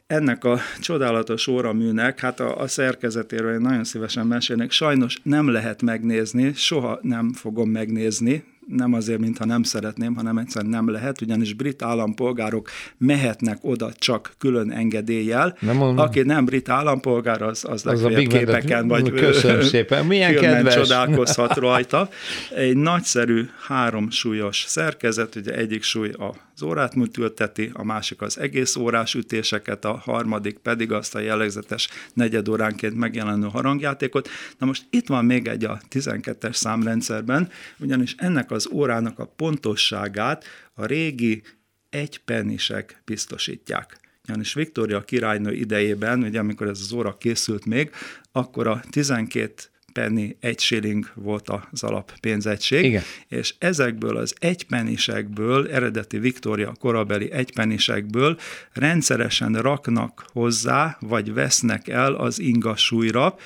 ennek 0.06 0.44
a 0.44 0.58
csodálatos 0.80 1.46
óraműnek, 1.46 2.20
hát 2.20 2.40
a, 2.40 2.60
a 2.60 2.66
szerkezetéről 2.66 3.52
én 3.52 3.60
nagyon 3.60 3.84
szívesen 3.84 4.26
mesélnék, 4.26 4.70
sajnos 4.70 5.20
nem 5.22 5.48
lehet 5.48 5.82
megnézni, 5.82 6.52
soha 6.54 6.98
nem 7.02 7.32
fogom 7.32 7.70
megnézni, 7.70 8.44
nem 8.66 8.92
azért, 8.92 9.18
mintha 9.18 9.44
nem 9.44 9.62
szeretném, 9.62 10.14
hanem 10.14 10.38
egyszerűen 10.38 10.70
nem 10.70 10.90
lehet, 10.90 11.20
ugyanis 11.20 11.54
brit 11.54 11.82
állampolgárok 11.82 12.70
mehetnek 12.98 13.58
oda 13.60 13.92
csak 13.98 14.34
külön 14.38 14.70
engedéllyel. 14.70 15.56
Nem 15.60 15.80
Aki 15.80 16.22
nem 16.22 16.44
brit 16.44 16.68
állampolgár, 16.68 17.42
az, 17.42 17.64
az, 17.68 17.86
az 17.86 18.04
a 18.04 18.08
képeken 18.08 18.88
vagy 18.88 19.10
Köszönöm 19.10 19.62
szépen. 19.74 20.06
Milyen 20.06 20.34
kedves. 20.34 20.74
csodálkozhat 20.74 21.56
rajta. 21.66 22.08
Egy 22.54 22.76
nagyszerű 22.76 23.44
háromsúlyos 23.66 24.64
szerkezet, 24.68 25.34
ugye 25.34 25.54
egyik 25.54 25.82
súly 25.82 26.10
az 26.16 26.62
órát 26.62 26.94
műtülteti, 26.94 27.70
a 27.72 27.84
másik 27.84 28.20
az 28.20 28.38
egész 28.38 28.76
órás 28.76 29.14
ütéseket, 29.14 29.84
a 29.84 30.02
harmadik 30.04 30.58
pedig 30.58 30.92
azt 30.92 31.14
a 31.14 31.18
jellegzetes 31.18 31.88
negyedóránként 32.14 32.96
megjelenő 32.96 33.46
harangjátékot. 33.46 34.28
Na 34.58 34.66
most 34.66 34.84
itt 34.90 35.06
van 35.06 35.24
még 35.24 35.46
egy 35.46 35.64
a 35.64 35.80
12-es 35.90 36.52
számrendszerben, 36.52 37.48
ugyanis 37.78 38.14
ennek 38.18 38.50
az 38.52 38.68
órának 38.72 39.18
a 39.18 39.26
pontosságát 39.26 40.44
a 40.74 40.84
régi 40.84 41.42
egypenisek 41.90 43.02
biztosítják. 43.04 44.00
Ugyanis 44.24 44.54
Viktória 44.54 45.00
királynő 45.00 45.52
idejében, 45.52 46.22
ugye 46.22 46.38
amikor 46.38 46.68
ez 46.68 46.80
az 46.80 46.92
óra 46.92 47.16
készült 47.16 47.66
még, 47.66 47.90
akkor 48.32 48.66
a 48.66 48.82
12 48.90 49.54
penny, 49.92 50.36
egy 50.40 50.60
shilling 50.60 51.10
volt 51.14 51.48
az 51.70 51.82
alap 51.82 52.18
pénzegység, 52.20 52.84
Igen. 52.84 53.02
és 53.28 53.54
ezekből 53.58 54.16
az 54.16 54.34
egypenisekből, 54.38 55.70
eredeti 55.70 56.18
Viktória 56.18 56.72
korabeli 56.78 57.32
egypenisekből 57.32 58.38
rendszeresen 58.72 59.52
raknak 59.52 60.24
hozzá, 60.32 60.96
vagy 61.00 61.32
vesznek 61.32 61.88
el 61.88 62.14
az 62.14 62.38
ingasúlyra, 62.38 63.36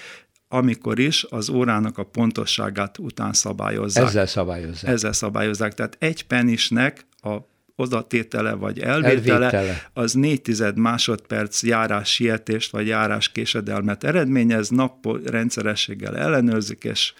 amikor 0.48 0.98
is 0.98 1.24
az 1.28 1.48
órának 1.48 1.98
a 1.98 2.04
pontosságát 2.04 2.98
után 2.98 3.32
szabályozzák. 3.32 4.06
Ezzel 4.06 4.26
szabályozzák. 4.26 4.90
Ezzel 4.90 5.12
szabályozzák. 5.12 5.74
Tehát 5.74 5.96
egy 6.00 6.26
penisnek 6.26 7.06
a 7.22 7.36
odatétele 7.76 8.52
vagy 8.52 8.78
elvétele, 8.80 9.44
elvétele. 9.44 9.90
az 9.92 10.12
4 10.12 10.42
tized 10.42 10.78
másodperc 10.78 11.62
járás 11.62 12.12
sietést 12.12 12.70
vagy 12.70 12.86
járás 12.86 13.32
késedelmet 13.32 14.04
eredményez, 14.04 14.68
nap 14.68 15.06
rendszerességgel 15.24 16.16
ellenőrzik, 16.16 16.84
és 16.84 17.12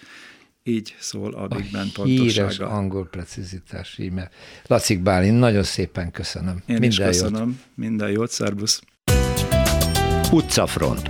így 0.62 0.94
szól 0.98 1.34
a 1.34 1.46
Big 1.46 1.70
Ben 1.72 1.90
pontossága. 1.94 2.22
Híres 2.22 2.58
angol 2.58 3.08
precizitás 3.08 3.98
íme. 3.98 4.30
Lacik 4.66 5.02
Bálin, 5.02 5.34
nagyon 5.34 5.62
szépen 5.62 6.10
köszönöm. 6.10 6.62
Én 6.66 6.76
Minden 6.78 6.90
is 6.90 6.96
köszönöm. 6.96 7.48
Jót. 7.48 7.56
Minden 7.74 8.10
jót, 8.10 8.30
szervusz. 8.30 8.82
Utcafront. 10.30 11.08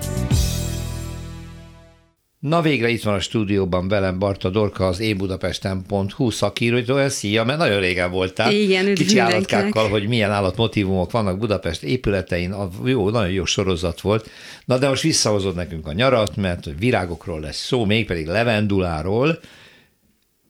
Na 2.39 2.63
végre 2.63 2.89
itt 2.89 3.03
van 3.03 3.15
a 3.15 3.21
stúdióban 3.21 3.89
velem 3.89 4.19
Barta 4.19 4.51
Dorka, 4.51 4.87
az 4.87 5.01
énbudapesten.hu 5.01 6.31
szakírója. 6.31 7.09
Szia, 7.09 7.45
mert 7.45 7.59
nagyon 7.59 7.81
régen 7.81 8.11
voltál. 8.11 8.53
Igen, 8.53 8.95
Kicsi 8.95 9.19
állatkákkal, 9.19 9.89
hogy 9.89 10.09
milyen 10.09 10.31
állatmotívumok 10.31 11.11
vannak 11.11 11.39
Budapest 11.39 11.83
épületein. 11.83 12.55
Jó, 12.85 13.11
nagyon 13.11 13.31
jó 13.31 13.45
sorozat 13.45 14.01
volt. 14.01 14.31
Na 14.65 14.79
de 14.79 14.89
most 14.89 15.03
visszahozod 15.03 15.55
nekünk 15.55 15.87
a 15.87 15.93
nyarat, 15.93 16.37
mert 16.37 16.69
virágokról 16.79 17.41
lesz 17.41 17.67
szó, 17.67 17.85
mégpedig 17.85 18.27
levenduláról, 18.27 19.39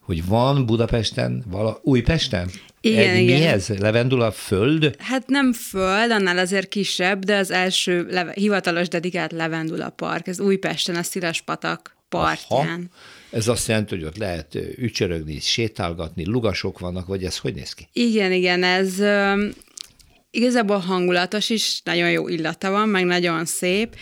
hogy 0.06 0.26
van 0.26 0.66
Budapesten, 0.66 1.44
vala, 1.50 1.80
Újpesten? 1.82 2.50
Igen, 2.80 3.14
Egy, 3.14 3.22
igen. 3.22 3.38
Mi 3.38 3.44
ez? 3.44 3.68
Levendula 3.68 4.32
föld? 4.32 4.94
Hát 4.98 5.26
nem 5.26 5.52
föld, 5.52 6.10
annál 6.10 6.38
azért 6.38 6.68
kisebb, 6.68 7.24
de 7.24 7.36
az 7.36 7.50
első 7.50 8.06
leve, 8.10 8.32
hivatalos 8.34 8.88
dedikált 8.88 9.32
Levendula 9.32 9.90
park. 9.90 10.26
Ez 10.26 10.40
Újpesten, 10.40 10.96
a 10.96 11.02
Sziraspatak 11.02 11.96
partján. 12.08 12.68
Aha. 12.68 12.80
Ez 13.30 13.48
azt 13.48 13.68
jelenti, 13.68 13.94
hogy 13.94 14.04
ott 14.04 14.16
lehet 14.16 14.58
ücsörögni, 14.76 15.40
sétálgatni, 15.40 16.26
lugasok 16.26 16.78
vannak, 16.78 17.06
vagy 17.06 17.24
ez 17.24 17.38
hogy 17.38 17.54
néz 17.54 17.72
ki? 17.72 17.88
Igen, 17.92 18.32
igen, 18.32 18.62
ez 18.62 19.00
igazából 20.30 20.78
hangulatos 20.78 21.50
is, 21.50 21.80
nagyon 21.84 22.10
jó 22.10 22.28
illata 22.28 22.70
van, 22.70 22.88
meg 22.88 23.04
nagyon 23.04 23.44
szép, 23.44 23.96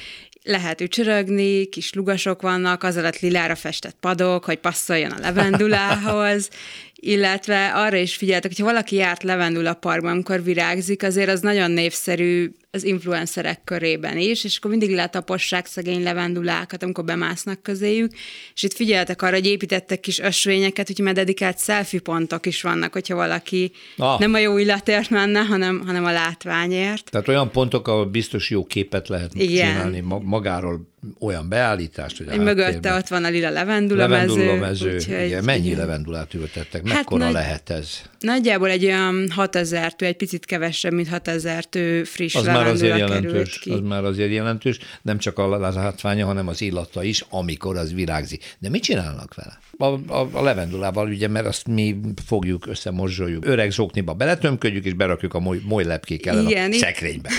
lehet 0.45 0.81
ücsörögni, 0.81 1.67
kis 1.67 1.93
lugasok 1.93 2.43
vannak, 2.43 2.83
az 2.83 2.97
alatt 2.97 3.19
lilára 3.19 3.55
festett 3.55 3.97
padok, 4.01 4.45
hogy 4.45 4.59
passzoljon 4.59 5.11
a 5.11 5.21
levendulához, 5.21 6.51
illetve 7.07 7.73
arra 7.75 7.97
is 7.97 8.17
figyeltek, 8.17 8.51
hogyha 8.51 8.65
valaki 8.65 8.97
járt 8.97 9.23
levendula 9.23 9.75
parkban, 9.75 10.11
amikor 10.11 10.43
virágzik, 10.43 11.03
azért 11.03 11.29
az 11.29 11.41
nagyon 11.41 11.71
népszerű 11.71 12.51
az 12.71 12.85
influencerek 12.85 13.61
körében 13.65 14.19
is, 14.19 14.45
és 14.45 14.57
akkor 14.57 14.71
mindig 14.71 14.95
letapossák 14.95 15.67
szegény 15.67 16.03
levendulákat, 16.03 16.83
amikor 16.83 17.05
bemásznak 17.05 17.63
közéjük, 17.63 18.13
és 18.55 18.63
itt 18.63 18.73
figyeltek 18.73 19.23
arra, 19.23 19.35
hogy 19.35 19.47
építettek 19.47 20.01
kis 20.01 20.19
ösvényeket, 20.19 20.87
hogy 20.87 20.99
már 20.99 21.15
dedikált 21.15 21.61
selfie 21.61 22.01
pontok 22.01 22.47
is 22.47 22.63
vannak, 22.63 22.93
hogyha 22.93 23.15
valaki 23.15 23.73
ah. 23.97 24.19
nem 24.19 24.35
a 24.35 24.39
jó 24.39 24.59
illatért 24.59 25.11
menne, 25.11 25.41
hanem, 25.41 25.83
hanem 25.87 26.05
a 26.05 26.13
látványért. 26.13 27.11
Tehát 27.11 27.29
olyan 27.29 27.51
pontok, 27.51 27.89
ahol 27.89 28.07
biztos 28.07 28.51
jó 28.51 28.65
képet 28.65 29.09
lehet 29.09 29.35
Igen. 29.35 29.73
csinálni 29.73 30.01
magáról, 30.23 30.93
olyan 31.21 31.49
beállítást, 31.49 32.17
hogy 32.17 32.29
Egy 32.29 32.39
mögötte 32.39 32.95
ott 32.95 33.09
van 33.09 33.25
a 33.25 33.29
lila 33.29 33.51
levendula 33.51 34.07
mező. 34.07 34.95
Úgyhogy, 34.95 35.25
igen. 35.25 35.45
Mennyi 35.45 35.67
igen. 35.67 35.79
levendulát 35.79 36.35
ültettek? 36.35 36.89
Hát 36.89 36.97
Mekkora 36.97 37.25
hát 37.25 37.33
lehet 37.33 37.71
ez? 37.71 38.01
Nagyjából 38.19 38.69
egy 38.71 38.85
olyan 38.85 39.31
6000 39.31 39.95
tő, 39.95 40.07
egy 40.07 40.17
picit 40.17 40.45
kevesebb, 40.45 40.93
mint 40.93 41.09
6000 41.09 41.65
tő 41.65 42.05
friss 42.05 42.35
az 42.35 42.47
már 42.47 42.67
azért 42.67 42.99
jelentős, 42.99 43.59
ki. 43.59 43.71
Az 43.71 43.81
már 43.81 44.05
azért 44.05 44.33
jelentős, 44.33 44.79
nem 45.03 45.19
csak 45.19 45.39
a 45.39 45.59
látványa, 45.59 46.27
hanem 46.27 46.49
az 46.49 46.61
illata 46.61 47.03
is, 47.03 47.25
amikor 47.29 47.77
az 47.77 47.95
virágzik. 47.95 48.57
De 48.59 48.69
mit 48.69 48.83
csinálnak 48.83 49.35
vele? 49.35 49.59
A, 49.79 50.13
a, 50.13 50.29
a 50.33 50.43
levendulával, 50.43 51.09
ugye, 51.09 51.29
mert 51.29 51.47
azt 51.47 51.67
mi 51.67 51.97
fogjuk, 52.27 52.67
összemorzsoljuk, 52.67 53.47
öreg 53.47 53.71
zsókniba 53.71 54.13
beletömködjük, 54.13 54.85
és 54.85 54.93
berakjuk 54.93 55.35
a 55.35 55.41
moly, 55.41 55.61
moly 55.65 55.85
lepkék 55.85 56.27
ellen 56.27 56.47
Igen, 56.47 56.71
a 56.71 56.75
itt, 56.75 56.81
szekrénybe. 56.81 57.31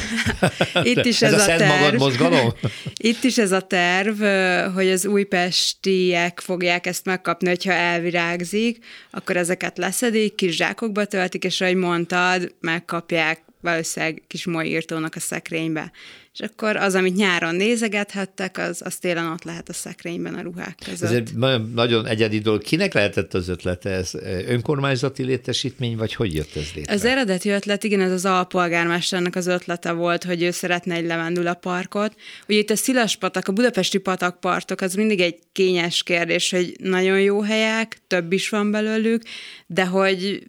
itt 0.83 1.05
is 1.05 1.21
ez, 1.21 1.33
ez 1.33 1.39
a, 1.39 1.41
a 1.41 1.45
szent 1.45 1.67
magad 1.67 1.99
mozgalom? 1.99 2.53
itt 3.09 3.23
is 3.23 3.37
ez 3.37 3.51
a 3.51 3.54
terv, 3.61 4.23
hogy 4.73 4.89
az 4.89 5.05
újpestiek 5.05 6.39
fogják 6.39 6.85
ezt 6.85 7.05
megkapni, 7.05 7.47
hogyha 7.47 7.71
elvirágzik, 7.71 8.85
akkor 9.11 9.37
ezeket 9.37 9.77
leszedik, 9.77 10.35
kis 10.35 10.55
zsákokba 10.55 11.05
töltik, 11.05 11.43
és 11.43 11.61
ahogy 11.61 11.75
mondtad, 11.75 12.55
megkapják 12.59 13.44
valószínűleg 13.65 14.21
kis 14.27 14.47
írtónak 14.63 15.15
a 15.15 15.19
szekrénybe. 15.19 15.91
És 16.33 16.41
akkor 16.41 16.75
az, 16.75 16.95
amit 16.95 17.15
nyáron 17.15 17.55
nézegethettek, 17.55 18.57
az, 18.57 18.81
az 18.85 18.95
télen 18.95 19.31
ott 19.31 19.43
lehet 19.43 19.69
a 19.69 19.73
szekrényben 19.73 20.33
a 20.33 20.41
ruhák 20.41 20.77
között. 20.85 21.09
Ez 21.09 21.15
egy 21.15 21.31
nagyon 21.73 22.05
egyedi 22.05 22.39
dolog. 22.39 22.61
Kinek 22.61 22.93
lehetett 22.93 23.33
az 23.33 23.49
ötlete? 23.49 23.89
Ez 23.89 24.11
önkormányzati 24.47 25.23
létesítmény, 25.23 25.97
vagy 25.97 26.13
hogy 26.13 26.33
jött 26.33 26.55
ez 26.55 26.71
létre? 26.75 26.93
Az 26.93 27.05
eredeti 27.05 27.49
ötlet, 27.49 27.83
igen, 27.83 28.01
ez 28.01 28.11
az 28.11 28.25
alpolgármesternek 28.25 29.35
az 29.35 29.47
ötlete 29.47 29.91
volt, 29.91 30.23
hogy 30.23 30.43
ő 30.43 30.51
szeretne 30.51 30.95
egy 30.95 31.05
levendula 31.05 31.53
parkot. 31.53 32.15
Ugye 32.47 32.59
itt 32.59 32.69
a 32.69 32.75
Szilaspatak, 32.75 33.47
a 33.47 33.51
budapesti 33.51 33.97
patakpartok, 33.97 34.81
az 34.81 34.93
mindig 34.93 35.19
egy 35.19 35.37
kényes 35.51 36.03
kérdés, 36.03 36.51
hogy 36.51 36.75
nagyon 36.79 37.21
jó 37.21 37.41
helyek, 37.41 37.97
több 38.07 38.31
is 38.31 38.49
van 38.49 38.71
belőlük, 38.71 39.23
de 39.67 39.85
hogy 39.85 40.43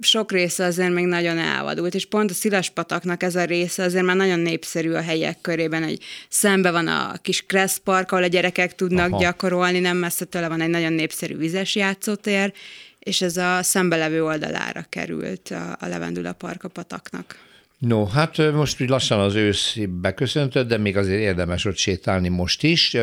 sok 0.00 0.32
része 0.32 0.64
azért 0.64 0.92
még 0.92 1.04
nagyon 1.04 1.38
elvadult, 1.38 1.94
és 1.94 2.06
pont 2.06 2.30
a 2.30 2.34
Szilaspataknak 2.34 3.22
ez 3.22 3.36
a 3.36 3.44
része 3.44 3.82
azért 3.82 4.04
már 4.04 4.16
nagyon 4.16 4.38
népszerű 4.38 4.92
a 4.92 5.00
helyek 5.00 5.40
körében, 5.40 5.82
hogy 5.82 5.98
szembe 6.28 6.70
van 6.70 6.86
a 6.86 7.12
kis 7.22 7.44
Kressz 7.46 7.80
Park, 7.84 8.12
ahol 8.12 8.24
a 8.24 8.26
gyerekek 8.26 8.74
tudnak 8.74 9.10
Aha. 9.10 9.20
gyakorolni, 9.20 9.80
nem 9.80 9.96
messze 9.96 10.24
tőle 10.24 10.48
van 10.48 10.60
egy 10.60 10.68
nagyon 10.68 10.92
népszerű 10.92 11.36
vizes 11.36 11.74
játszótér, 11.74 12.52
és 12.98 13.20
ez 13.20 13.36
a 13.36 13.62
szembelevő 13.62 14.24
oldalára 14.24 14.86
került 14.88 15.50
a, 15.50 15.76
a 15.80 15.86
Levendula 15.86 16.32
Park 16.32 16.64
a 16.64 16.68
pataknak. 16.68 17.38
No, 17.78 18.04
hát 18.04 18.52
most 18.52 18.88
lassan 18.88 19.20
az 19.20 19.34
ősz 19.34 19.76
beköszöntött, 19.88 20.68
de 20.68 20.76
még 20.76 20.96
azért 20.96 21.20
érdemes 21.20 21.64
ott 21.64 21.76
sétálni 21.76 22.28
most 22.28 22.62
is. 22.62 22.96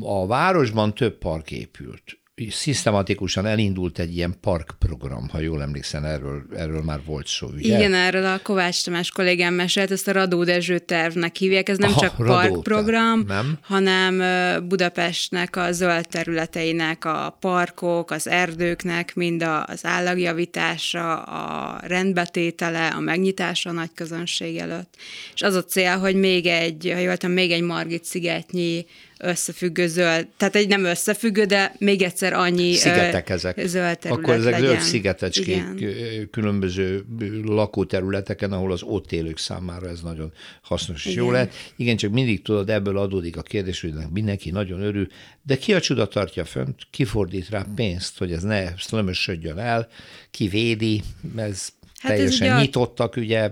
A 0.00 0.26
városban 0.26 0.94
több 0.94 1.18
park 1.18 1.50
épült 1.50 2.18
szisztematikusan 2.48 3.46
elindult 3.46 3.98
egy 3.98 4.16
ilyen 4.16 4.34
parkprogram, 4.40 5.28
ha 5.28 5.38
jól 5.38 5.62
emlékszem, 5.62 6.04
erről, 6.04 6.42
erről 6.56 6.82
már 6.82 7.00
volt 7.04 7.26
szó, 7.26 7.46
ugye? 7.46 7.76
Igen, 7.76 7.94
erről 7.94 8.24
a 8.24 8.40
Kovács 8.42 8.84
Tamás 8.84 9.10
kollégám 9.10 9.54
mesélt, 9.54 9.90
ezt 9.90 10.08
a 10.08 10.12
Radó 10.12 10.44
Dezső 10.44 10.78
tervnek 10.78 11.36
hívják, 11.36 11.68
ez 11.68 11.78
nem 11.78 11.90
Aha, 11.90 12.00
csak 12.00 12.14
parkprogram, 12.16 13.24
nem? 13.26 13.58
hanem 13.62 14.22
Budapestnek 14.68 15.56
a 15.56 15.72
zöld 15.72 16.08
területeinek, 16.08 17.04
a 17.04 17.36
parkok, 17.40 18.10
az 18.10 18.28
erdőknek, 18.28 19.14
mind 19.14 19.42
az 19.66 19.84
állagjavítása, 19.84 21.22
a 21.22 21.80
rendbetétele, 21.86 22.86
a 22.86 23.00
megnyitása 23.00 23.70
a 23.70 23.72
nagy 23.72 23.90
közönség 23.94 24.56
előtt. 24.56 24.94
És 25.34 25.42
az 25.42 25.54
a 25.54 25.64
cél, 25.64 25.98
hogy 25.98 26.14
még 26.14 26.46
egy, 26.46 26.90
ha 26.94 26.98
jól 26.98 27.16
még 27.28 27.50
egy 27.50 27.62
Margit 27.62 28.04
szigetnyi 28.04 28.86
összefüggő 29.18 29.86
zöld, 29.86 30.26
tehát 30.36 30.56
egy 30.56 30.68
nem 30.68 30.84
összefüggő, 30.84 31.44
de 31.44 31.74
még 31.78 32.02
egyszer 32.02 32.32
annyi 32.32 32.72
Szigetek 32.74 33.28
ezek. 33.30 33.66
zöld 33.66 33.98
terület 33.98 34.24
Akkor 34.24 34.34
ezek 34.34 34.52
legyen. 34.52 34.68
zöld 34.68 34.80
szigetecskék 34.80 35.64
Igen. 35.76 36.28
különböző 36.30 37.04
lakóterületeken, 37.44 38.52
ahol 38.52 38.72
az 38.72 38.82
ott 38.82 39.12
élők 39.12 39.38
számára 39.38 39.88
ez 39.88 40.00
nagyon 40.00 40.32
hasznos 40.62 41.06
és 41.06 41.14
jó 41.14 41.30
lehet. 41.30 41.54
Igen, 41.76 41.96
csak 41.96 42.12
mindig 42.12 42.42
tudod, 42.42 42.70
ebből 42.70 42.98
adódik 42.98 43.36
a 43.36 43.42
kérdés, 43.42 43.80
hogy 43.80 43.92
mindenki 44.12 44.50
nagyon 44.50 44.80
örül, 44.80 45.06
de 45.42 45.56
ki 45.56 45.74
a 45.74 45.80
csuda 45.80 46.06
tartja 46.06 46.44
fönt, 46.44 46.82
ki 46.90 47.04
fordít 47.04 47.48
rá 47.48 47.66
pénzt, 47.74 48.18
hogy 48.18 48.32
ez 48.32 48.42
ne 48.42 48.76
szlömösödjön 48.78 49.58
el, 49.58 49.88
ki 50.30 50.48
védi, 50.48 51.02
ez 51.36 51.68
hát 51.98 52.12
teljesen 52.12 52.52
ez 52.52 52.60
nyitottak, 52.60 53.16
ugye 53.16 53.50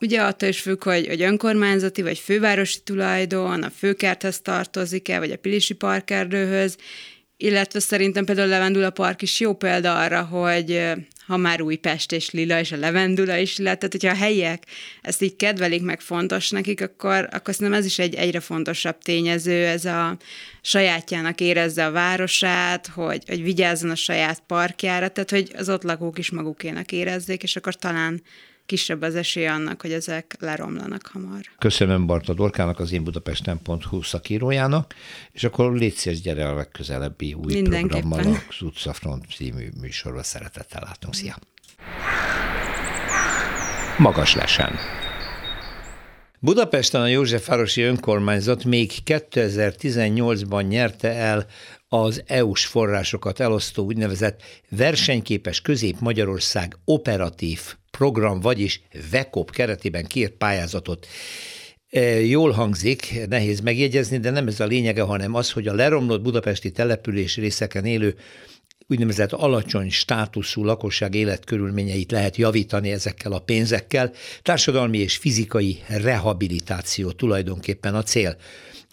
Ugye 0.00 0.20
attól 0.20 0.48
is 0.48 0.60
függ, 0.60 0.84
hogy, 0.84 1.06
hogy 1.06 1.22
önkormányzati 1.22 2.02
vagy 2.02 2.18
fővárosi 2.18 2.78
tulajdon, 2.84 3.62
a 3.62 3.70
főkerthez 3.70 4.40
tartozik-e, 4.40 5.18
vagy 5.18 5.30
a 5.30 5.36
Pilisi 5.36 5.74
parkerdőhöz, 5.74 6.76
illetve 7.36 7.78
szerintem 7.78 8.24
például 8.24 8.48
a 8.48 8.50
Levendula 8.50 8.90
Park 8.90 9.22
is 9.22 9.40
jó 9.40 9.54
példa 9.54 10.00
arra, 10.00 10.22
hogy 10.22 10.92
ha 11.26 11.36
már 11.36 11.60
Újpest 11.60 12.12
és 12.12 12.30
Lila, 12.30 12.58
és 12.58 12.72
a 12.72 12.76
Levendula 12.76 13.36
is 13.36 13.56
lett, 13.56 13.78
tehát 13.78 13.92
hogyha 13.92 14.10
a 14.10 14.24
helyiek 14.24 14.62
ezt 15.02 15.22
így 15.22 15.36
kedvelik, 15.36 15.82
meg 15.82 16.00
fontos 16.00 16.50
nekik, 16.50 16.80
akkor, 16.82 17.28
akkor 17.30 17.54
szerintem 17.54 17.80
ez 17.80 17.86
is 17.86 17.98
egy 17.98 18.14
egyre 18.14 18.40
fontosabb 18.40 18.98
tényező, 18.98 19.64
ez 19.66 19.84
a 19.84 20.16
sajátjának 20.62 21.40
érezze 21.40 21.86
a 21.86 21.90
városát, 21.90 22.86
hogy, 22.86 23.22
hogy 23.26 23.42
vigyázzon 23.42 23.90
a 23.90 23.94
saját 23.94 24.42
parkjára, 24.46 25.08
tehát 25.08 25.30
hogy 25.30 25.50
az 25.56 25.68
ott 25.68 25.82
lakók 25.82 26.18
is 26.18 26.30
magukének 26.30 26.92
érezzék, 26.92 27.42
és 27.42 27.56
akkor 27.56 27.74
talán 27.74 28.22
kisebb 28.68 29.02
az 29.02 29.14
esély 29.14 29.46
annak, 29.46 29.80
hogy 29.80 29.92
ezek 29.92 30.36
leromlanak 30.40 31.10
hamar. 31.12 31.40
Köszönöm 31.58 32.06
Barta 32.06 32.34
Dorkának, 32.34 32.78
az 32.78 32.92
én 32.92 33.04
budapesten.hu 33.04 34.02
szakírójának, 34.02 34.94
és 35.32 35.44
akkor 35.44 35.72
légy 35.72 35.94
szíves, 35.94 36.20
gyere 36.20 36.48
a 36.48 36.54
legközelebbi 36.54 37.34
új 37.34 37.62
programmal, 37.62 38.20
az 38.48 38.60
Utcafront 38.60 39.24
című 39.34 39.68
műsorba 39.80 40.22
szeretettel 40.22 40.82
látunk. 40.84 41.14
Szia! 41.14 41.36
Magas 43.98 44.34
lesen. 44.34 44.72
Budapesten 46.40 47.00
a 47.00 47.06
Józsefvárosi 47.06 47.82
Önkormányzat 47.82 48.64
még 48.64 48.92
2018-ban 49.04 50.68
nyerte 50.68 51.12
el 51.12 51.46
az 51.88 52.22
EU-s 52.26 52.66
forrásokat 52.66 53.40
elosztó 53.40 53.84
úgynevezett 53.84 54.42
versenyképes 54.68 55.60
Közép-Magyarország 55.60 56.76
operatív 56.84 57.60
program, 57.98 58.40
vagyis 58.40 58.82
VECOP 59.10 59.50
keretében 59.50 60.06
kiírt 60.06 60.32
pályázatot. 60.32 61.06
E, 61.90 62.00
jól 62.20 62.50
hangzik, 62.50 63.26
nehéz 63.28 63.60
megjegyezni, 63.60 64.18
de 64.18 64.30
nem 64.30 64.46
ez 64.46 64.60
a 64.60 64.66
lényege, 64.66 65.02
hanem 65.02 65.34
az, 65.34 65.50
hogy 65.50 65.68
a 65.68 65.74
leromlott 65.74 66.22
budapesti 66.22 66.70
település 66.70 67.36
részeken 67.36 67.84
élő 67.84 68.14
úgynevezett 68.88 69.32
alacsony 69.32 69.90
státuszú 69.90 70.64
lakosság 70.64 71.14
életkörülményeit 71.14 72.10
lehet 72.10 72.36
javítani 72.36 72.90
ezekkel 72.90 73.32
a 73.32 73.38
pénzekkel. 73.38 74.12
Társadalmi 74.42 74.98
és 74.98 75.16
fizikai 75.16 75.78
rehabilitáció 75.88 77.10
tulajdonképpen 77.10 77.94
a 77.94 78.02
cél. 78.02 78.36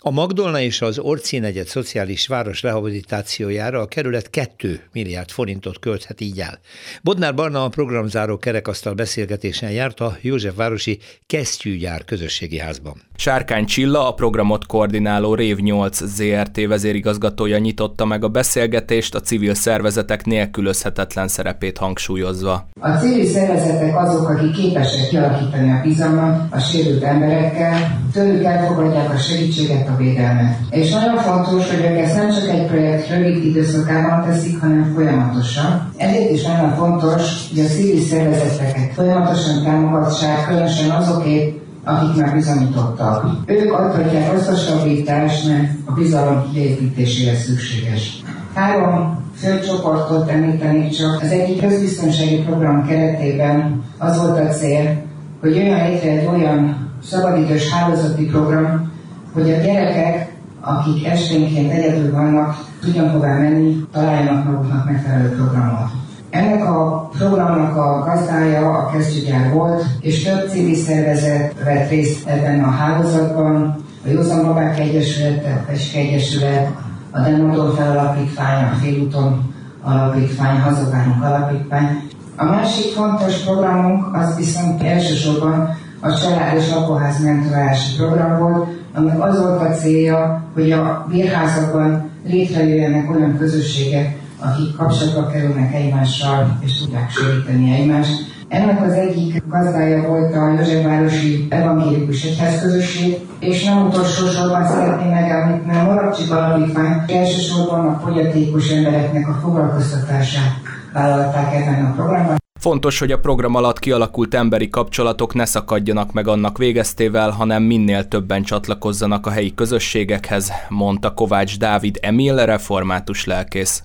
A 0.07 0.11
Magdolna 0.11 0.59
és 0.59 0.81
az 0.81 0.99
Orci 0.99 1.39
negyed 1.39 1.67
szociális 1.67 2.27
város 2.27 2.61
rehabilitációjára 2.61 3.79
a 3.79 3.85
kerület 3.85 4.29
2 4.29 4.81
milliárd 4.91 5.29
forintot 5.29 5.79
költhet 5.79 6.21
így 6.21 6.39
el. 6.39 6.59
Bodnár 7.03 7.33
Barna 7.33 7.63
a 7.63 7.69
programzáró 7.69 8.37
kerekasztal 8.37 8.93
beszélgetésen 8.93 9.71
járt 9.71 9.99
a 9.99 10.17
Józsefvárosi 10.21 10.99
Kesztyűgyár 11.27 12.03
közösségi 12.03 12.57
házban. 12.57 13.01
Sárkány 13.15 13.65
Csilla, 13.65 14.07
a 14.07 14.13
programot 14.13 14.65
koordináló 14.65 15.35
Rév 15.35 15.57
8 15.57 16.03
ZRT 16.05 16.67
vezérigazgatója 16.67 17.57
nyitotta 17.57 18.05
meg 18.05 18.23
a 18.23 18.27
beszélgetést 18.29 19.15
a 19.15 19.19
civil 19.19 19.53
szervezetek 19.53 20.25
nélkülözhetetlen 20.25 21.27
szerepét 21.27 21.77
hangsúlyozva. 21.77 22.67
A 22.79 22.89
civil 22.89 23.25
szervezetek 23.25 23.97
azok, 23.97 24.29
akik 24.29 24.51
képesek 24.51 25.07
kialakítani 25.09 25.71
a 25.71 25.81
bizalmat 25.83 26.53
a 26.53 26.59
sérült 26.59 27.03
emberekkel, 27.03 28.01
tőlük 28.13 28.43
elfogadják 28.43 29.13
a 29.13 29.17
segítséget, 29.17 29.89
a 29.89 29.94
védelmet. 29.97 30.57
És 30.69 30.93
nagyon 30.93 31.17
fontos, 31.17 31.69
hogy 31.69 31.79
ők 31.79 31.97
ezt 31.97 32.15
nem 32.15 32.29
csak 32.29 32.49
egy 32.49 32.65
projekt 32.65 33.09
rövid 33.09 33.45
időszakában 33.45 34.23
teszik, 34.25 34.59
hanem 34.59 34.91
folyamatosan. 34.95 35.91
Ezért 35.97 36.31
is 36.31 36.43
nagyon 36.43 36.75
fontos, 36.75 37.49
hogy 37.49 37.59
a 37.65 37.67
civil 37.67 38.01
szervezeteket 38.01 38.93
folyamatosan 38.93 39.63
támogassák, 39.63 40.47
különösen 40.47 40.89
azokét, 40.89 41.63
akik 41.83 42.21
már 42.21 42.33
bizonyítottak. 42.33 43.25
Ők 43.45 43.73
adhatják 43.73 44.33
azt 44.33 44.49
a 44.49 44.55
stabilitást, 44.55 45.47
mert 45.47 45.69
a 45.85 45.91
bizalom 45.91 46.51
kiépítéséhez 46.53 47.43
szükséges. 47.43 48.23
Három 48.53 49.23
fő 49.35 49.59
csoportot 49.59 50.29
említenék 50.29 50.89
csak. 50.89 51.21
Az 51.21 51.31
egyik 51.31 51.61
közbiztonsági 51.61 52.37
program 52.37 52.87
keretében 52.87 53.83
az 53.97 54.17
volt 54.17 54.39
a 54.39 54.53
cél, 54.53 55.03
hogy 55.41 55.57
olyan 55.57 55.89
létre 55.89 56.09
egy 56.09 56.25
olyan 56.25 56.89
szabadidős 57.03 57.69
hálózati 57.69 58.25
program, 58.25 58.91
hogy 59.35 59.51
a 59.51 59.61
gyerekek, 59.63 60.31
akik 60.61 61.07
esténként 61.07 61.71
egyedül 61.71 62.11
vannak, 62.11 62.55
tudjon 62.81 63.09
hová 63.09 63.37
menni, 63.37 63.85
találjanak 63.91 64.45
maguknak 64.45 64.85
megfelelő 64.85 65.29
programot. 65.29 65.89
Ennek 66.29 66.65
a 66.65 67.09
programnak 67.17 67.77
a 67.77 68.03
gazdája 68.05 68.71
a 68.71 68.89
kezdőgyár 68.89 69.53
volt, 69.53 69.83
és 69.99 70.23
több 70.23 70.49
civil 70.49 70.75
szervezet 70.75 71.63
vett 71.63 71.89
részt 71.89 72.27
ebben 72.27 72.63
a 72.63 72.69
hálózatban, 72.69 73.75
a 74.05 74.09
Józan 74.09 74.45
Babák 74.45 74.79
Egyesület, 74.79 75.45
a 75.45 75.65
Peske 75.67 75.99
Egyesület, 75.99 76.67
a 77.11 77.19
Demodon 77.19 77.75
Felalapítvány, 77.75 78.63
a 78.63 78.75
Félúton 78.81 79.53
Alapítvány, 79.83 80.59
Hazagányok 80.59 81.23
Alapítvány. 81.23 82.09
A 82.35 82.45
másik 82.45 82.93
fontos 82.93 83.37
programunk 83.37 84.15
az 84.15 84.35
viszont 84.35 84.83
elsősorban 84.83 85.75
a 85.99 86.13
család 86.13 86.57
és 86.57 86.69
lakóház 86.69 87.23
mentorálási 87.23 87.95
program 87.95 88.39
volt, 88.39 88.84
aminek 88.95 89.23
az 89.23 89.39
volt 89.39 89.61
a 89.61 89.71
célja, 89.73 90.43
hogy 90.53 90.71
a 90.71 91.05
bérházakban 91.09 92.09
létrejöjjenek 92.27 93.15
olyan 93.15 93.37
közösségek, 93.37 94.17
akik 94.39 94.75
kapcsolatba 94.75 95.27
kerülnek 95.27 95.73
egymással, 95.73 96.59
és 96.65 96.77
tudják 96.77 97.09
segíteni 97.09 97.73
egymást. 97.73 98.33
Ennek 98.47 98.81
az 98.81 98.91
egyik 98.91 99.43
gazdája 99.47 100.07
volt 100.07 100.35
a 100.35 100.53
Józsefvárosi 100.57 101.47
Evangélikus 101.49 102.23
Egyházközösség, 102.23 103.17
és 103.39 103.63
nem 103.63 103.85
utolsó 103.85 104.27
sorban 104.27 104.67
szeretném 104.67 105.09
megemlíteni 105.09 105.77
a 105.77 105.83
Marabcsik 105.83 106.31
Alapítvány, 106.31 107.01
elsősorban 107.07 107.87
a 107.87 107.99
fogyatékos 108.03 108.69
embereknek 108.69 109.27
a 109.27 109.39
foglalkoztatását 109.41 110.53
vállalták 110.93 111.53
ebben 111.55 111.85
a 111.85 111.93
programban. 111.93 112.43
Fontos, 112.59 112.99
hogy 112.99 113.11
a 113.11 113.19
program 113.19 113.55
alatt 113.55 113.79
kialakult 113.79 114.33
emberi 114.33 114.69
kapcsolatok 114.69 115.33
ne 115.33 115.45
szakadjanak 115.45 116.13
meg 116.13 116.27
annak 116.27 116.57
végeztével, 116.57 117.29
hanem 117.29 117.63
minél 117.63 118.07
többen 118.07 118.43
csatlakozzanak 118.43 119.25
a 119.25 119.29
helyi 119.29 119.53
közösségekhez, 119.53 120.51
mondta 120.69 121.13
Kovács 121.13 121.57
Dávid 121.57 121.97
Emil, 122.01 122.35
református 122.45 123.25
lelkész. 123.25 123.83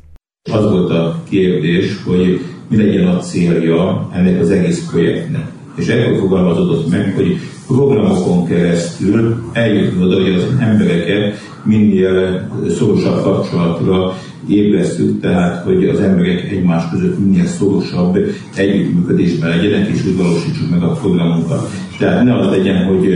Az 0.50 0.70
volt 0.70 0.90
a 0.90 1.22
kérdés, 1.28 2.02
hogy 2.02 2.40
mi 2.68 2.76
legyen 2.76 3.06
a 3.06 3.18
célja 3.18 4.08
ennek 4.12 4.40
az 4.40 4.50
egész 4.50 4.90
projektnek. 4.90 5.52
És 5.76 5.88
ekkor 5.88 6.18
fogalmazódott 6.18 6.90
meg, 6.90 7.14
hogy 7.14 7.38
programokon 7.66 8.46
keresztül 8.46 9.50
eljutni 9.52 10.02
oda, 10.02 10.20
hogy 10.20 10.34
az 10.34 10.46
embereket 10.60 11.38
minél 11.64 12.48
szorosabb 12.68 13.22
kapcsolatra 13.22 14.14
ébresztük, 14.50 15.20
tehát 15.20 15.64
hogy 15.64 15.84
az 15.84 16.00
emberek 16.00 16.50
egymás 16.50 16.82
között 16.90 17.18
minél 17.18 17.46
szorosabb 17.46 18.18
együttműködésben 18.56 19.48
legyenek, 19.48 19.88
és 19.88 20.06
úgy 20.06 20.16
valósítsuk 20.16 20.70
meg 20.70 20.82
a 20.82 20.92
programunkat. 20.92 21.70
Tehát 21.98 22.24
ne 22.24 22.38
az 22.38 22.50
legyen, 22.50 22.84
hogy 22.84 23.08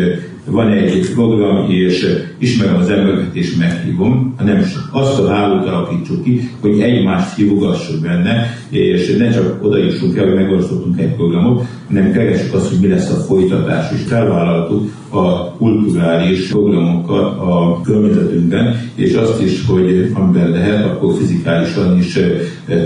van 0.46 0.68
egy 0.70 1.10
program, 1.14 1.70
és 1.70 2.06
ismerem 2.38 2.76
az 2.76 2.90
embereket, 2.90 3.34
és 3.34 3.56
meghívom, 3.56 4.34
hanem 4.36 4.62
azt 4.90 5.18
a 5.18 5.28
hálót 5.28 5.66
alakítsuk 5.66 6.22
ki, 6.22 6.50
hogy 6.60 6.80
egymást 6.80 7.36
hívogassuk 7.36 8.00
benne, 8.00 8.58
és 8.68 9.16
ne 9.16 9.30
csak 9.30 9.64
oda 9.64 9.78
jussunk 9.78 10.16
el, 10.16 10.24
hogy 10.24 10.34
megosztottunk 10.34 11.00
egy 11.00 11.14
programot, 11.14 11.64
hanem 11.86 12.12
keressük 12.12 12.54
azt, 12.54 12.68
hogy 12.68 12.78
mi 12.80 12.88
lesz 12.88 13.10
a 13.10 13.14
folytatás, 13.14 13.92
és 13.92 14.00
felvállaltuk 14.06 14.90
a 15.14 15.54
kulturális 15.58 16.48
programokat 16.48 17.38
a 17.38 17.80
környezetünkben, 17.84 18.90
és 18.94 19.14
azt 19.14 19.42
is, 19.42 19.66
hogy 19.66 20.10
amiben 20.14 20.50
lehet, 20.50 20.84
akkor 20.84 21.14
fizikálisan 21.14 21.98
is 21.98 22.18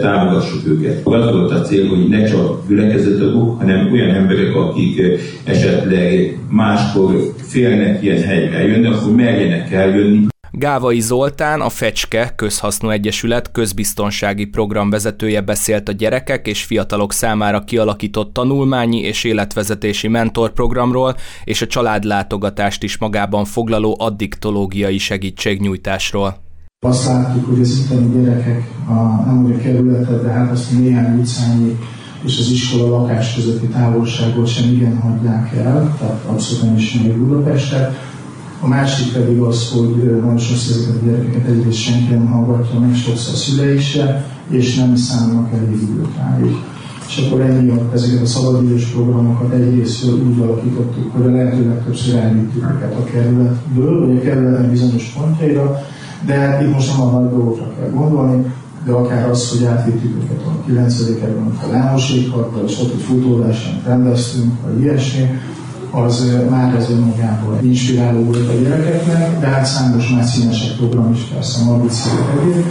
támogassuk 0.01 0.67
őket. 0.67 1.01
Az 1.05 1.31
volt 1.33 1.51
a 1.51 1.61
cél, 1.61 1.89
hogy 1.89 2.09
ne 2.09 2.25
csak 2.25 2.69
gyülekezetagok, 2.69 3.59
hanem 3.59 3.93
olyan 3.93 4.11
emberek, 4.11 4.55
akik 4.55 5.03
esetleg 5.45 6.39
máskor 6.51 7.33
félnek 7.37 8.03
ilyen 8.03 8.23
helyre 8.23 8.57
eljönni, 8.57 8.87
akkor 8.87 9.15
merjenek 9.15 9.73
eljönni. 9.73 10.27
Gávai 10.51 11.01
Zoltán, 11.01 11.61
a 11.61 11.69
Fecske 11.69 12.33
Közhasznú 12.37 12.89
Egyesület 12.89 13.53
közbiztonsági 13.53 14.45
programvezetője 14.45 15.41
beszélt 15.41 15.89
a 15.89 15.93
gyerekek 15.93 16.47
és 16.47 16.65
fiatalok 16.65 17.13
számára 17.13 17.65
kialakított 17.65 18.33
tanulmányi 18.33 18.99
és 19.01 19.25
életvezetési 19.25 20.09
mentorprogramról 20.09 21.17
és 21.45 21.63
a 21.63 21.67
családlátogatást 21.67 22.83
is 22.83 22.99
magában 22.99 23.45
foglaló 23.45 23.97
addiktológiai 23.99 24.99
segítségnyújtásról. 24.99 26.37
Azt 26.87 27.07
látjuk, 27.07 27.47
hogy 27.47 27.61
az 27.61 27.79
itteni 27.79 28.23
gyerekek 28.23 28.71
a, 28.87 29.25
nem 29.27 29.45
úgy 29.45 29.53
a 29.53 29.59
kerületet, 29.59 30.23
de 30.23 30.31
hát 30.31 30.51
azt 30.51 30.79
néhány 30.79 31.19
utcányi 31.19 31.79
és 32.25 32.39
az 32.39 32.51
iskola 32.51 33.01
lakás 33.01 33.35
közötti 33.35 33.67
távolságot 33.67 34.47
sem 34.47 34.73
igen 34.73 34.99
hagyják 34.99 35.53
el, 35.55 35.97
tehát 35.99 36.25
abszolút 36.27 36.65
nem 36.65 36.77
ismerik 36.77 37.17
Budapestet. 37.17 38.08
A 38.61 38.67
másik 38.67 39.13
pedig 39.13 39.39
az, 39.39 39.71
hogy 39.71 40.21
nagyon 40.21 40.39
sokszor 40.39 40.77
ezeket 40.77 41.03
a 41.03 41.05
gyerekeket 41.05 41.47
egyrészt 41.47 41.79
senki 41.79 42.13
nem 42.13 42.27
hallgatja 42.27 42.79
meg, 42.81 42.95
sokszor 42.95 43.35
a 43.35 43.37
szülei 43.37 43.79
se, 43.79 44.27
és 44.49 44.75
nem 44.75 44.97
számolnak 44.97 45.53
elég 45.53 45.83
időt 45.83 46.17
rájuk. 46.17 46.57
És 47.09 47.25
akkor 47.27 47.41
emiatt 47.41 47.95
ezeket 47.95 48.23
a 48.23 48.27
szabadidős 48.27 48.85
programokat 48.85 49.53
egyrészt 49.53 50.05
úgy 50.05 50.41
alakítottuk, 50.41 51.13
hogy 51.13 51.27
a 51.27 51.31
lehető 51.31 51.69
legtöbbször 51.69 52.15
elvittük 52.15 52.63
őket 52.63 52.95
a 52.95 53.05
kerületből, 53.05 54.07
vagy 54.07 54.17
a 54.17 54.21
kerületen 54.21 54.71
bizonyos 54.71 55.15
pontjaira, 55.19 55.81
de 56.27 56.63
itt 56.63 56.73
most 56.73 56.97
nem 56.97 57.07
a 57.07 57.21
nagy 57.21 57.31
dolgokra 57.31 57.75
kell 57.79 57.91
gondolni, 57.91 58.53
de 58.85 58.93
akár 58.93 59.31
az, 59.31 59.51
hogy 59.51 59.65
átvittük 59.65 60.23
őket 60.23 60.47
a 60.47 60.65
9 60.67 61.05
kerületben, 61.21 61.71
a 61.71 61.73
Lámosékharttal, 61.73 62.65
és 62.67 62.79
ott 62.81 62.93
egy 62.93 63.03
futóversenyt 63.03 63.85
rendeztünk, 63.85 64.53
vagy 64.65 64.81
ilyesmi, 64.81 65.23
az 65.91 66.31
már 66.51 66.75
ez 66.75 66.91
önmagában 66.91 67.65
inspiráló 67.65 68.23
volt 68.25 68.49
a 68.49 68.63
gyerekeknek, 68.63 69.41
de 69.41 69.47
hát 69.47 69.67
számos 69.67 70.09
más 70.09 70.27
színesek 70.27 70.77
program 70.77 71.13
is 71.13 71.21
persze 71.21 71.71
a 71.71 71.81
egyéb. 72.41 72.65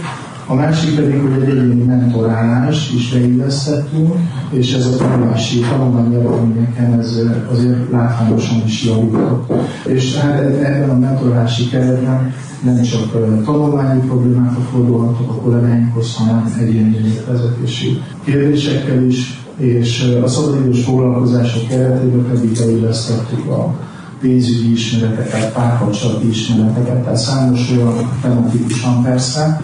A 0.50 0.54
másik 0.54 0.94
pedig, 0.94 1.20
hogy 1.20 1.42
egy 1.42 1.48
egyéni 1.48 1.82
mentorálás 1.82 2.92
is 2.94 3.12
beillesztettünk, 3.12 4.14
és 4.50 4.72
ez 4.72 4.86
a 4.86 4.96
tanulási 4.96 5.60
tanulmányi 5.60 6.14
eredményeken 6.14 6.98
ez 6.98 7.18
azért 7.52 7.90
látványosan 7.90 8.62
is 8.64 8.84
javított. 8.84 9.52
És 9.86 10.16
hát 10.16 10.40
ebben 10.40 10.90
a 10.90 10.98
mentorálási 10.98 11.68
keretben 11.68 12.34
nem 12.62 12.82
csak 12.82 13.12
tanulmányi 13.44 14.00
problémákat 14.00 14.64
fordulhatok 14.72 15.30
a 15.30 15.34
kollégáinkhoz, 15.34 16.16
hanem 16.16 16.54
egyéni 16.60 17.14
vezetési 17.26 18.02
kérdésekkel 18.24 19.02
is, 19.02 19.47
és 19.58 20.18
a 20.24 20.28
szabadidős 20.28 20.84
foglalkozások 20.84 21.68
keretében 21.68 22.26
pedig 22.28 22.52
beillesztettük 22.58 23.46
a 23.46 23.74
pénzügyi 24.20 24.72
ismereteket, 24.72 25.52
párkapcsolati 25.52 26.28
ismereteket, 26.28 27.02
tehát 27.02 27.18
számos 27.18 27.70
olyan 27.70 28.18
tematikusan 28.22 29.02
persze, 29.02 29.60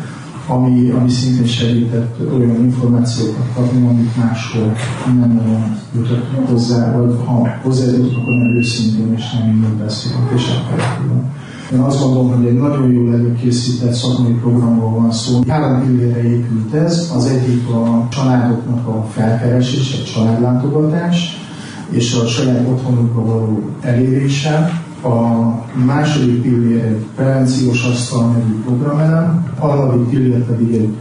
ami, 0.47 0.91
ami 0.91 1.11
szintén 1.11 1.47
segített 1.47 2.21
olyan 2.33 2.65
információkat 2.65 3.47
kapni, 3.55 3.87
amit 3.87 4.17
máshol 4.17 4.77
nem 5.07 5.33
nagyon 5.35 5.77
jutott 5.95 6.47
hozzá, 6.47 6.99
vagy 6.99 7.17
ha 7.25 7.49
hozzájutott, 7.63 8.17
akkor 8.17 8.35
nem 8.35 8.57
őszintén 8.57 9.15
és 9.17 9.33
nem 9.33 9.49
minden 9.49 9.79
beszélünk, 9.79 10.31
és 10.35 10.43
effektíven. 10.43 11.33
Én 11.75 11.81
azt 11.81 12.01
gondolom, 12.01 12.33
hogy 12.33 12.47
egy 12.47 12.59
nagyon 12.59 12.93
jól 12.93 13.13
előkészített 13.13 13.93
szakmai 13.93 14.33
programról 14.33 14.91
van 14.91 15.13
szó. 15.13 15.41
Három 15.49 15.81
pillére 15.81 16.23
épült 16.23 16.75
ez. 16.75 17.13
Az 17.17 17.27
egyik 17.27 17.69
a 17.69 18.09
családoknak 18.11 18.87
a 18.87 19.07
felkeresés, 19.11 20.01
a 20.01 20.13
családlátogatás, 20.13 21.39
és 21.91 22.15
a 22.15 22.27
saját 22.27 22.69
otthonukba 22.69 23.25
való 23.25 23.61
elérése, 23.81 24.83
a 25.03 25.19
második 25.85 26.43
pillér 26.43 26.85
egy 26.85 27.07
prevenciós 27.15 27.85
asztal 27.85 28.27
nevű 28.27 28.63
programelem, 28.65 29.47
a 29.59 29.67
harmadik 29.67 30.09
pillér 30.09 30.45
pedig 30.45 30.75
egy 30.75 30.95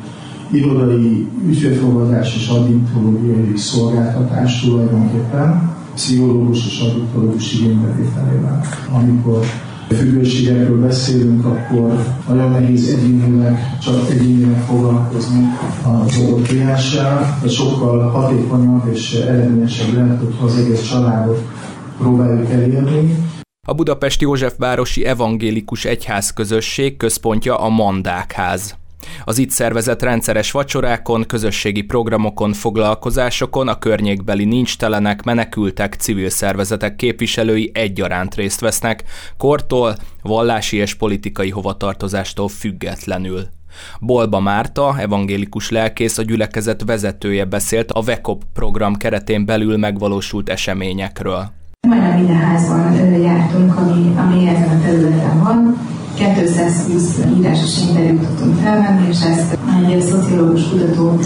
irodai 0.52 1.28
ügyfélfogadás 1.48 2.36
és 2.36 2.48
addiktológiai 2.48 3.58
szolgáltatás 3.58 4.62
tulajdonképpen, 4.62 5.72
pszichológus 5.94 6.66
és 6.66 6.80
addiktológus 6.80 7.54
igénybevételével. 7.54 8.62
Amikor 8.94 9.40
függőségekről 9.94 10.82
beszélünk, 10.82 11.46
akkor 11.46 12.04
nagyon 12.28 12.52
nehéz 12.52 12.88
egyénileg, 12.88 13.78
csak 13.82 14.10
egyénileg 14.10 14.62
foglalkozni 14.62 15.46
az 15.84 16.18
adott 16.18 16.48
klienssel, 16.48 17.40
de 17.42 17.50
sokkal 17.50 18.10
hatékonyabb 18.10 18.88
és 18.94 19.14
eredményesebb 19.14 19.94
lehet, 19.94 20.20
hogyha 20.20 20.46
az 20.46 20.58
egész 20.58 20.90
családot 20.90 21.44
próbáljuk 21.98 22.52
elérni, 22.52 23.16
a 23.68 23.74
Budapesti 23.74 24.24
Józsefvárosi 24.24 25.06
Evangélikus 25.06 25.86
Egyházközösség 25.86 26.98
központja 26.98 27.56
a 27.56 27.70
Mandákház. 27.70 28.76
Az 29.24 29.38
itt 29.38 29.50
szervezett 29.50 30.02
rendszeres 30.02 30.52
vacsorákon, 30.52 31.24
közösségi 31.28 31.82
programokon, 31.82 32.54
foglalkozásokon 32.54 33.68
a 33.68 33.78
környékbeli 33.78 34.46
nincstelenek, 34.46 35.24
menekültek, 35.24 35.94
civil 35.94 36.30
szervezetek 36.30 36.96
képviselői 36.96 37.72
egyaránt 37.74 38.36
részt 38.36 38.60
vesznek, 38.60 39.04
kortól, 39.38 39.96
vallási 40.22 40.78
és 40.78 40.94
politikai 40.94 41.50
hovatartozástól 41.50 42.48
függetlenül. 42.48 43.48
Bolba 44.00 44.40
Márta, 44.40 44.96
evangélikus 45.00 45.70
lelkész, 45.70 46.18
a 46.18 46.24
gyülekezet 46.24 46.84
vezetője 46.86 47.46
beszélt 47.46 47.92
a 47.92 48.02
VECOP 48.02 48.44
program 48.54 48.96
keretén 48.96 49.46
belül 49.46 49.78
megvalósult 49.78 50.50
eseményekről. 50.50 51.52
Majdnem 51.88 52.18
minden 52.18 52.36
házban 52.36 53.22
jártunk, 53.22 53.78
ami, 53.78 54.14
ami 54.18 54.48
ezen 54.48 54.80
a 54.80 54.82
területen 54.82 55.40
van. 55.40 55.78
220 56.16 57.20
írásos 57.38 57.80
interjút 57.88 58.20
tudtunk 58.20 58.60
felvenni, 58.60 59.08
és 59.10 59.22
ezt 59.22 59.58
egy 59.90 60.02
szociológus 60.02 60.70
kutató 60.70 61.20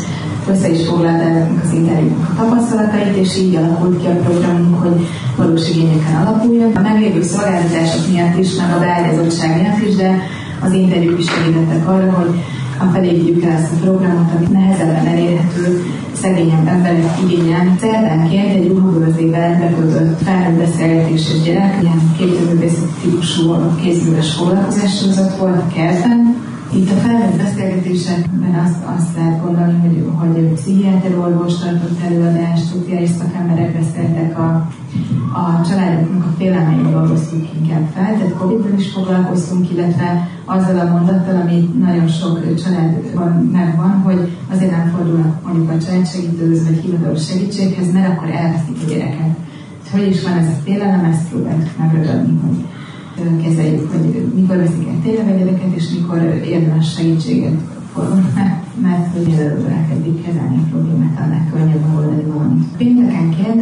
össze 0.50 0.70
is 0.70 0.88
foglalta 0.88 1.48
az 1.64 1.74
interjúknak 1.74 2.30
a 2.30 2.36
tapasztalatait, 2.36 3.16
és 3.16 3.38
így 3.38 3.56
alakult 3.56 4.02
ki 4.02 4.08
a 4.08 4.16
programunk, 4.16 4.82
hogy 4.82 5.08
valós 5.36 5.70
igényeken 5.70 6.16
alapuljon. 6.26 6.72
A 6.76 6.82
meglévő 6.82 7.22
szolgáltatások 7.22 8.08
miatt 8.12 8.38
is, 8.38 8.56
meg 8.56 8.76
a 8.76 8.80
beágyazottság 8.80 9.62
miatt 9.62 9.88
is, 9.88 9.96
de 9.96 10.22
az 10.62 10.72
interjúk 10.72 11.20
is 11.20 11.26
segítettek 11.30 11.88
arra, 11.88 12.12
hogy 12.12 12.44
a 12.80 12.86
felé 12.94 13.14
vigyük 13.14 13.44
el 13.44 13.52
ezt 13.52 13.72
a 13.72 13.76
programot, 13.82 14.32
amit 14.36 14.52
nehezebben 14.52 15.06
elérhető 15.06 15.86
szegényebb 16.14 16.68
emberek 16.68 17.20
igényel. 17.24 17.76
Szerdámként 17.80 18.56
egy 18.56 18.68
ruhabőrzével 18.68 19.60
bekötött 19.60 20.22
felnőtt 20.22 20.60
beszélgetéses 20.60 21.42
gyerek, 21.42 21.78
ilyen 21.82 22.14
képzőművészeti 22.18 22.88
típusú 23.02 23.56
kézműves 23.82 24.34
foglalkozás 24.34 25.04
volt 25.40 25.58
a 25.58 25.68
kertben, 25.74 26.47
itt 26.78 26.92
a 26.92 26.96
felvett 26.96 27.38
beszélgetésekben 27.38 28.54
azt, 28.66 28.84
azt 28.98 29.16
lehet 29.16 29.42
gondolni, 29.44 29.80
hogy, 29.80 29.98
hogy 30.16 30.54
pszichiáter 30.54 31.18
orvos 31.18 31.58
tartott 31.58 32.00
előadást, 32.06 32.64
szociális 32.64 33.10
szakemberek 33.10 33.72
beszéltek, 33.80 34.40
a, 34.40 34.50
a 35.42 35.62
családoknak 35.70 36.26
a 36.26 36.36
félelmein 36.38 36.92
dolgoztunk 36.92 37.48
inkább 37.60 37.86
fel, 37.94 38.14
tehát 38.18 38.38
covid 38.38 38.80
is 38.80 38.92
foglalkoztunk, 38.92 39.72
illetve 39.72 40.30
azzal 40.46 40.80
a 40.80 40.92
mondattal, 40.92 41.42
ami 41.42 41.70
nagyon 41.80 42.08
sok 42.08 42.56
családban 42.64 43.50
megvan, 43.52 43.92
hogy 43.92 44.38
azért 44.52 44.72
nem 44.72 44.94
fordulnak 44.96 45.44
mondjuk 45.44 45.70
a 45.70 45.86
családsegítőhöz 45.86 46.66
vagy 46.66 46.80
hivatalos 46.80 47.26
segítséghez, 47.26 47.94
mert 47.94 48.10
akkor 48.10 48.30
elveszik 48.30 48.78
a 48.86 48.90
gyereket. 48.90 49.36
Hogy 49.92 50.08
is 50.08 50.24
van 50.24 50.38
ez 50.38 50.48
a 50.48 50.62
félelem, 50.64 51.06
ezt 51.06 51.30
próbáltuk 51.30 51.78
megragadni, 51.78 52.40
hogy 52.46 52.66
kezeljük, 53.44 53.92
hogy 53.92 54.32
mikor 54.36 54.56
veszik 54.56 54.88
el 54.88 55.00
tényleg 55.04 55.28
a 55.28 55.38
gyereket, 55.38 55.76
és 55.76 55.90
mikor 55.90 56.42
érdemes 56.46 56.94
segítséget 56.94 57.60
fordulni, 57.94 58.32
mert, 58.36 58.64
mert 58.82 59.14
hogy 59.14 59.34
elkezdik 59.70 60.26
kezelni 60.26 60.58
a 60.58 60.70
problémát, 60.70 61.20
annál 61.20 61.50
könnyebb 61.54 61.96
oldani 61.96 62.24
valamit. 62.24 62.64
Péntekenként 62.78 63.62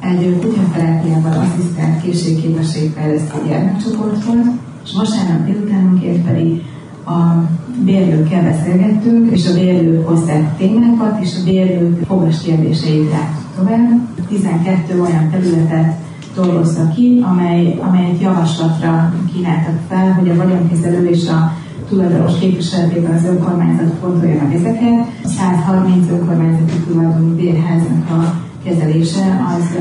egy 0.00 0.38
kutyaterápiával 0.40 1.32
asszisztált 1.32 2.02
készségképességfejlesztő 2.02 3.38
gyermekcsoport 3.46 4.24
volt, 4.24 4.46
és 4.84 4.92
vasárnap 4.94 5.46
délutánonként 5.46 6.24
pedig 6.24 6.62
a 7.06 7.48
bérlőkkel 7.84 8.42
beszélgettünk, 8.42 9.32
és 9.32 9.48
a 9.48 9.52
bérlők 9.52 10.08
hozták 10.08 10.56
témákat, 10.56 11.22
és 11.22 11.36
a 11.40 11.44
bérlők 11.44 12.04
fogas 12.06 12.42
kérdéseit 12.42 13.10
láttuk 13.10 13.56
tovább. 13.56 14.08
12 14.28 15.00
olyan 15.00 15.30
területet 15.30 15.94
dolgozta 16.42 16.88
ki, 16.94 17.24
amely, 17.30 17.78
amelyet 17.80 18.20
javaslatra 18.20 19.12
kínáltak 19.32 19.78
fel, 19.88 20.12
hogy 20.12 20.28
a 20.28 20.36
vagyonkezelő 20.36 21.08
és 21.08 21.28
a 21.28 21.52
tulajdonos 21.88 22.38
képviseletében 22.38 23.14
az 23.14 23.24
önkormányzat 23.24 23.92
fontolja 24.00 24.42
meg 24.42 24.54
ezeket. 24.54 25.06
130 25.24 26.10
önkormányzati 26.10 26.78
tulajdonú 26.86 27.34
bérháznak 27.34 28.10
a 28.10 28.34
kezelése 28.64 29.46
az 29.56 29.78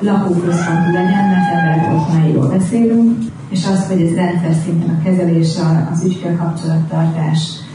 lakóközpontú 0.00 0.92
legyen, 0.92 1.24
mert 1.30 1.54
emberek 1.54 1.94
otthonairól 1.94 2.48
beszélünk, 2.48 3.18
és 3.50 3.66
az, 3.66 3.86
hogy 3.86 4.00
ez 4.00 4.14
rendszer 4.14 4.54
szinten 4.64 4.88
a 4.88 5.02
kezelés, 5.04 5.48
az 5.92 6.04
ügyfélkapcsolattartás 6.04 7.65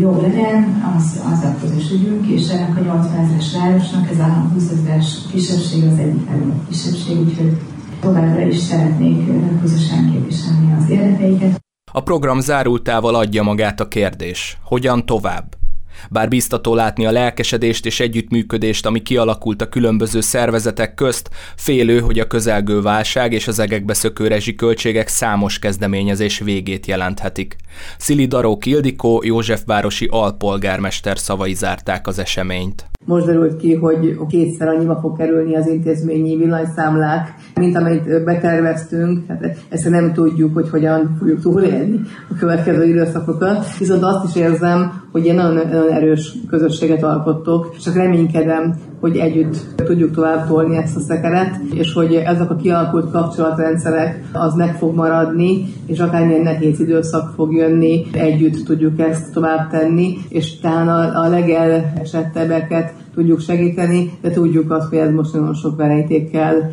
jobb 0.00 0.22
legyen, 0.22 0.92
az, 0.96 1.20
az 1.32 1.44
a 1.44 1.56
közös 1.60 1.90
ügyünk, 1.90 2.26
és 2.26 2.48
ennek 2.48 2.76
a 2.76 2.80
80 2.80 3.18
ezeres 3.18 3.52
városnak 3.52 4.10
ez 4.10 4.18
a 4.18 4.48
20 4.52 4.70
ezeres 4.70 5.18
kisebbség 5.30 5.84
az 5.84 5.98
egyik 5.98 6.28
legnagyobb 6.28 6.68
kisebbség, 6.68 7.18
úgyhogy 7.18 7.56
továbbra 8.00 8.46
is 8.46 8.58
szeretnék 8.58 9.26
közösen 9.60 10.10
képviselni 10.12 10.76
az 10.78 10.90
érdekeiket. 10.90 11.62
A 11.92 12.00
program 12.00 12.40
zárultával 12.40 13.14
adja 13.14 13.42
magát 13.42 13.80
a 13.80 13.88
kérdés. 13.88 14.58
Hogyan 14.62 15.06
tovább? 15.06 15.63
Bár 16.10 16.28
biztató 16.28 16.74
látni 16.74 17.06
a 17.06 17.10
lelkesedést 17.10 17.86
és 17.86 18.00
együttműködést, 18.00 18.86
ami 18.86 19.02
kialakult 19.02 19.62
a 19.62 19.68
különböző 19.68 20.20
szervezetek 20.20 20.94
közt, 20.94 21.30
félő, 21.56 22.00
hogy 22.00 22.18
a 22.18 22.26
közelgő 22.26 22.80
válság 22.80 23.32
és 23.32 23.48
az 23.48 23.58
egekbe 23.58 23.94
szökő 23.94 24.26
rezsiköltségek 24.26 25.08
számos 25.08 25.58
kezdeményezés 25.58 26.38
végét 26.38 26.86
jelenthetik. 26.86 27.56
Szili 27.98 28.26
Daró 28.26 28.58
Kildikó, 28.58 29.22
Józsefvárosi 29.24 30.06
alpolgármester 30.10 31.18
szavai 31.18 31.54
zárták 31.54 32.06
az 32.06 32.18
eseményt. 32.18 32.93
Most 33.04 33.26
derült 33.26 33.56
ki, 33.56 33.74
hogy 33.74 34.16
kétszer 34.28 34.68
annyiba 34.68 34.98
fog 35.00 35.16
kerülni 35.16 35.56
az 35.56 35.66
intézményi 35.66 36.36
villanyszámlák, 36.36 37.34
mint 37.54 37.76
amit 37.76 38.24
beterveztünk. 38.24 39.26
Hát 39.28 39.56
ezt 39.68 39.90
nem 39.90 40.12
tudjuk, 40.12 40.54
hogy 40.54 40.70
hogyan 40.70 41.16
fogjuk 41.18 41.40
túlélni 41.40 42.00
a 42.30 42.34
következő 42.38 42.84
időszakokat. 42.84 43.78
Viszont 43.78 44.02
azt 44.02 44.24
is 44.28 44.42
érzem, 44.42 45.02
hogy 45.12 45.24
ilyen 45.24 45.36
nagyon, 45.36 45.54
nagyon 45.54 45.90
erős 45.90 46.34
közösséget 46.48 47.02
alkottok, 47.02 47.76
csak 47.76 47.94
reménykedem, 47.94 48.74
hogy 49.00 49.16
együtt 49.16 49.56
tudjuk 49.76 50.10
tovább 50.10 50.46
tolni 50.46 50.76
ezt 50.76 50.96
a 50.96 51.00
szekeret, 51.00 51.56
és 51.74 51.92
hogy 51.92 52.14
ezek 52.14 52.50
a 52.50 52.56
kialakult 52.56 53.10
kapcsolatrendszerek 53.10 54.24
az 54.32 54.54
meg 54.54 54.76
fog 54.76 54.94
maradni, 54.94 55.64
és 55.86 55.98
akármilyen 55.98 56.42
nehéz 56.42 56.80
időszak 56.80 57.32
fog 57.34 57.52
jönni, 57.52 58.04
együtt 58.12 58.64
tudjuk 58.64 59.00
ezt 59.00 59.32
tovább 59.32 59.70
tenni, 59.70 60.16
és 60.28 60.58
talán 60.60 60.88
a, 60.88 61.22
a 61.24 61.28
legelesettebbeket 61.28 62.92
tudjuk 63.14 63.40
segíteni, 63.40 64.10
de 64.20 64.30
tudjuk 64.30 64.70
azt, 64.70 64.88
hogy 64.88 64.98
ez 64.98 65.12
most 65.12 65.32
nagyon 65.32 65.54
sok 65.54 65.76
verejtékkel 65.76 66.72